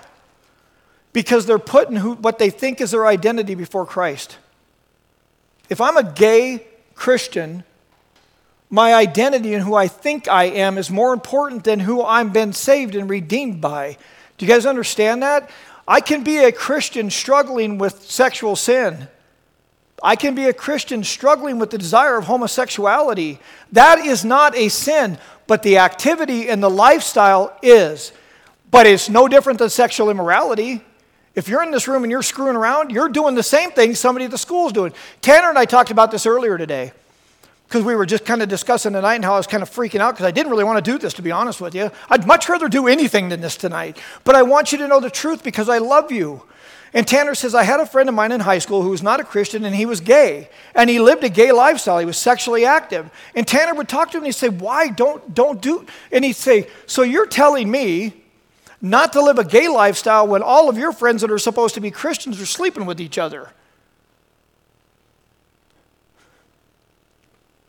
Because 1.13 1.45
they're 1.45 1.59
putting 1.59 1.95
who, 1.95 2.13
what 2.13 2.37
they 2.37 2.49
think 2.49 2.81
is 2.81 2.91
their 2.91 3.07
identity 3.07 3.55
before 3.55 3.85
Christ. 3.85 4.37
If 5.69 5.81
I'm 5.81 5.97
a 5.97 6.03
gay 6.03 6.67
Christian, 6.95 7.63
my 8.69 8.93
identity 8.93 9.53
and 9.53 9.63
who 9.63 9.73
I 9.73 9.87
think 9.87 10.27
I 10.27 10.45
am 10.45 10.77
is 10.77 10.89
more 10.89 11.13
important 11.13 11.63
than 11.63 11.79
who 11.79 12.03
I'm 12.03 12.31
been 12.31 12.53
saved 12.53 12.95
and 12.95 13.09
redeemed 13.09 13.61
by. 13.61 13.97
Do 14.37 14.45
you 14.45 14.51
guys 14.51 14.65
understand 14.65 15.23
that? 15.23 15.49
I 15.87 15.99
can 15.99 16.23
be 16.23 16.37
a 16.37 16.51
Christian 16.51 17.09
struggling 17.09 17.77
with 17.77 18.09
sexual 18.09 18.55
sin. 18.55 19.07
I 20.01 20.15
can 20.15 20.33
be 20.33 20.45
a 20.45 20.53
Christian 20.53 21.03
struggling 21.03 21.59
with 21.59 21.69
the 21.69 21.77
desire 21.77 22.17
of 22.17 22.25
homosexuality. 22.25 23.39
That 23.71 23.99
is 23.99 24.25
not 24.25 24.55
a 24.55 24.69
sin, 24.69 25.19
but 25.47 25.63
the 25.63 25.77
activity 25.77 26.49
and 26.49 26.61
the 26.61 26.69
lifestyle 26.69 27.55
is. 27.61 28.11
But 28.71 28.87
it's 28.87 29.09
no 29.09 29.27
different 29.27 29.59
than 29.59 29.69
sexual 29.69 30.09
immorality. 30.09 30.83
If 31.35 31.47
you're 31.47 31.63
in 31.63 31.71
this 31.71 31.87
room 31.87 32.03
and 32.03 32.11
you're 32.11 32.23
screwing 32.23 32.55
around, 32.55 32.91
you're 32.91 33.09
doing 33.09 33.35
the 33.35 33.43
same 33.43 33.71
thing 33.71 33.95
somebody 33.95 34.25
at 34.25 34.31
the 34.31 34.37
school 34.37 34.67
is 34.67 34.73
doing. 34.73 34.93
Tanner 35.21 35.49
and 35.49 35.57
I 35.57 35.65
talked 35.65 35.91
about 35.91 36.11
this 36.11 36.25
earlier 36.25 36.57
today 36.57 36.91
because 37.67 37.85
we 37.85 37.95
were 37.95 38.05
just 38.05 38.25
kind 38.25 38.41
of 38.41 38.49
discussing 38.49 38.93
tonight 38.93 39.15
and 39.15 39.23
how 39.23 39.35
I 39.35 39.37
was 39.37 39.47
kind 39.47 39.63
of 39.63 39.69
freaking 39.69 40.01
out 40.01 40.13
because 40.13 40.25
I 40.25 40.31
didn't 40.31 40.51
really 40.51 40.65
want 40.65 40.83
to 40.83 40.91
do 40.91 40.97
this, 40.97 41.13
to 41.13 41.21
be 41.21 41.31
honest 41.31 41.61
with 41.61 41.73
you. 41.73 41.89
I'd 42.09 42.27
much 42.27 42.49
rather 42.49 42.67
do 42.67 42.87
anything 42.87 43.29
than 43.29 43.39
this 43.39 43.55
tonight. 43.55 43.97
But 44.25 44.35
I 44.35 44.41
want 44.41 44.73
you 44.73 44.77
to 44.79 44.89
know 44.89 44.99
the 44.99 45.09
truth 45.09 45.41
because 45.41 45.69
I 45.69 45.77
love 45.77 46.11
you. 46.11 46.43
And 46.93 47.07
Tanner 47.07 47.35
says, 47.35 47.55
I 47.55 47.63
had 47.63 47.79
a 47.79 47.85
friend 47.85 48.09
of 48.09 48.15
mine 48.15 48.33
in 48.33 48.41
high 48.41 48.57
school 48.57 48.81
who 48.81 48.89
was 48.89 49.01
not 49.01 49.21
a 49.21 49.23
Christian 49.23 49.63
and 49.63 49.73
he 49.73 49.85
was 49.85 50.01
gay. 50.01 50.49
And 50.75 50.89
he 50.89 50.99
lived 50.99 51.23
a 51.23 51.29
gay 51.29 51.53
lifestyle. 51.53 51.99
He 51.99 52.05
was 52.05 52.17
sexually 52.17 52.65
active. 52.65 53.09
And 53.33 53.47
Tanner 53.47 53.73
would 53.73 53.87
talk 53.87 54.11
to 54.11 54.17
him 54.17 54.23
and 54.23 54.27
he'd 54.27 54.33
say, 54.33 54.49
Why? 54.49 54.89
Don't, 54.89 55.33
don't 55.33 55.61
do. 55.61 55.85
And 56.11 56.25
he'd 56.25 56.35
say, 56.35 56.67
So 56.87 57.03
you're 57.03 57.27
telling 57.27 57.71
me 57.71 58.13
not 58.81 59.13
to 59.13 59.21
live 59.21 59.39
a 59.39 59.45
gay 59.45 59.69
lifestyle 59.69 60.27
when 60.27 60.41
all 60.43 60.67
of 60.67 60.77
your 60.77 60.91
friends 60.91 61.21
that 61.21 61.31
are 61.31 61.37
supposed 61.37 61.75
to 61.75 61.81
be 61.81 61.91
Christians 61.91 62.41
are 62.41 62.45
sleeping 62.45 62.85
with 62.85 62.99
each 62.99 63.17
other? 63.17 63.51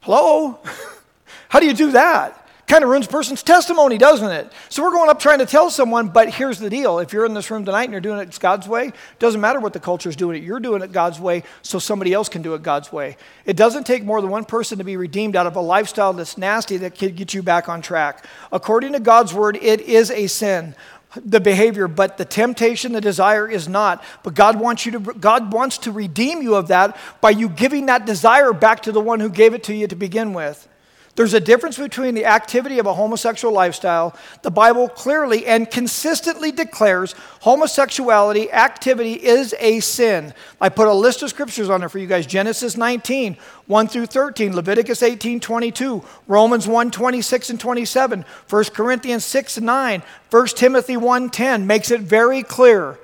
Hello? 0.01 0.59
How 1.49 1.61
do 1.61 1.67
you 1.67 1.75
do 1.75 1.93
that? 1.93 2.42
Kind 2.73 2.85
of 2.85 2.89
ruins 2.89 3.05
a 3.05 3.11
person's 3.11 3.43
testimony, 3.43 3.99
doesn't 3.99 4.31
it? 4.31 4.51
So 4.71 4.83
we're 4.83 4.93
going 4.93 5.11
up 5.11 5.19
trying 5.19 5.41
to 5.41 5.45
tell 5.45 5.69
someone, 5.69 6.09
but 6.09 6.31
here's 6.31 6.59
the 6.59 6.71
deal. 6.71 7.01
If 7.01 7.13
you're 7.13 7.27
in 7.27 7.35
this 7.35 7.51
room 7.51 7.67
tonight 7.67 7.83
and 7.83 7.93
you're 7.93 8.01
doing 8.01 8.19
it 8.19 8.39
God's 8.41 8.67
way, 8.67 8.93
doesn't 9.19 9.43
matter 9.43 9.61
what 9.61 9.75
the 9.75 9.79
culture 9.79 10.09
is 10.09 10.17
doing 10.17 10.39
it. 10.39 10.43
You're 10.43 10.59
doing 10.59 10.81
it 10.81 10.91
God's 10.91 11.21
way 11.21 11.43
so 11.61 11.79
somebody 11.79 12.15
else 12.15 12.31
can 12.31 12.41
do 12.41 12.55
it 12.55 12.63
God's 12.63 12.91
way. 12.91 13.19
It 13.45 13.59
doesn't 13.59 13.85
take 13.85 14.05
more 14.05 14.23
than 14.23 14.31
one 14.31 14.47
person 14.47 14.79
to 14.79 14.85
be 14.85 14.97
redeemed 14.97 15.37
out 15.37 15.47
of 15.47 15.55
a 15.55 15.61
lifestyle 15.61 16.15
that's 16.15 16.39
nasty 16.39 16.79
that 16.79 16.99
could 16.99 17.15
get 17.15 17.35
you 17.35 17.43
back 17.43 17.69
on 17.69 17.83
track. 17.83 18.25
According 18.51 18.95
to 18.95 19.01
God's 19.01 19.35
word, 19.35 19.59
it 19.61 19.83
is 19.83 20.11
a 20.11 20.27
sin 20.27 20.75
the 21.27 21.41
behavior, 21.41 21.89
but 21.89 22.17
the 22.17 22.25
temptation, 22.25 22.93
the 22.93 23.03
desire 23.03 23.47
is 23.47 23.69
not. 23.69 24.03
But 24.23 24.33
God 24.33 24.59
wants 24.59 24.87
you 24.87 24.93
to 24.93 24.99
God 25.13 25.53
wants 25.53 25.77
to 25.77 25.93
redeem 25.93 26.41
you 26.41 26.55
of 26.55 26.69
that 26.69 26.97
by 27.21 27.33
you 27.33 27.51
giving 27.51 27.85
that 27.85 28.07
desire 28.07 28.55
back 28.55 28.81
to 28.85 28.93
the 28.93 29.01
one 29.03 29.21
who 29.21 29.29
gave 29.29 29.53
it 29.53 29.63
to 29.65 29.75
you 29.75 29.87
to 29.89 29.95
begin 29.95 30.33
with. 30.33 30.69
There's 31.15 31.35
a 31.35 31.41
difference 31.41 31.77
between 31.77 32.15
the 32.15 32.25
activity 32.25 32.79
of 32.79 32.87
a 32.87 32.95
homosexual 32.95 33.53
lifestyle. 33.53 34.17
The 34.41 34.51
Bible 34.51 34.89
clearly 34.89 35.45
and 35.45 35.71
consistently 35.71 36.51
declares 36.53 37.15
homosexuality 37.41 38.51
activity 38.51 39.13
is 39.13 39.55
a 39.59 39.81
sin. 39.81 40.33
I 40.59 40.71
put 40.71 40.89
a 40.89 40.95
list 40.95 41.23
of 41.23 41.29
scriptures 41.29 41.69
on 41.69 41.81
there 41.81 41.91
for 41.91 41.99
you 41.99 42.07
guys 42.07 42.25
Genesis 42.25 42.79
19, 42.79 43.37
1 43.67 43.89
through 43.89 44.07
13, 44.07 44.57
Leviticus 44.57 45.03
18, 45.03 45.39
22, 45.39 46.03
Romans 46.29 46.67
1, 46.67 46.91
26 46.91 47.51
and 47.51 47.61
27, 47.61 48.25
1 48.49 48.65
Corinthians 48.65 49.25
6, 49.27 49.61
9, 49.61 50.03
1 50.31 50.47
Timothy 50.47 50.97
1, 50.97 51.29
10 51.29 51.67
makes 51.67 51.91
it 51.91 52.01
very 52.01 52.43
clear. 52.43 52.99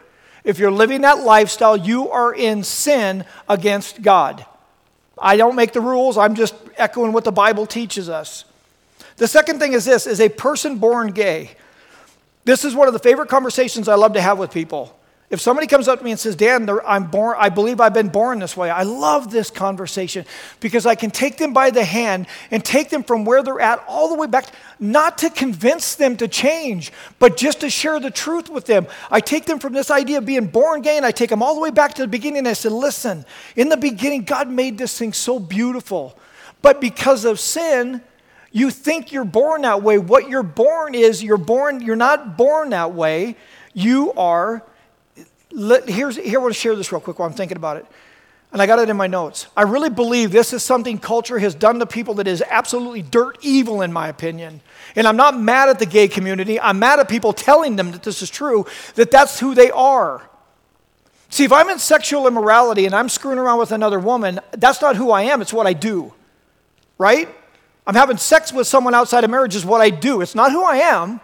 If 0.45 0.59
you're 0.59 0.71
living 0.71 1.03
that 1.03 1.25
lifestyle, 1.25 1.77
you 1.77 2.09
are 2.09 2.35
in 2.35 2.65
sin 2.65 3.27
against 3.51 4.01
God. 4.01 4.47
I 5.21 5.37
don't 5.37 5.57
make 5.57 5.73
the 5.73 5.81
rules, 5.81 6.17
I'm 6.19 6.35
just 6.35 6.55
echoing 6.77 7.13
what 7.13 7.25
the 7.25 7.33
Bible 7.33 7.67
teaches 7.67 8.09
us. 8.09 8.45
The 9.17 9.29
second 9.29 9.59
thing 9.59 9.73
is 9.73 9.85
this 9.85 10.07
is 10.07 10.21
a 10.21 10.29
person 10.29 10.79
born 10.79 11.13
gay. 11.13 11.53
This 12.45 12.65
is 12.65 12.75
one 12.75 12.89
of 12.89 12.95
the 12.95 13.01
favorite 13.01 13.29
conversations 13.29 13.89
I 13.89 13.95
love 13.95 14.15
to 14.15 14.21
have 14.21 14.39
with 14.39 14.51
people. 14.51 14.98
If 15.31 15.43
somebody 15.43 15.67
comes 15.67 15.89
up 15.89 15.99
to 15.99 16.05
me 16.05 16.11
and 16.13 16.19
says, 16.19 16.37
Dan, 16.37 16.71
I'm 16.87 17.11
born, 17.11 17.37
I 17.39 17.51
believe 17.51 17.83
I've 17.83 17.93
been 17.93 18.09
born 18.09 18.39
this 18.39 18.57
way, 18.57 18.71
I 18.71 18.85
love 18.85 19.31
this 19.31 19.51
conversation 19.51 20.25
because 20.59 20.87
I 20.87 20.95
can 20.95 21.11
take 21.11 21.37
them 21.37 21.53
by 21.53 21.69
the 21.69 21.85
hand 21.85 22.27
and 22.51 22.65
take 22.65 22.89
them 22.89 23.03
from 23.03 23.27
where 23.27 23.43
they're 23.43 23.61
at 23.61 23.85
all 23.87 24.09
the 24.09 24.15
way 24.15 24.27
back, 24.27 24.47
not 24.81 25.19
to 25.19 25.29
convince 25.29 25.97
them 25.97 26.17
to 26.17 26.29
change, 26.29 26.93
but 27.19 27.37
just 27.37 27.61
to 27.61 27.69
share 27.69 28.01
the 28.01 28.11
truth 28.11 28.49
with 28.49 28.65
them. 28.65 28.87
I 29.11 29.21
take 29.21 29.45
them 29.45 29.59
from 29.59 29.75
this 29.75 29.91
idea 29.91 30.17
of 30.17 30.25
being 30.25 30.47
born 30.47 30.81
gay 30.81 30.97
and 30.97 31.05
I 31.05 31.11
take 31.11 31.29
them 31.29 31.43
all 31.43 31.55
the 31.55 31.61
way 31.61 31.71
back 31.71 31.93
to 31.95 32.03
the 32.03 32.09
beginning 32.09 32.39
and 32.39 32.49
I 32.49 32.55
said, 32.55 32.73
listen, 32.73 33.27
in 33.55 33.69
the 33.69 33.77
beginning, 33.77 34.25
God 34.25 34.49
made 34.49 34.79
this 34.79 34.97
thing 34.97 35.13
so 35.13 35.39
beautiful. 35.39 36.19
But 36.63 36.81
because 36.81 37.27
of 37.27 37.39
sin, 37.39 38.01
you 38.51 38.71
think 38.71 39.13
you're 39.13 39.27
born 39.27 39.61
that 39.61 39.83
way. 39.83 39.99
What 39.99 40.31
you're 40.31 40.43
born 40.43 40.95
is 40.95 41.23
you're 41.23 41.37
born, 41.37 41.83
you're 41.83 41.97
not 41.97 42.39
born 42.39 42.71
that 42.71 42.95
way. 42.95 43.37
You 43.75 44.15
are 44.15 44.65
let, 45.53 45.89
here's, 45.89 46.17
here, 46.17 46.39
I 46.39 46.43
want 46.43 46.55
to 46.55 46.61
share 46.61 46.77
this 46.77 46.93
real 46.93 47.01
quick 47.01 47.19
while 47.19 47.29
I'm 47.29 47.35
thinking 47.35 47.57
about 47.57 47.77
it. 47.77 47.87
And 48.51 48.63
I 48.63 48.67
got 48.67 48.79
it 48.79 48.89
in 48.89 48.97
my 48.97 49.07
notes. 49.07 49.47
I 49.57 49.63
really 49.63 49.91
believe 49.91 50.31
this 50.31 50.55
is 50.55 50.63
something 50.63 50.99
culture 50.99 51.39
has 51.39 51.55
done 51.55 51.79
to 51.81 51.87
people 51.87 52.15
that 52.15 52.27
is 52.27 52.43
absolutely 52.49 53.03
dirt 53.03 53.37
evil, 53.43 53.83
in 53.83 53.93
my 53.93 54.09
opinion. 54.09 54.63
And 54.97 55.07
I'm 55.07 55.17
not 55.17 55.39
mad 55.39 55.69
at 55.69 55.79
the 55.79 55.87
gay 55.87 56.09
community. 56.09 56.59
I'm 56.59 56.79
mad 56.79 56.99
at 56.99 57.09
people 57.11 57.35
telling 57.35 57.77
them 57.77 57.93
that 57.93 58.03
this 58.03 58.23
is 58.23 58.31
true, 58.31 58.65
that 58.95 59.11
that's 59.11 59.39
who 59.39 59.55
they 59.55 59.71
are. 59.71 60.23
See, 61.29 61.45
if 61.45 61.53
I'm 61.53 61.69
in 61.69 61.79
sexual 61.79 62.27
immorality 62.27 62.87
and 62.87 62.95
I'm 62.95 63.11
screwing 63.11 63.39
around 63.39 63.59
with 63.59 63.71
another 63.71 64.01
woman, 64.01 64.41
that's 64.53 64.81
not 64.81 64.97
who 64.97 65.11
I 65.11 65.23
am, 65.23 65.43
it's 65.43 65.53
what 65.53 65.67
I 65.67 65.75
do. 65.75 66.15
Right? 66.97 67.29
I'm 67.87 67.95
having 67.95 68.17
sex 68.17 68.53
with 68.53 68.67
someone 68.67 68.95
outside 68.95 69.25
of 69.25 69.31
marriage 69.31 69.57
is 69.57 69.65
what 69.65 69.81
I 69.81 69.91
do. 69.91 70.23
It's 70.23 70.35
not 70.35 70.53
who 70.53 70.65
I 70.65 70.77
am, 70.77 71.21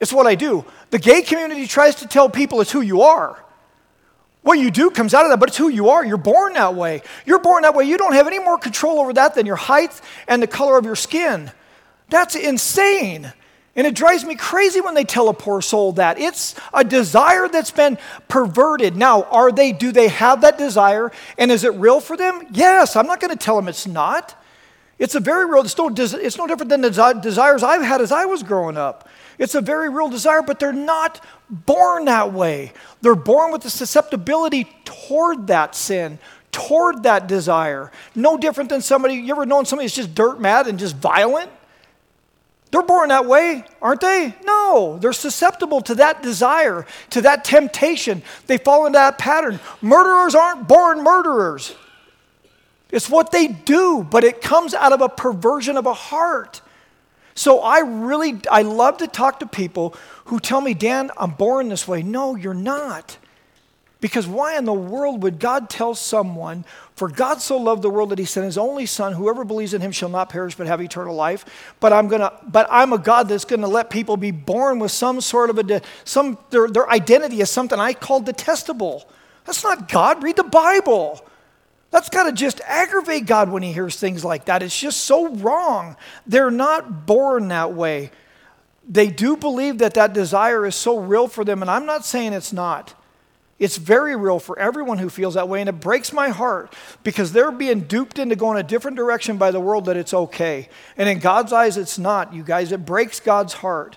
it's 0.00 0.12
what 0.12 0.26
I 0.26 0.34
do. 0.34 0.64
The 0.90 0.98
gay 0.98 1.22
community 1.22 1.66
tries 1.66 1.96
to 1.96 2.06
tell 2.06 2.28
people 2.28 2.60
it's 2.60 2.72
who 2.72 2.80
you 2.80 3.02
are. 3.02 3.42
What 4.42 4.58
you 4.58 4.70
do 4.70 4.90
comes 4.90 5.12
out 5.12 5.24
of 5.24 5.30
that, 5.30 5.40
but 5.40 5.48
it's 5.48 5.58
who 5.58 5.68
you 5.68 5.88
are. 5.88 6.04
You're 6.04 6.18
born 6.18 6.52
that 6.52 6.74
way. 6.76 7.02
You're 7.24 7.40
born 7.40 7.62
that 7.62 7.74
way. 7.74 7.84
You 7.84 7.98
don't 7.98 8.12
have 8.12 8.28
any 8.28 8.38
more 8.38 8.58
control 8.58 9.00
over 9.00 9.12
that 9.14 9.34
than 9.34 9.44
your 9.44 9.56
height 9.56 10.00
and 10.28 10.40
the 10.40 10.46
color 10.46 10.78
of 10.78 10.84
your 10.84 10.94
skin. 10.94 11.50
That's 12.10 12.36
insane. 12.36 13.32
And 13.74 13.86
it 13.86 13.94
drives 13.94 14.24
me 14.24 14.36
crazy 14.36 14.80
when 14.80 14.94
they 14.94 15.04
tell 15.04 15.28
a 15.28 15.34
poor 15.34 15.60
soul 15.60 15.92
that. 15.92 16.18
It's 16.18 16.54
a 16.72 16.84
desire 16.84 17.48
that's 17.48 17.72
been 17.72 17.98
perverted. 18.28 18.96
Now, 18.96 19.24
are 19.24 19.50
they 19.50 19.72
do 19.72 19.92
they 19.92 20.08
have 20.08 20.42
that 20.42 20.56
desire 20.58 21.10
and 21.36 21.50
is 21.50 21.64
it 21.64 21.74
real 21.74 22.00
for 22.00 22.16
them? 22.16 22.46
Yes, 22.52 22.94
I'm 22.94 23.06
not 23.06 23.20
going 23.20 23.36
to 23.36 23.44
tell 23.44 23.56
them 23.56 23.68
it's 23.68 23.86
not. 23.86 24.40
It's 24.98 25.14
a 25.14 25.20
very 25.20 25.44
real, 25.44 25.62
it's 25.62 25.76
no, 25.76 25.90
it's 25.94 26.38
no 26.38 26.46
different 26.46 26.70
than 26.70 26.80
the 26.80 27.20
desires 27.22 27.62
I've 27.62 27.82
had 27.82 28.00
as 28.00 28.12
I 28.12 28.24
was 28.24 28.42
growing 28.42 28.76
up. 28.78 29.08
It's 29.38 29.54
a 29.54 29.60
very 29.60 29.90
real 29.90 30.08
desire, 30.08 30.40
but 30.40 30.58
they're 30.58 30.72
not 30.72 31.22
born 31.50 32.06
that 32.06 32.32
way. 32.32 32.72
They're 33.02 33.14
born 33.14 33.52
with 33.52 33.62
the 33.62 33.70
susceptibility 33.70 34.64
toward 34.86 35.48
that 35.48 35.74
sin, 35.74 36.18
toward 36.50 37.02
that 37.02 37.26
desire. 37.26 37.92
No 38.14 38.38
different 38.38 38.70
than 38.70 38.80
somebody, 38.80 39.16
you 39.16 39.32
ever 39.32 39.44
known 39.44 39.66
somebody 39.66 39.86
that's 39.86 39.96
just 39.96 40.14
dirt 40.14 40.40
mad 40.40 40.66
and 40.66 40.78
just 40.78 40.96
violent? 40.96 41.50
They're 42.70 42.82
born 42.82 43.10
that 43.10 43.26
way, 43.26 43.64
aren't 43.80 44.00
they? 44.00 44.34
No, 44.44 44.98
they're 45.00 45.12
susceptible 45.12 45.82
to 45.82 45.94
that 45.96 46.22
desire, 46.22 46.86
to 47.10 47.20
that 47.20 47.44
temptation. 47.44 48.22
They 48.46 48.58
fall 48.58 48.86
into 48.86 48.98
that 48.98 49.18
pattern. 49.18 49.60
Murderers 49.82 50.34
aren't 50.34 50.66
born 50.66 51.04
murderers. 51.04 51.74
It's 52.90 53.10
what 53.10 53.32
they 53.32 53.48
do, 53.48 54.06
but 54.08 54.24
it 54.24 54.40
comes 54.40 54.74
out 54.74 54.92
of 54.92 55.00
a 55.00 55.08
perversion 55.08 55.76
of 55.76 55.86
a 55.86 55.94
heart. 55.94 56.60
So 57.34 57.60
I 57.60 57.80
really, 57.80 58.40
I 58.50 58.62
love 58.62 58.98
to 58.98 59.06
talk 59.06 59.40
to 59.40 59.46
people 59.46 59.94
who 60.26 60.40
tell 60.40 60.60
me, 60.60 60.72
Dan, 60.72 61.10
I'm 61.16 61.32
born 61.32 61.68
this 61.68 61.86
way. 61.86 62.02
No, 62.02 62.34
you're 62.34 62.54
not. 62.54 63.18
Because 64.00 64.26
why 64.26 64.56
in 64.56 64.66
the 64.66 64.72
world 64.72 65.22
would 65.22 65.38
God 65.38 65.68
tell 65.68 65.94
someone, 65.94 66.64
for 66.94 67.08
God 67.08 67.40
so 67.40 67.56
loved 67.56 67.82
the 67.82 67.90
world 67.90 68.10
that 68.10 68.18
he 68.18 68.24
sent 68.24 68.44
his 68.44 68.56
only 68.56 68.86
son, 68.86 69.14
whoever 69.14 69.44
believes 69.44 69.74
in 69.74 69.80
him 69.80 69.90
shall 69.90 70.08
not 70.08 70.28
perish 70.28 70.54
but 70.54 70.66
have 70.66 70.80
eternal 70.80 71.14
life. 71.14 71.74
But 71.80 71.92
I'm 71.92 72.08
gonna, 72.08 72.32
but 72.46 72.68
I'm 72.70 72.92
a 72.92 72.98
God 72.98 73.28
that's 73.28 73.44
gonna 73.44 73.68
let 73.68 73.90
people 73.90 74.16
be 74.16 74.30
born 74.30 74.78
with 74.78 74.92
some 74.92 75.20
sort 75.20 75.50
of 75.50 75.58
a 75.58 75.82
some 76.04 76.38
their, 76.50 76.68
their 76.68 76.88
identity 76.90 77.40
is 77.40 77.50
something 77.50 77.78
I 77.78 77.94
call 77.94 78.20
detestable. 78.20 79.08
That's 79.44 79.64
not 79.64 79.88
God. 79.88 80.22
Read 80.22 80.36
the 80.36 80.44
Bible. 80.44 81.26
That's 81.96 82.10
got 82.10 82.24
to 82.24 82.32
just 82.32 82.60
aggravate 82.66 83.24
God 83.24 83.48
when 83.48 83.62
he 83.62 83.72
hears 83.72 83.96
things 83.96 84.22
like 84.22 84.44
that. 84.44 84.62
It's 84.62 84.78
just 84.78 85.06
so 85.06 85.30
wrong. 85.30 85.96
They're 86.26 86.50
not 86.50 87.06
born 87.06 87.48
that 87.48 87.72
way. 87.72 88.10
They 88.86 89.08
do 89.08 89.34
believe 89.34 89.78
that 89.78 89.94
that 89.94 90.12
desire 90.12 90.66
is 90.66 90.74
so 90.76 90.98
real 90.98 91.26
for 91.26 91.42
them, 91.42 91.62
and 91.62 91.70
I'm 91.70 91.86
not 91.86 92.04
saying 92.04 92.34
it's 92.34 92.52
not. 92.52 92.92
It's 93.58 93.78
very 93.78 94.14
real 94.14 94.38
for 94.38 94.58
everyone 94.58 94.98
who 94.98 95.08
feels 95.08 95.32
that 95.34 95.48
way, 95.48 95.60
and 95.60 95.70
it 95.70 95.80
breaks 95.80 96.12
my 96.12 96.28
heart 96.28 96.74
because 97.02 97.32
they're 97.32 97.50
being 97.50 97.80
duped 97.80 98.18
into 98.18 98.36
going 98.36 98.58
a 98.58 98.62
different 98.62 98.98
direction 98.98 99.38
by 99.38 99.50
the 99.50 99.58
world 99.58 99.86
that 99.86 99.96
it's 99.96 100.12
okay. 100.12 100.68
And 100.98 101.08
in 101.08 101.18
God's 101.18 101.50
eyes, 101.50 101.78
it's 101.78 101.98
not, 101.98 102.34
you 102.34 102.42
guys. 102.42 102.72
It 102.72 102.84
breaks 102.84 103.20
God's 103.20 103.54
heart. 103.54 103.96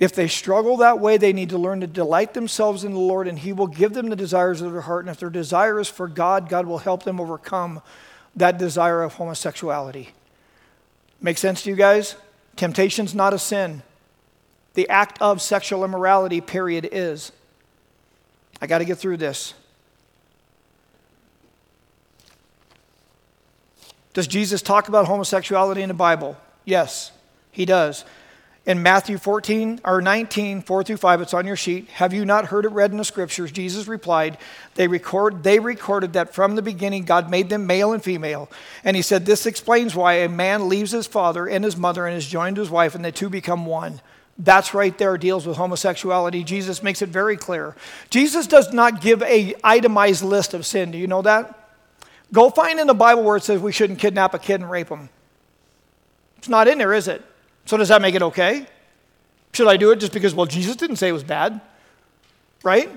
If 0.00 0.14
they 0.14 0.28
struggle 0.28 0.78
that 0.78 0.98
way, 0.98 1.18
they 1.18 1.34
need 1.34 1.50
to 1.50 1.58
learn 1.58 1.82
to 1.82 1.86
delight 1.86 2.32
themselves 2.32 2.84
in 2.84 2.92
the 2.94 2.98
Lord, 2.98 3.28
and 3.28 3.38
He 3.38 3.52
will 3.52 3.66
give 3.66 3.92
them 3.92 4.08
the 4.08 4.16
desires 4.16 4.62
of 4.62 4.72
their 4.72 4.80
heart. 4.80 5.04
And 5.04 5.10
if 5.10 5.20
their 5.20 5.28
desire 5.28 5.78
is 5.78 5.88
for 5.88 6.08
God, 6.08 6.48
God 6.48 6.66
will 6.66 6.78
help 6.78 7.02
them 7.02 7.20
overcome 7.20 7.82
that 8.34 8.56
desire 8.56 9.02
of 9.02 9.14
homosexuality. 9.14 10.14
Make 11.20 11.36
sense 11.36 11.62
to 11.62 11.70
you 11.70 11.76
guys? 11.76 12.16
Temptation's 12.56 13.14
not 13.14 13.34
a 13.34 13.38
sin. 13.38 13.82
The 14.72 14.88
act 14.88 15.20
of 15.20 15.42
sexual 15.42 15.84
immorality, 15.84 16.40
period, 16.40 16.88
is. 16.90 17.30
I 18.62 18.66
got 18.66 18.78
to 18.78 18.86
get 18.86 18.96
through 18.96 19.18
this. 19.18 19.52
Does 24.14 24.26
Jesus 24.26 24.62
talk 24.62 24.88
about 24.88 25.06
homosexuality 25.06 25.82
in 25.82 25.88
the 25.88 25.94
Bible? 25.94 26.38
Yes, 26.64 27.12
he 27.52 27.66
does. 27.66 28.04
In 28.66 28.82
Matthew 28.82 29.16
14 29.16 29.80
or 29.84 30.02
19, 30.02 30.60
4 30.60 30.84
through 30.84 30.98
5, 30.98 31.22
it's 31.22 31.32
on 31.32 31.46
your 31.46 31.56
sheet. 31.56 31.88
Have 31.88 32.12
you 32.12 32.26
not 32.26 32.46
heard 32.46 32.66
it 32.66 32.72
read 32.72 32.90
in 32.90 32.98
the 32.98 33.04
scriptures? 33.04 33.50
Jesus 33.50 33.88
replied, 33.88 34.36
they, 34.74 34.86
record, 34.86 35.42
they 35.42 35.58
recorded 35.58 36.12
that 36.12 36.34
from 36.34 36.56
the 36.56 36.62
beginning 36.62 37.04
God 37.04 37.30
made 37.30 37.48
them 37.48 37.66
male 37.66 37.94
and 37.94 38.04
female. 38.04 38.50
And 38.84 38.96
he 38.96 39.02
said, 39.02 39.24
This 39.24 39.46
explains 39.46 39.94
why 39.94 40.14
a 40.14 40.28
man 40.28 40.68
leaves 40.68 40.90
his 40.90 41.06
father 41.06 41.46
and 41.46 41.64
his 41.64 41.76
mother 41.76 42.06
and 42.06 42.16
is 42.16 42.26
joined 42.26 42.56
to 42.56 42.62
his 42.62 42.70
wife, 42.70 42.94
and 42.94 43.02
the 43.04 43.12
two 43.12 43.30
become 43.30 43.64
one. 43.64 44.02
That's 44.38 44.74
right 44.74 44.96
there 44.96 45.16
deals 45.16 45.46
with 45.46 45.56
homosexuality. 45.56 46.44
Jesus 46.44 46.82
makes 46.82 47.02
it 47.02 47.08
very 47.08 47.36
clear. 47.36 47.74
Jesus 48.10 48.46
does 48.46 48.72
not 48.72 49.00
give 49.00 49.22
a 49.22 49.54
itemized 49.64 50.22
list 50.22 50.54
of 50.54 50.66
sin. 50.66 50.90
Do 50.90 50.98
you 50.98 51.06
know 51.06 51.22
that? 51.22 51.56
Go 52.32 52.50
find 52.50 52.78
in 52.78 52.86
the 52.86 52.94
Bible 52.94 53.22
where 53.22 53.36
it 53.36 53.42
says 53.42 53.60
we 53.60 53.72
shouldn't 53.72 53.98
kidnap 53.98 54.34
a 54.34 54.38
kid 54.38 54.60
and 54.60 54.70
rape 54.70 54.88
him. 54.88 55.08
It's 56.38 56.48
not 56.48 56.68
in 56.68 56.78
there, 56.78 56.94
is 56.94 57.08
it? 57.08 57.24
So 57.66 57.76
does 57.76 57.88
that 57.88 58.02
make 58.02 58.14
it 58.14 58.22
okay? 58.22 58.66
Should 59.52 59.68
I 59.68 59.76
do 59.76 59.90
it 59.90 60.00
just 60.00 60.12
because, 60.12 60.34
well, 60.34 60.46
Jesus 60.46 60.76
didn't 60.76 60.96
say 60.96 61.08
it 61.08 61.12
was 61.12 61.24
bad? 61.24 61.60
Right? 62.62 62.90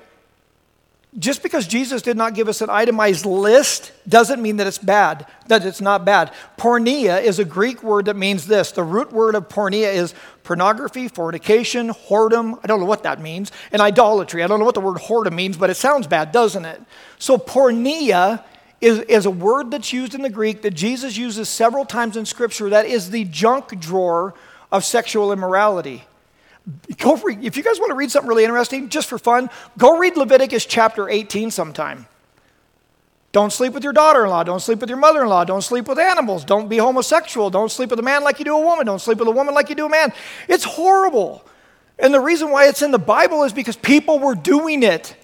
just 1.20 1.44
because 1.44 1.68
Jesus 1.68 2.02
did 2.02 2.18
not 2.18 2.34
give 2.34 2.48
us 2.48 2.62
an 2.62 2.70
itemized 2.70 3.26
list 3.26 3.92
doesn't 4.08 4.42
mean 4.42 4.58
that 4.58 4.66
it's 4.66 4.80
bad, 4.80 5.28
that 5.48 5.64
it's 5.64 5.82
not 5.82 6.06
bad. 6.06 6.34
Porneia 6.58 7.22
is 7.22 7.38
a 7.38 7.46
Greek 7.46 7.84
word 7.84 8.06
that 8.06 8.16
means 8.16 8.48
this. 8.48 8.72
The 8.72 8.84
root 8.84 9.12
word 9.14 9.36
of 9.36 9.48
porneia 9.48 9.94
is 9.94 10.16
pornography, 10.44 11.08
fornication, 11.08 11.90
whoredom. 11.90 12.60
I 12.64 12.68
don't 12.68 12.80
know 12.80 12.88
what 12.88 13.04
that 13.04 13.22
means. 13.22 13.52
And 13.72 13.82
idolatry. 13.82 14.44
I 14.44 14.48
don't 14.48 14.60
know 14.60 14.66
what 14.66 14.74
the 14.74 14.82
word 14.82 14.98
whoredom 14.98 15.34
means, 15.34 15.56
but 15.56 15.70
it 15.70 15.76
sounds 15.76 16.08
bad, 16.08 16.32
doesn't 16.32 16.66
it? 16.66 16.82
So 17.20 17.38
porneia 17.38 18.44
is, 18.82 19.00
is 19.02 19.26
a 19.28 19.32
word 19.32 19.70
that's 19.70 19.94
used 19.94 20.16
in 20.16 20.24
the 20.24 20.32
Greek 20.32 20.64
that 20.64 20.74
Jesus 20.74 21.16
uses 21.16 21.48
several 21.48 21.86
times 21.86 22.18
in 22.18 22.26
Scripture 22.26 22.70
that 22.72 22.88
is 22.88 23.12
the 23.12 23.24
junk 23.26 23.80
drawer 23.80 24.34
of 24.74 24.84
sexual 24.84 25.32
immorality. 25.32 26.04
Go 26.98 27.16
read, 27.18 27.44
if 27.44 27.56
you 27.56 27.64
guys 27.64 27.80
want 27.80 27.92
to 27.92 27.96
read 27.96 28.12
something 28.12 28.28
really 28.28 28.44
interesting, 28.44 28.90
just 28.90 29.08
for 29.08 29.20
fun, 29.20 29.50
go 29.78 29.98
read 29.98 30.18
Leviticus 30.18 30.66
chapter 30.66 31.08
18 31.08 31.52
sometime. 31.52 32.08
Don't 33.32 33.54
sleep 33.54 33.74
with 33.74 33.84
your 33.84 33.94
daughter 33.94 34.24
in 34.24 34.30
law. 34.30 34.44
Don't 34.44 34.62
sleep 34.62 34.80
with 34.80 34.90
your 34.90 34.98
mother 34.98 35.24
in 35.24 35.30
law. 35.30 35.44
Don't 35.44 35.62
sleep 35.62 35.88
with 35.88 36.00
animals. 36.00 36.44
Don't 36.44 36.70
be 36.70 36.78
homosexual. 36.78 37.50
Don't 37.50 37.72
sleep 37.72 37.90
with 37.90 38.00
a 38.00 38.04
man 38.04 38.24
like 38.24 38.40
you 38.40 38.46
do 38.46 38.56
a 38.56 38.62
woman. 38.62 38.86
Don't 38.86 39.00
sleep 39.00 39.20
with 39.20 39.28
a 39.28 39.32
woman 39.32 39.54
like 39.54 39.70
you 39.70 39.76
do 39.76 39.86
a 39.86 39.90
man. 39.90 40.12
It's 40.48 40.64
horrible. 40.64 41.44
And 42.00 42.14
the 42.14 42.20
reason 42.20 42.52
why 42.52 42.68
it's 42.68 42.82
in 42.82 42.92
the 42.92 43.00
Bible 43.00 43.44
is 43.44 43.54
because 43.54 43.76
people 43.76 44.20
were 44.20 44.36
doing 44.36 44.84
it. 44.84 45.16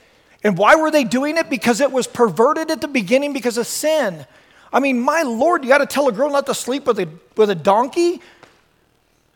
And 0.44 0.58
why 0.58 0.76
were 0.76 0.90
they 0.90 1.04
doing 1.04 1.38
it? 1.38 1.50
Because 1.50 1.82
it 1.82 1.92
was 1.92 2.08
perverted 2.08 2.72
at 2.72 2.82
the 2.82 2.88
beginning 2.88 3.34
because 3.34 3.58
of 3.58 3.68
sin. 3.68 4.26
I 4.72 4.80
mean, 4.80 5.00
my 5.00 5.24
Lord, 5.24 5.64
you 5.64 5.70
got 5.70 5.80
to 5.80 5.86
tell 5.86 6.08
a 6.08 6.12
girl 6.12 6.30
not 6.30 6.46
to 6.48 6.54
sleep 6.54 6.86
with 6.86 7.00
a, 7.00 7.10
with 7.36 7.50
a 7.50 7.56
donkey? 7.56 8.22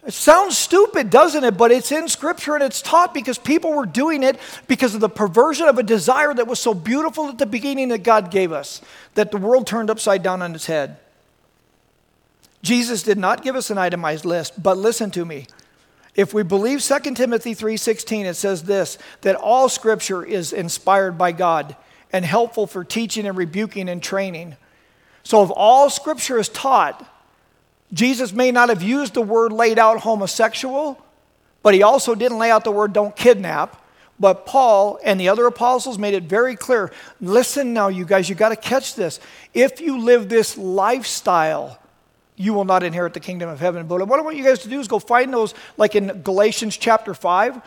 It 0.05 0.13
sounds 0.13 0.57
stupid, 0.57 1.09
doesn't 1.09 1.43
it? 1.43 1.57
But 1.57 1.71
it's 1.71 1.91
in 1.91 2.09
Scripture 2.09 2.55
and 2.55 2.63
it's 2.63 2.81
taught 2.81 3.13
because 3.13 3.37
people 3.37 3.71
were 3.71 3.85
doing 3.85 4.21
it 4.21 4.37
because 4.67 4.93
of 4.95 5.01
the 5.01 5.09
perversion 5.09 5.67
of 5.67 5.77
a 5.77 5.83
desire 5.83 6.33
that 6.33 6.47
was 6.47 6.59
so 6.59 6.73
beautiful 6.73 7.29
at 7.29 7.37
the 7.37 7.45
beginning 7.45 7.87
that 7.89 8.03
God 8.03 8.29
gave 8.29 8.51
us, 8.51 8.81
that 9.13 9.31
the 9.31 9.37
world 9.37 9.65
turned 9.65 9.89
upside 9.89 10.21
down 10.21 10.41
on 10.41 10.53
its 10.53 10.65
head. 10.65 10.97
Jesus 12.61 13.03
did 13.03 13.17
not 13.17 13.43
give 13.43 13.55
us 13.55 13.69
an 13.69 13.77
itemized 13.77 14.25
list, 14.25 14.61
but 14.61 14.77
listen 14.77 15.09
to 15.11 15.25
me. 15.25 15.47
If 16.15 16.33
we 16.33 16.43
believe 16.43 16.81
2 16.81 17.15
Timothy 17.15 17.53
3:16 17.53 18.25
it 18.25 18.35
says 18.35 18.63
this 18.63 18.97
that 19.21 19.35
all 19.35 19.67
scripture 19.67 20.23
is 20.23 20.53
inspired 20.53 21.17
by 21.17 21.31
God 21.31 21.75
and 22.11 22.23
helpful 22.23 22.67
for 22.67 22.83
teaching 22.83 23.25
and 23.25 23.37
rebuking 23.37 23.89
and 23.89 24.01
training. 24.01 24.55
So 25.23 25.43
if 25.43 25.49
all 25.53 25.89
scripture 25.89 26.37
is 26.37 26.49
taught, 26.49 27.03
Jesus 27.93 28.33
may 28.33 28.51
not 28.51 28.69
have 28.69 28.81
used 28.81 29.13
the 29.13 29.21
word 29.21 29.53
laid 29.53 29.77
out 29.77 29.99
homosexual, 29.99 30.99
but 31.61 31.73
he 31.73 31.83
also 31.83 32.15
didn't 32.15 32.39
lay 32.39 32.51
out 32.51 32.63
the 32.63 32.71
word 32.71 32.91
don't 32.91 33.15
kidnap. 33.15 33.79
But 34.19 34.45
Paul 34.45 34.99
and 35.03 35.19
the 35.19 35.29
other 35.29 35.45
apostles 35.47 35.97
made 35.97 36.13
it 36.13 36.23
very 36.23 36.55
clear 36.55 36.91
listen 37.19 37.73
now, 37.73 37.87
you 37.87 38.05
guys, 38.05 38.29
you 38.29 38.35
got 38.35 38.49
to 38.49 38.55
catch 38.55 38.95
this. 38.95 39.19
If 39.53 39.81
you 39.81 39.99
live 39.99 40.29
this 40.29 40.57
lifestyle, 40.57 41.79
you 42.35 42.53
will 42.53 42.65
not 42.65 42.83
inherit 42.83 43.13
the 43.13 43.19
kingdom 43.19 43.49
of 43.49 43.59
heaven. 43.59 43.87
But 43.87 44.07
what 44.07 44.19
I 44.19 44.23
want 44.23 44.37
you 44.37 44.43
guys 44.43 44.59
to 44.59 44.69
do 44.69 44.79
is 44.79 44.87
go 44.87 44.99
find 44.99 45.33
those, 45.33 45.53
like 45.77 45.95
in 45.95 46.21
Galatians 46.21 46.77
chapter 46.77 47.13
5, 47.13 47.61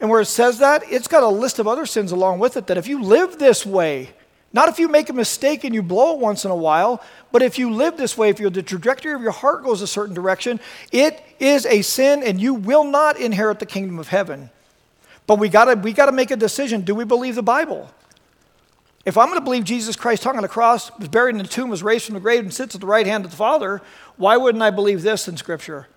and 0.00 0.10
where 0.10 0.20
it 0.20 0.26
says 0.26 0.58
that, 0.58 0.82
it's 0.90 1.08
got 1.08 1.22
a 1.22 1.28
list 1.28 1.58
of 1.58 1.68
other 1.68 1.86
sins 1.86 2.12
along 2.12 2.38
with 2.38 2.56
it 2.56 2.66
that 2.66 2.76
if 2.76 2.86
you 2.86 3.02
live 3.02 3.38
this 3.38 3.64
way, 3.64 4.10
not 4.54 4.68
if 4.68 4.78
you 4.78 4.88
make 4.88 5.10
a 5.10 5.12
mistake 5.12 5.64
and 5.64 5.74
you 5.74 5.82
blow 5.82 6.14
it 6.14 6.20
once 6.20 6.44
in 6.44 6.50
a 6.52 6.56
while, 6.56 7.02
but 7.32 7.42
if 7.42 7.58
you 7.58 7.72
live 7.72 7.96
this 7.96 8.16
way, 8.16 8.28
if 8.28 8.36
the 8.36 8.62
trajectory 8.62 9.12
of 9.12 9.20
your 9.20 9.32
heart 9.32 9.64
goes 9.64 9.82
a 9.82 9.86
certain 9.86 10.14
direction, 10.14 10.60
it 10.92 11.20
is 11.40 11.66
a 11.66 11.82
sin 11.82 12.22
and 12.22 12.40
you 12.40 12.54
will 12.54 12.84
not 12.84 13.18
inherit 13.18 13.58
the 13.58 13.66
kingdom 13.66 13.98
of 13.98 14.08
heaven. 14.08 14.50
But 15.26 15.40
we 15.40 15.48
gotta, 15.48 15.74
we 15.74 15.92
gotta 15.92 16.12
make 16.12 16.30
a 16.30 16.36
decision. 16.36 16.82
Do 16.82 16.94
we 16.94 17.04
believe 17.04 17.34
the 17.34 17.42
Bible? 17.42 17.90
If 19.04 19.18
I'm 19.18 19.34
to 19.34 19.40
believe 19.40 19.64
Jesus 19.64 19.96
Christ 19.96 20.22
hung 20.22 20.36
on 20.36 20.42
the 20.42 20.48
cross, 20.48 20.96
was 20.98 21.08
buried 21.08 21.34
in 21.34 21.42
the 21.42 21.48
tomb, 21.48 21.68
was 21.68 21.82
raised 21.82 22.06
from 22.06 22.14
the 22.14 22.20
grave, 22.20 22.44
and 22.44 22.54
sits 22.54 22.76
at 22.76 22.80
the 22.80 22.86
right 22.86 23.06
hand 23.06 23.24
of 23.24 23.32
the 23.32 23.36
Father, 23.36 23.82
why 24.16 24.36
wouldn't 24.36 24.62
I 24.62 24.70
believe 24.70 25.02
this 25.02 25.26
in 25.26 25.36
Scripture? 25.36 25.88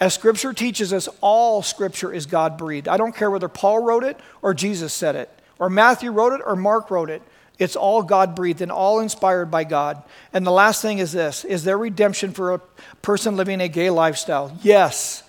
As 0.00 0.14
Scripture 0.14 0.54
teaches 0.54 0.92
us, 0.92 1.06
all 1.20 1.62
Scripture 1.62 2.12
is 2.12 2.24
God 2.24 2.56
breathed. 2.56 2.88
I 2.88 2.96
don't 2.96 3.14
care 3.14 3.30
whether 3.30 3.48
Paul 3.48 3.84
wrote 3.84 4.04
it 4.04 4.18
or 4.40 4.54
Jesus 4.54 4.94
said 4.94 5.14
it, 5.16 5.28
or 5.58 5.68
Matthew 5.68 6.10
wrote 6.10 6.32
it 6.32 6.40
or 6.44 6.56
Mark 6.56 6.90
wrote 6.90 7.10
it. 7.10 7.20
It's 7.60 7.76
all 7.76 8.02
God 8.02 8.34
breathed 8.34 8.62
and 8.62 8.72
all 8.72 9.00
inspired 9.00 9.50
by 9.50 9.64
God. 9.64 10.02
And 10.32 10.46
the 10.46 10.50
last 10.50 10.80
thing 10.80 10.98
is 10.98 11.12
this 11.12 11.44
Is 11.44 11.62
there 11.62 11.78
redemption 11.78 12.32
for 12.32 12.54
a 12.54 12.58
person 13.02 13.36
living 13.36 13.60
a 13.60 13.68
gay 13.68 13.90
lifestyle? 13.90 14.58
Yes. 14.62 15.22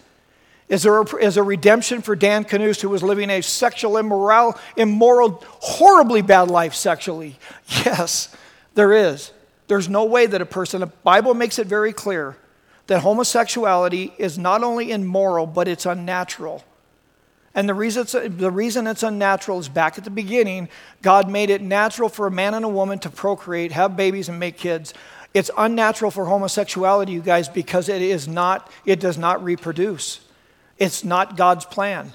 Is 0.70 0.84
there 0.84 1.02
a, 1.02 1.16
is 1.18 1.36
a 1.36 1.44
redemption 1.44 2.02
for 2.02 2.16
Dan 2.16 2.46
Knust 2.46 2.82
who 2.82 2.88
was 2.88 3.04
living 3.04 3.30
a 3.30 3.42
sexual, 3.42 3.98
immoral, 3.98 4.58
immoral, 4.78 5.44
horribly 5.60 6.22
bad 6.22 6.50
life 6.50 6.74
sexually? 6.74 7.38
Yes, 7.86 8.34
there 8.74 8.94
is. 8.94 9.32
There's 9.68 9.90
no 9.90 10.06
way 10.06 10.28
that 10.28 10.42
a 10.42 10.46
person, 10.46 10.80
the 10.80 10.88
Bible 10.88 11.34
makes 11.34 11.60
it 11.60 11.68
very 11.68 11.92
clear 11.92 12.38
that 12.88 13.02
homosexuality 13.02 14.14
is 14.18 14.38
not 14.38 14.64
only 14.64 14.92
immoral, 14.92 15.46
but 15.46 15.68
it's 15.68 15.86
unnatural. 15.86 16.64
And 17.54 17.68
the 17.68 17.74
reason, 17.74 18.04
it's, 18.04 18.14
the 18.14 18.52
reason 18.52 18.88
it's 18.88 19.04
unnatural 19.04 19.60
is 19.60 19.68
back 19.68 19.98
at 19.98 20.06
the 20.06 20.10
beginning, 20.10 20.70
God 21.02 21.30
made 21.30 21.50
it 21.50 21.62
natural 21.62 22.08
for 22.08 22.26
a 22.26 22.32
man 22.32 22.54
and 22.54 22.64
a 22.64 22.70
woman 22.70 23.00
to 23.00 23.10
procreate, 23.10 23.74
have 23.74 23.98
babies, 23.98 24.30
and 24.30 24.40
make 24.40 24.58
kids. 24.58 24.94
It's 25.34 25.52
unnatural 25.58 26.12
for 26.12 26.26
homosexuality, 26.26 27.12
you 27.12 27.22
guys, 27.22 27.50
because 27.50 27.90
it 27.90 28.02
is 28.02 28.28
not, 28.28 28.72
it 28.86 29.00
does 29.00 29.18
not 29.18 29.44
reproduce. 29.44 30.22
It's 30.78 31.04
not 31.04 31.36
God's 31.36 31.66
plan. 31.66 32.14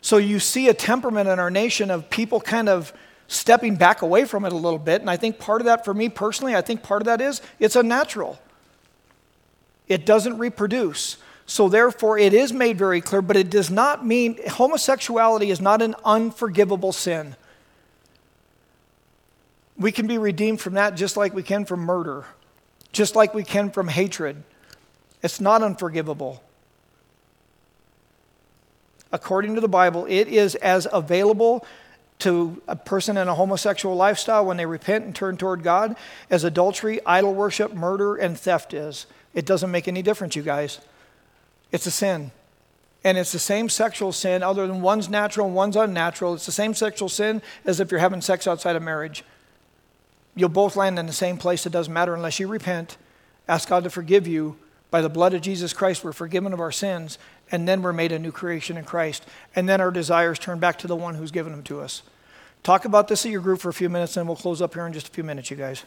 So 0.00 0.16
you 0.16 0.38
see 0.38 0.68
a 0.68 0.74
temperament 0.74 1.28
in 1.28 1.38
our 1.38 1.50
nation 1.50 1.90
of 1.90 2.10
people 2.10 2.40
kind 2.40 2.68
of 2.68 2.92
stepping 3.28 3.76
back 3.76 4.02
away 4.02 4.24
from 4.24 4.44
it 4.44 4.52
a 4.52 4.56
little 4.56 4.78
bit. 4.78 5.00
And 5.00 5.10
I 5.10 5.16
think 5.16 5.38
part 5.38 5.60
of 5.60 5.66
that, 5.66 5.84
for 5.84 5.94
me 5.94 6.08
personally, 6.08 6.54
I 6.54 6.60
think 6.60 6.82
part 6.82 7.02
of 7.02 7.06
that 7.06 7.20
is 7.20 7.40
it's 7.58 7.76
unnatural. 7.76 8.38
It 9.88 10.04
doesn't 10.06 10.38
reproduce. 10.38 11.16
So, 11.46 11.68
therefore, 11.68 12.18
it 12.18 12.32
is 12.32 12.52
made 12.52 12.78
very 12.78 13.00
clear, 13.00 13.20
but 13.20 13.36
it 13.36 13.50
does 13.50 13.70
not 13.70 14.04
mean 14.04 14.38
homosexuality 14.48 15.50
is 15.50 15.60
not 15.60 15.82
an 15.82 15.94
unforgivable 16.04 16.92
sin. 16.92 17.36
We 19.76 19.92
can 19.92 20.06
be 20.06 20.18
redeemed 20.18 20.60
from 20.60 20.74
that 20.74 20.94
just 20.94 21.16
like 21.16 21.34
we 21.34 21.42
can 21.42 21.64
from 21.64 21.80
murder, 21.80 22.24
just 22.92 23.14
like 23.14 23.34
we 23.34 23.44
can 23.44 23.70
from 23.70 23.88
hatred. 23.88 24.42
It's 25.22 25.40
not 25.40 25.62
unforgivable. 25.62 26.42
According 29.12 29.54
to 29.54 29.60
the 29.60 29.68
Bible, 29.68 30.06
it 30.08 30.28
is 30.28 30.54
as 30.56 30.88
available 30.92 31.64
to 32.20 32.62
a 32.66 32.76
person 32.76 33.16
in 33.16 33.28
a 33.28 33.34
homosexual 33.34 33.94
lifestyle 33.96 34.46
when 34.46 34.56
they 34.56 34.66
repent 34.66 35.04
and 35.04 35.14
turn 35.14 35.36
toward 35.36 35.62
God 35.62 35.96
as 36.30 36.44
adultery, 36.44 37.00
idol 37.04 37.34
worship, 37.34 37.74
murder, 37.74 38.16
and 38.16 38.38
theft 38.38 38.72
is. 38.72 39.06
It 39.34 39.44
doesn't 39.44 39.70
make 39.70 39.88
any 39.88 40.02
difference, 40.02 40.36
you 40.36 40.42
guys. 40.42 40.80
It's 41.74 41.88
a 41.88 41.90
sin. 41.90 42.30
And 43.02 43.18
it's 43.18 43.32
the 43.32 43.38
same 43.40 43.68
sexual 43.68 44.12
sin, 44.12 44.44
other 44.44 44.68
than 44.68 44.80
one's 44.80 45.08
natural 45.08 45.48
and 45.48 45.56
one's 45.56 45.74
unnatural. 45.74 46.34
It's 46.34 46.46
the 46.46 46.52
same 46.52 46.72
sexual 46.72 47.08
sin 47.08 47.42
as 47.64 47.80
if 47.80 47.90
you're 47.90 47.98
having 47.98 48.20
sex 48.20 48.46
outside 48.46 48.76
of 48.76 48.82
marriage. 48.84 49.24
You'll 50.36 50.50
both 50.50 50.76
land 50.76 51.00
in 51.00 51.06
the 51.06 51.12
same 51.12 51.36
place. 51.36 51.66
It 51.66 51.72
doesn't 51.72 51.92
matter 51.92 52.14
unless 52.14 52.38
you 52.38 52.46
repent, 52.46 52.96
ask 53.48 53.68
God 53.68 53.82
to 53.82 53.90
forgive 53.90 54.28
you. 54.28 54.56
By 54.92 55.00
the 55.00 55.08
blood 55.08 55.34
of 55.34 55.42
Jesus 55.42 55.72
Christ, 55.72 56.04
we're 56.04 56.12
forgiven 56.12 56.52
of 56.52 56.60
our 56.60 56.70
sins, 56.70 57.18
and 57.50 57.66
then 57.66 57.82
we're 57.82 57.92
made 57.92 58.12
a 58.12 58.20
new 58.20 58.30
creation 58.30 58.76
in 58.76 58.84
Christ. 58.84 59.26
And 59.56 59.68
then 59.68 59.80
our 59.80 59.90
desires 59.90 60.38
turn 60.38 60.60
back 60.60 60.78
to 60.78 60.86
the 60.86 60.94
one 60.94 61.16
who's 61.16 61.32
given 61.32 61.50
them 61.50 61.64
to 61.64 61.80
us. 61.80 62.04
Talk 62.62 62.84
about 62.84 63.08
this 63.08 63.26
at 63.26 63.32
your 63.32 63.40
group 63.40 63.60
for 63.60 63.68
a 63.68 63.74
few 63.74 63.88
minutes, 63.88 64.16
and 64.16 64.28
we'll 64.28 64.36
close 64.36 64.62
up 64.62 64.74
here 64.74 64.86
in 64.86 64.92
just 64.92 65.08
a 65.08 65.10
few 65.10 65.24
minutes, 65.24 65.50
you 65.50 65.56
guys. 65.56 65.82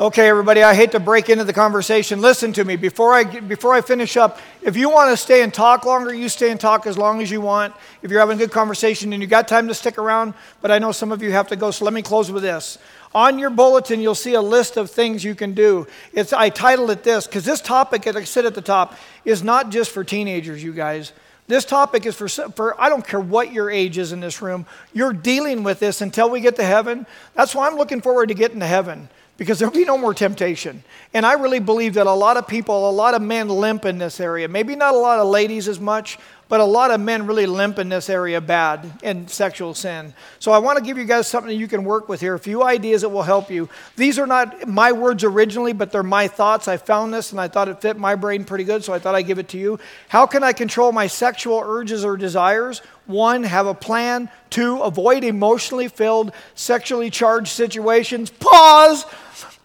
Okay, 0.00 0.28
everybody, 0.28 0.62
I 0.62 0.74
hate 0.74 0.92
to 0.92 1.00
break 1.00 1.28
into 1.28 1.42
the 1.42 1.52
conversation. 1.52 2.20
Listen 2.20 2.52
to 2.52 2.64
me. 2.64 2.76
Before 2.76 3.14
I, 3.14 3.24
before 3.24 3.74
I 3.74 3.80
finish 3.80 4.16
up, 4.16 4.38
if 4.62 4.76
you 4.76 4.88
want 4.88 5.10
to 5.10 5.16
stay 5.16 5.42
and 5.42 5.52
talk 5.52 5.84
longer, 5.84 6.14
you 6.14 6.28
stay 6.28 6.52
and 6.52 6.60
talk 6.60 6.86
as 6.86 6.96
long 6.96 7.20
as 7.20 7.32
you 7.32 7.40
want. 7.40 7.74
If 8.00 8.12
you're 8.12 8.20
having 8.20 8.36
a 8.36 8.38
good 8.38 8.52
conversation 8.52 9.12
and 9.12 9.20
you 9.20 9.26
got 9.26 9.48
time 9.48 9.66
to 9.66 9.74
stick 9.74 9.98
around, 9.98 10.34
but 10.60 10.70
I 10.70 10.78
know 10.78 10.92
some 10.92 11.10
of 11.10 11.20
you 11.20 11.32
have 11.32 11.48
to 11.48 11.56
go, 11.56 11.72
so 11.72 11.84
let 11.84 11.92
me 11.92 12.02
close 12.02 12.30
with 12.30 12.44
this. 12.44 12.78
On 13.12 13.40
your 13.40 13.50
bulletin, 13.50 14.00
you'll 14.00 14.14
see 14.14 14.34
a 14.34 14.40
list 14.40 14.76
of 14.76 14.88
things 14.88 15.24
you 15.24 15.34
can 15.34 15.52
do. 15.52 15.88
It's, 16.12 16.32
I 16.32 16.50
titled 16.50 16.92
it 16.92 17.02
this 17.02 17.26
because 17.26 17.44
this 17.44 17.60
topic, 17.60 18.06
as 18.06 18.14
I 18.14 18.22
sit 18.22 18.44
at 18.44 18.54
the 18.54 18.62
top, 18.62 18.94
is 19.24 19.42
not 19.42 19.70
just 19.70 19.90
for 19.90 20.04
teenagers, 20.04 20.62
you 20.62 20.72
guys. 20.72 21.12
This 21.48 21.64
topic 21.64 22.06
is 22.06 22.14
for, 22.14 22.28
for, 22.28 22.80
I 22.80 22.88
don't 22.88 23.04
care 23.04 23.18
what 23.18 23.52
your 23.52 23.68
age 23.68 23.98
is 23.98 24.12
in 24.12 24.20
this 24.20 24.40
room, 24.40 24.64
you're 24.92 25.12
dealing 25.12 25.64
with 25.64 25.80
this 25.80 26.00
until 26.02 26.30
we 26.30 26.40
get 26.40 26.54
to 26.54 26.64
heaven. 26.64 27.04
That's 27.34 27.52
why 27.52 27.66
I'm 27.66 27.74
looking 27.74 28.00
forward 28.00 28.28
to 28.28 28.34
getting 28.34 28.60
to 28.60 28.66
heaven 28.66 29.08
because 29.38 29.60
there'll 29.60 29.72
be 29.72 29.84
no 29.84 29.96
more 29.96 30.12
temptation. 30.12 30.82
And 31.14 31.24
I 31.24 31.34
really 31.34 31.60
believe 31.60 31.94
that 31.94 32.06
a 32.06 32.12
lot 32.12 32.36
of 32.36 32.46
people, 32.46 32.90
a 32.90 32.92
lot 32.92 33.14
of 33.14 33.22
men 33.22 33.48
limp 33.48 33.86
in 33.86 33.96
this 33.96 34.20
area. 34.20 34.48
Maybe 34.48 34.76
not 34.76 34.94
a 34.94 34.98
lot 34.98 35.20
of 35.20 35.28
ladies 35.28 35.68
as 35.68 35.78
much, 35.78 36.18
but 36.48 36.60
a 36.60 36.64
lot 36.64 36.90
of 36.90 37.00
men 37.00 37.26
really 37.26 37.46
limp 37.46 37.78
in 37.78 37.88
this 37.88 38.10
area 38.10 38.40
bad 38.40 38.90
in 39.02 39.28
sexual 39.28 39.74
sin. 39.74 40.12
So 40.40 40.50
I 40.50 40.58
want 40.58 40.78
to 40.78 40.84
give 40.84 40.98
you 40.98 41.04
guys 41.04 41.28
something 41.28 41.56
you 41.56 41.68
can 41.68 41.84
work 41.84 42.08
with 42.08 42.20
here, 42.20 42.34
a 42.34 42.38
few 42.38 42.64
ideas 42.64 43.02
that 43.02 43.10
will 43.10 43.22
help 43.22 43.48
you. 43.48 43.68
These 43.96 44.18
are 44.18 44.26
not 44.26 44.66
my 44.66 44.90
words 44.90 45.22
originally, 45.22 45.72
but 45.72 45.92
they're 45.92 46.02
my 46.02 46.26
thoughts. 46.26 46.66
I 46.66 46.76
found 46.76 47.14
this 47.14 47.30
and 47.30 47.40
I 47.40 47.46
thought 47.46 47.68
it 47.68 47.80
fit 47.80 47.96
my 47.96 48.16
brain 48.16 48.44
pretty 48.44 48.64
good, 48.64 48.82
so 48.82 48.92
I 48.92 48.98
thought 48.98 49.14
I'd 49.14 49.26
give 49.26 49.38
it 49.38 49.48
to 49.50 49.58
you. 49.58 49.78
How 50.08 50.26
can 50.26 50.42
I 50.42 50.52
control 50.52 50.90
my 50.90 51.06
sexual 51.06 51.62
urges 51.64 52.04
or 52.04 52.16
desires? 52.16 52.82
One, 53.06 53.44
have 53.44 53.66
a 53.66 53.74
plan. 53.74 54.30
Two, 54.50 54.80
avoid 54.80 55.22
emotionally 55.22 55.88
filled, 55.88 56.32
sexually 56.54 57.08
charged 57.08 57.48
situations. 57.48 58.30
Pause. 58.30 59.06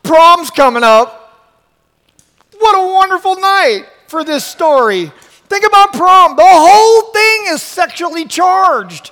Prom's 0.03 0.51
coming 0.51 0.83
up. 0.83 1.21
What 2.57 2.75
a 2.75 2.93
wonderful 2.93 3.39
night 3.39 3.85
for 4.07 4.23
this 4.23 4.45
story. 4.45 5.11
Think 5.47 5.65
about 5.65 5.93
prom. 5.93 6.35
The 6.35 6.43
whole 6.45 7.01
thing 7.11 7.53
is 7.53 7.61
sexually 7.61 8.25
charged. 8.25 9.11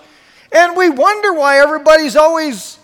And 0.52 0.76
we 0.76 0.90
wonder 0.90 1.34
why 1.34 1.60
everybody's 1.60 2.16
always 2.16 2.78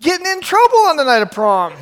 getting 0.00 0.26
in 0.26 0.40
trouble 0.40 0.78
on 0.80 0.96
the 0.96 1.04
night 1.04 1.22
of 1.22 1.30
prom. 1.30 1.72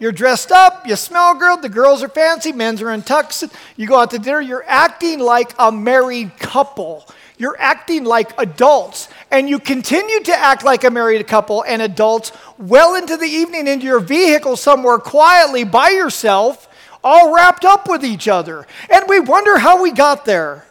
You're 0.00 0.12
dressed 0.12 0.50
up, 0.50 0.86
you 0.86 0.96
smell 0.96 1.34
good, 1.34 1.60
the 1.60 1.68
girls 1.68 2.02
are 2.02 2.08
fancy, 2.08 2.52
men's 2.52 2.80
are 2.80 2.90
in 2.90 3.02
tux, 3.02 3.52
you 3.76 3.86
go 3.86 3.96
out 3.96 4.10
to 4.12 4.18
dinner, 4.18 4.40
you're 4.40 4.64
acting 4.66 5.20
like 5.20 5.54
a 5.58 5.70
married 5.70 6.38
couple. 6.38 7.06
You're 7.40 7.56
acting 7.58 8.04
like 8.04 8.38
adults, 8.38 9.08
and 9.30 9.48
you 9.48 9.58
continue 9.58 10.20
to 10.24 10.36
act 10.36 10.62
like 10.62 10.84
a 10.84 10.90
married 10.90 11.26
couple 11.26 11.64
and 11.64 11.80
adults 11.80 12.32
well 12.58 12.94
into 12.96 13.16
the 13.16 13.24
evening 13.24 13.66
into 13.66 13.86
your 13.86 13.98
vehicle 13.98 14.58
somewhere 14.58 14.98
quietly 14.98 15.64
by 15.64 15.88
yourself 15.88 16.68
all 17.02 17.34
wrapped 17.34 17.64
up 17.64 17.88
with 17.88 18.04
each 18.04 18.28
other. 18.28 18.66
And 18.90 19.06
we 19.08 19.20
wonder 19.20 19.56
how 19.56 19.82
we 19.82 19.90
got 19.90 20.26
there. 20.26 20.66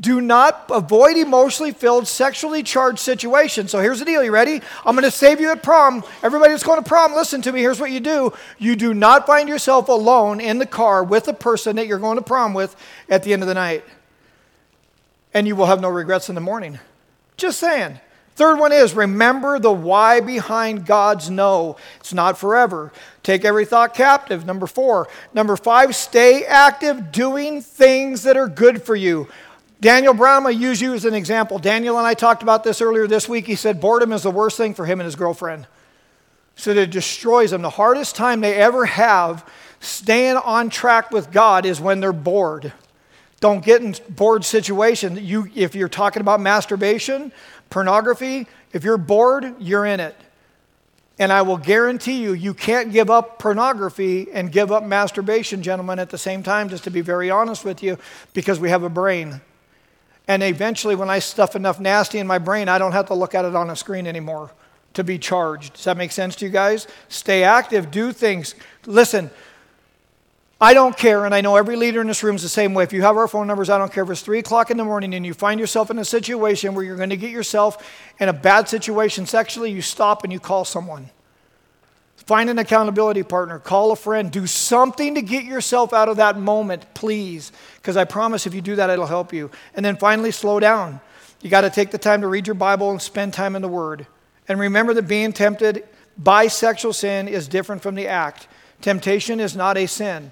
Do 0.00 0.20
not 0.20 0.64
avoid 0.72 1.16
emotionally 1.16 1.70
filled, 1.70 2.08
sexually 2.08 2.64
charged 2.64 2.98
situations. 2.98 3.70
So 3.70 3.78
here's 3.78 4.00
the 4.00 4.04
deal. 4.04 4.24
You 4.24 4.32
ready? 4.32 4.60
I'm 4.84 4.96
going 4.96 5.04
to 5.04 5.10
save 5.12 5.40
you 5.40 5.52
at 5.52 5.62
prom. 5.62 6.02
Everybody 6.24 6.50
that's 6.50 6.64
going 6.64 6.82
to 6.82 6.88
prom, 6.88 7.14
listen 7.14 7.42
to 7.42 7.52
me. 7.52 7.60
Here's 7.60 7.78
what 7.78 7.92
you 7.92 8.00
do 8.00 8.32
you 8.58 8.74
do 8.74 8.92
not 8.92 9.24
find 9.24 9.48
yourself 9.48 9.88
alone 9.88 10.40
in 10.40 10.58
the 10.58 10.66
car 10.66 11.04
with 11.04 11.26
the 11.26 11.32
person 11.32 11.76
that 11.76 11.86
you're 11.86 12.00
going 12.00 12.16
to 12.16 12.24
prom 12.24 12.54
with 12.54 12.74
at 13.08 13.22
the 13.22 13.32
end 13.32 13.42
of 13.42 13.48
the 13.48 13.54
night. 13.54 13.84
And 15.34 15.46
you 15.46 15.56
will 15.56 15.66
have 15.66 15.80
no 15.80 15.88
regrets 15.88 16.28
in 16.28 16.34
the 16.34 16.40
morning. 16.40 16.78
Just 17.36 17.58
saying. 17.58 17.98
Third 18.34 18.58
one 18.58 18.72
is 18.72 18.94
remember 18.94 19.58
the 19.58 19.72
why 19.72 20.20
behind 20.20 20.86
God's 20.86 21.28
no. 21.28 21.76
It's 22.00 22.14
not 22.14 22.38
forever. 22.38 22.92
Take 23.22 23.44
every 23.44 23.66
thought 23.66 23.94
captive. 23.94 24.46
Number 24.46 24.66
four. 24.66 25.08
Number 25.34 25.56
five, 25.56 25.94
stay 25.94 26.44
active 26.44 27.12
doing 27.12 27.60
things 27.60 28.22
that 28.22 28.36
are 28.36 28.48
good 28.48 28.82
for 28.82 28.96
you. 28.96 29.28
Daniel 29.80 30.14
Brown, 30.14 30.44
to 30.44 30.54
use 30.54 30.80
you 30.80 30.94
as 30.94 31.04
an 31.04 31.12
example. 31.12 31.58
Daniel 31.58 31.98
and 31.98 32.06
I 32.06 32.14
talked 32.14 32.42
about 32.42 32.62
this 32.62 32.80
earlier 32.80 33.06
this 33.06 33.28
week. 33.28 33.46
He 33.46 33.56
said 33.56 33.80
boredom 33.80 34.12
is 34.12 34.22
the 34.22 34.30
worst 34.30 34.56
thing 34.56 34.74
for 34.74 34.86
him 34.86 35.00
and 35.00 35.04
his 35.04 35.16
girlfriend. 35.16 35.66
So 36.56 36.70
it 36.70 36.90
destroys 36.90 37.50
them. 37.50 37.62
The 37.62 37.70
hardest 37.70 38.14
time 38.14 38.40
they 38.40 38.54
ever 38.54 38.86
have 38.86 39.44
staying 39.80 40.36
on 40.36 40.70
track 40.70 41.10
with 41.10 41.32
God 41.32 41.66
is 41.66 41.80
when 41.80 42.00
they're 42.00 42.12
bored. 42.12 42.72
Don't 43.42 43.64
get 43.64 43.82
in 43.82 43.96
bored 44.08 44.44
situations. 44.44 45.20
You, 45.20 45.50
if 45.56 45.74
you're 45.74 45.88
talking 45.88 46.20
about 46.20 46.40
masturbation, 46.40 47.32
pornography, 47.70 48.46
if 48.72 48.84
you're 48.84 48.96
bored, 48.96 49.56
you're 49.58 49.84
in 49.84 49.98
it. 49.98 50.14
And 51.18 51.32
I 51.32 51.42
will 51.42 51.56
guarantee 51.56 52.22
you, 52.22 52.34
you 52.34 52.54
can't 52.54 52.92
give 52.92 53.10
up 53.10 53.40
pornography 53.40 54.28
and 54.32 54.52
give 54.52 54.70
up 54.70 54.84
masturbation, 54.84 55.60
gentlemen, 55.60 55.98
at 55.98 56.08
the 56.08 56.18
same 56.18 56.44
time, 56.44 56.68
just 56.68 56.84
to 56.84 56.90
be 56.90 57.00
very 57.00 57.30
honest 57.30 57.64
with 57.64 57.82
you, 57.82 57.98
because 58.32 58.60
we 58.60 58.70
have 58.70 58.84
a 58.84 58.88
brain. 58.88 59.40
And 60.28 60.44
eventually, 60.44 60.94
when 60.94 61.10
I 61.10 61.18
stuff 61.18 61.56
enough 61.56 61.80
nasty 61.80 62.20
in 62.20 62.28
my 62.28 62.38
brain, 62.38 62.68
I 62.68 62.78
don't 62.78 62.92
have 62.92 63.06
to 63.06 63.14
look 63.14 63.34
at 63.34 63.44
it 63.44 63.56
on 63.56 63.70
a 63.70 63.76
screen 63.76 64.06
anymore 64.06 64.52
to 64.94 65.02
be 65.02 65.18
charged. 65.18 65.74
Does 65.74 65.84
that 65.84 65.96
make 65.96 66.12
sense 66.12 66.36
to 66.36 66.44
you 66.44 66.50
guys? 66.52 66.86
Stay 67.08 67.42
active, 67.42 67.90
do 67.90 68.12
things. 68.12 68.54
Listen, 68.86 69.32
I 70.62 70.74
don't 70.74 70.96
care, 70.96 71.26
and 71.26 71.34
I 71.34 71.40
know 71.40 71.56
every 71.56 71.74
leader 71.74 72.00
in 72.00 72.06
this 72.06 72.22
room 72.22 72.36
is 72.36 72.42
the 72.42 72.48
same 72.48 72.72
way. 72.72 72.84
If 72.84 72.92
you 72.92 73.02
have 73.02 73.16
our 73.16 73.26
phone 73.26 73.48
numbers, 73.48 73.68
I 73.68 73.78
don't 73.78 73.92
care 73.92 74.04
if 74.04 74.10
it's 74.10 74.20
3 74.20 74.38
o'clock 74.38 74.70
in 74.70 74.76
the 74.76 74.84
morning 74.84 75.12
and 75.12 75.26
you 75.26 75.34
find 75.34 75.58
yourself 75.58 75.90
in 75.90 75.98
a 75.98 76.04
situation 76.04 76.72
where 76.72 76.84
you're 76.84 76.96
going 76.96 77.10
to 77.10 77.16
get 77.16 77.32
yourself 77.32 77.84
in 78.20 78.28
a 78.28 78.32
bad 78.32 78.68
situation 78.68 79.26
sexually, 79.26 79.72
you 79.72 79.82
stop 79.82 80.22
and 80.22 80.32
you 80.32 80.38
call 80.38 80.64
someone. 80.64 81.10
Find 82.14 82.48
an 82.48 82.60
accountability 82.60 83.24
partner, 83.24 83.58
call 83.58 83.90
a 83.90 83.96
friend, 83.96 84.30
do 84.30 84.46
something 84.46 85.16
to 85.16 85.22
get 85.22 85.42
yourself 85.42 85.92
out 85.92 86.08
of 86.08 86.18
that 86.18 86.38
moment, 86.38 86.94
please. 86.94 87.50
Because 87.78 87.96
I 87.96 88.04
promise 88.04 88.46
if 88.46 88.54
you 88.54 88.60
do 88.60 88.76
that, 88.76 88.88
it'll 88.88 89.06
help 89.06 89.32
you. 89.32 89.50
And 89.74 89.84
then 89.84 89.96
finally, 89.96 90.30
slow 90.30 90.60
down. 90.60 91.00
You 91.40 91.50
got 91.50 91.62
to 91.62 91.70
take 91.70 91.90
the 91.90 91.98
time 91.98 92.20
to 92.20 92.28
read 92.28 92.46
your 92.46 92.54
Bible 92.54 92.92
and 92.92 93.02
spend 93.02 93.34
time 93.34 93.56
in 93.56 93.62
the 93.62 93.68
Word. 93.68 94.06
And 94.46 94.60
remember 94.60 94.94
that 94.94 95.08
being 95.08 95.32
tempted 95.32 95.82
by 96.16 96.46
sexual 96.46 96.92
sin 96.92 97.26
is 97.26 97.48
different 97.48 97.82
from 97.82 97.96
the 97.96 98.06
act. 98.06 98.46
Temptation 98.80 99.40
is 99.40 99.56
not 99.56 99.76
a 99.76 99.86
sin. 99.86 100.30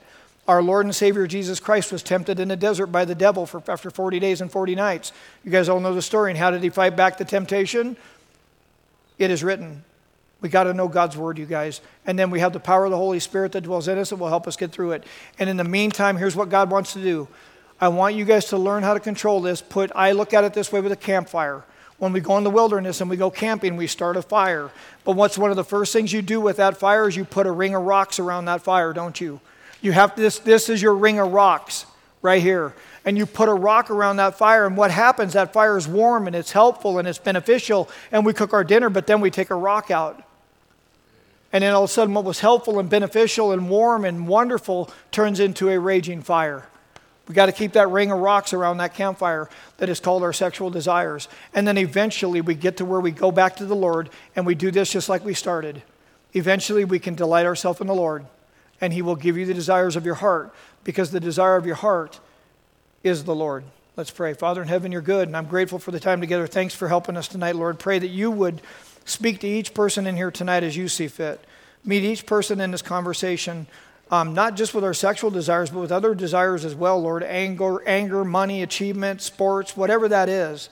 Our 0.50 0.64
Lord 0.64 0.84
and 0.84 0.92
Savior 0.92 1.28
Jesus 1.28 1.60
Christ 1.60 1.92
was 1.92 2.02
tempted 2.02 2.40
in 2.40 2.48
the 2.48 2.56
desert 2.56 2.88
by 2.88 3.04
the 3.04 3.14
devil 3.14 3.46
for, 3.46 3.62
after 3.68 3.88
40 3.88 4.18
days 4.18 4.40
and 4.40 4.50
40 4.50 4.74
nights. 4.74 5.12
You 5.44 5.52
guys 5.52 5.68
all 5.68 5.78
know 5.78 5.94
the 5.94 6.02
story. 6.02 6.32
And 6.32 6.38
how 6.38 6.50
did 6.50 6.60
he 6.60 6.70
fight 6.70 6.96
back 6.96 7.18
the 7.18 7.24
temptation? 7.24 7.96
It 9.16 9.30
is 9.30 9.44
written. 9.44 9.84
We 10.40 10.48
got 10.48 10.64
to 10.64 10.74
know 10.74 10.88
God's 10.88 11.16
word, 11.16 11.38
you 11.38 11.46
guys. 11.46 11.80
And 12.04 12.18
then 12.18 12.30
we 12.30 12.40
have 12.40 12.52
the 12.52 12.58
power 12.58 12.84
of 12.84 12.90
the 12.90 12.96
Holy 12.96 13.20
Spirit 13.20 13.52
that 13.52 13.60
dwells 13.60 13.86
in 13.86 13.96
us 13.96 14.10
that 14.10 14.16
will 14.16 14.28
help 14.28 14.48
us 14.48 14.56
get 14.56 14.72
through 14.72 14.90
it. 14.90 15.04
And 15.38 15.48
in 15.48 15.56
the 15.56 15.62
meantime, 15.62 16.16
here's 16.16 16.34
what 16.34 16.48
God 16.48 16.68
wants 16.68 16.94
to 16.94 17.00
do. 17.00 17.28
I 17.80 17.86
want 17.86 18.16
you 18.16 18.24
guys 18.24 18.46
to 18.46 18.58
learn 18.58 18.82
how 18.82 18.94
to 18.94 18.98
control 18.98 19.40
this. 19.40 19.62
Put 19.62 19.92
I 19.94 20.10
look 20.10 20.34
at 20.34 20.42
it 20.42 20.52
this 20.52 20.72
way 20.72 20.80
with 20.80 20.90
a 20.90 20.96
campfire. 20.96 21.62
When 21.98 22.12
we 22.12 22.18
go 22.18 22.36
in 22.38 22.42
the 22.42 22.50
wilderness 22.50 23.00
and 23.00 23.08
we 23.08 23.16
go 23.16 23.30
camping, 23.30 23.76
we 23.76 23.86
start 23.86 24.16
a 24.16 24.22
fire. 24.22 24.72
But 25.04 25.14
what's 25.14 25.38
one 25.38 25.50
of 25.50 25.56
the 25.56 25.62
first 25.62 25.92
things 25.92 26.12
you 26.12 26.22
do 26.22 26.40
with 26.40 26.56
that 26.56 26.76
fire 26.76 27.06
is 27.06 27.16
you 27.16 27.24
put 27.24 27.46
a 27.46 27.52
ring 27.52 27.76
of 27.76 27.84
rocks 27.84 28.18
around 28.18 28.46
that 28.46 28.62
fire, 28.62 28.92
don't 28.92 29.20
you? 29.20 29.40
You 29.80 29.92
have 29.92 30.14
this, 30.16 30.38
this 30.38 30.68
is 30.68 30.82
your 30.82 30.94
ring 30.94 31.18
of 31.18 31.32
rocks 31.32 31.86
right 32.22 32.42
here. 32.42 32.74
And 33.04 33.16
you 33.16 33.24
put 33.24 33.48
a 33.48 33.54
rock 33.54 33.90
around 33.90 34.16
that 34.16 34.36
fire, 34.36 34.66
and 34.66 34.76
what 34.76 34.90
happens? 34.90 35.32
That 35.32 35.52
fire 35.52 35.78
is 35.78 35.88
warm 35.88 36.26
and 36.26 36.36
it's 36.36 36.52
helpful 36.52 36.98
and 36.98 37.08
it's 37.08 37.18
beneficial, 37.18 37.88
and 38.12 38.26
we 38.26 38.34
cook 38.34 38.52
our 38.52 38.64
dinner, 38.64 38.90
but 38.90 39.06
then 39.06 39.20
we 39.20 39.30
take 39.30 39.50
a 39.50 39.54
rock 39.54 39.90
out. 39.90 40.22
And 41.52 41.64
then 41.64 41.72
all 41.72 41.84
of 41.84 41.90
a 41.90 41.92
sudden, 41.92 42.14
what 42.14 42.24
was 42.24 42.40
helpful 42.40 42.78
and 42.78 42.88
beneficial 42.88 43.52
and 43.52 43.70
warm 43.70 44.04
and 44.04 44.28
wonderful 44.28 44.90
turns 45.10 45.40
into 45.40 45.70
a 45.70 45.78
raging 45.78 46.22
fire. 46.22 46.66
We 47.26 47.34
got 47.34 47.46
to 47.46 47.52
keep 47.52 47.72
that 47.72 47.88
ring 47.88 48.10
of 48.12 48.18
rocks 48.18 48.52
around 48.52 48.78
that 48.78 48.94
campfire 48.94 49.48
that 49.78 49.88
is 49.88 49.98
called 49.98 50.22
our 50.22 50.32
sexual 50.32 50.68
desires. 50.68 51.28
And 51.54 51.66
then 51.66 51.78
eventually 51.78 52.40
we 52.40 52.54
get 52.54 52.76
to 52.78 52.84
where 52.84 53.00
we 53.00 53.12
go 53.12 53.32
back 53.32 53.56
to 53.56 53.66
the 53.66 53.76
Lord 53.76 54.10
and 54.36 54.44
we 54.44 54.54
do 54.54 54.70
this 54.70 54.92
just 54.92 55.08
like 55.08 55.24
we 55.24 55.34
started. 55.34 55.82
Eventually 56.34 56.84
we 56.84 56.98
can 56.98 57.14
delight 57.14 57.46
ourselves 57.46 57.80
in 57.80 57.86
the 57.86 57.94
Lord 57.94 58.26
and 58.80 58.92
He 58.92 59.02
will 59.02 59.16
give 59.16 59.36
you 59.36 59.46
the 59.46 59.54
desires 59.54 59.96
of 59.96 60.06
your 60.06 60.16
heart 60.16 60.54
because 60.84 61.10
the 61.10 61.20
desire 61.20 61.56
of 61.56 61.66
your 61.66 61.76
heart 61.76 62.20
is 63.02 63.24
the 63.24 63.34
Lord. 63.34 63.64
Let's 63.96 64.10
pray. 64.10 64.34
Father 64.34 64.62
in 64.62 64.68
heaven, 64.68 64.92
you're 64.92 65.02
good, 65.02 65.28
and 65.28 65.36
I'm 65.36 65.46
grateful 65.46 65.78
for 65.78 65.90
the 65.90 66.00
time 66.00 66.20
together. 66.20 66.46
Thanks 66.46 66.74
for 66.74 66.88
helping 66.88 67.16
us 67.16 67.28
tonight, 67.28 67.56
Lord. 67.56 67.78
Pray 67.78 67.98
that 67.98 68.08
you 68.08 68.30
would 68.30 68.62
speak 69.04 69.40
to 69.40 69.48
each 69.48 69.74
person 69.74 70.06
in 70.06 70.16
here 70.16 70.30
tonight 70.30 70.62
as 70.62 70.76
you 70.76 70.88
see 70.88 71.08
fit. 71.08 71.44
Meet 71.84 72.04
each 72.04 72.26
person 72.26 72.60
in 72.60 72.70
this 72.70 72.82
conversation, 72.82 73.66
um, 74.10 74.34
not 74.34 74.56
just 74.56 74.74
with 74.74 74.84
our 74.84 74.94
sexual 74.94 75.30
desires, 75.30 75.70
but 75.70 75.80
with 75.80 75.92
other 75.92 76.14
desires 76.14 76.64
as 76.64 76.74
well, 76.74 77.00
Lord. 77.00 77.22
Anger, 77.22 77.86
anger, 77.86 78.24
money, 78.24 78.62
achievement, 78.62 79.22
sports, 79.22 79.76
whatever 79.76 80.08
that 80.08 80.28
is. 80.28 80.68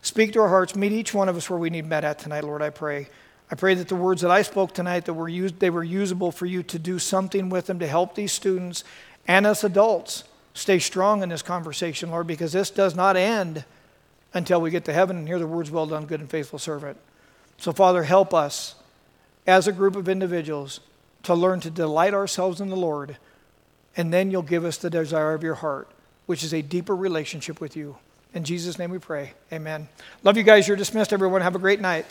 Speak 0.00 0.32
to 0.32 0.40
our 0.40 0.48
hearts. 0.48 0.74
Meet 0.74 0.92
each 0.92 1.14
one 1.14 1.28
of 1.28 1.36
us 1.36 1.48
where 1.48 1.58
we 1.58 1.70
need 1.70 1.86
met 1.86 2.04
at 2.04 2.18
tonight, 2.18 2.44
Lord, 2.44 2.62
I 2.62 2.70
pray. 2.70 3.08
I 3.52 3.54
pray 3.54 3.74
that 3.74 3.88
the 3.88 3.96
words 3.96 4.22
that 4.22 4.30
I 4.30 4.40
spoke 4.40 4.72
tonight 4.72 5.04
that 5.04 5.12
were 5.12 5.28
used, 5.28 5.60
they 5.60 5.68
were 5.68 5.84
usable 5.84 6.32
for 6.32 6.46
you 6.46 6.62
to 6.62 6.78
do 6.78 6.98
something 6.98 7.50
with 7.50 7.66
them 7.66 7.78
to 7.80 7.86
help 7.86 8.14
these 8.14 8.32
students 8.32 8.82
and 9.28 9.46
us 9.46 9.62
adults 9.62 10.24
stay 10.54 10.78
strong 10.78 11.22
in 11.22 11.28
this 11.28 11.42
conversation, 11.42 12.10
Lord, 12.10 12.26
because 12.26 12.52
this 12.52 12.70
does 12.70 12.96
not 12.96 13.14
end 13.14 13.66
until 14.32 14.58
we 14.58 14.70
get 14.70 14.86
to 14.86 14.92
heaven 14.94 15.18
and 15.18 15.28
hear 15.28 15.38
the 15.38 15.46
words, 15.46 15.70
well 15.70 15.86
done, 15.86 16.06
good 16.06 16.20
and 16.20 16.30
faithful 16.30 16.58
servant. 16.58 16.96
So, 17.58 17.72
Father, 17.72 18.04
help 18.04 18.32
us 18.32 18.74
as 19.46 19.68
a 19.68 19.72
group 19.72 19.96
of 19.96 20.08
individuals 20.08 20.80
to 21.24 21.34
learn 21.34 21.60
to 21.60 21.70
delight 21.70 22.14
ourselves 22.14 22.58
in 22.58 22.70
the 22.70 22.76
Lord, 22.76 23.18
and 23.98 24.14
then 24.14 24.30
you'll 24.30 24.40
give 24.40 24.64
us 24.64 24.78
the 24.78 24.88
desire 24.88 25.34
of 25.34 25.42
your 25.42 25.56
heart, 25.56 25.90
which 26.24 26.42
is 26.42 26.54
a 26.54 26.62
deeper 26.62 26.96
relationship 26.96 27.60
with 27.60 27.76
you. 27.76 27.96
In 28.32 28.44
Jesus' 28.44 28.78
name 28.78 28.90
we 28.90 28.98
pray. 28.98 29.34
Amen. 29.52 29.88
Love 30.22 30.38
you 30.38 30.42
guys. 30.42 30.66
You're 30.66 30.78
dismissed, 30.78 31.12
everyone. 31.12 31.42
Have 31.42 31.54
a 31.54 31.58
great 31.58 31.82
night. 31.82 32.06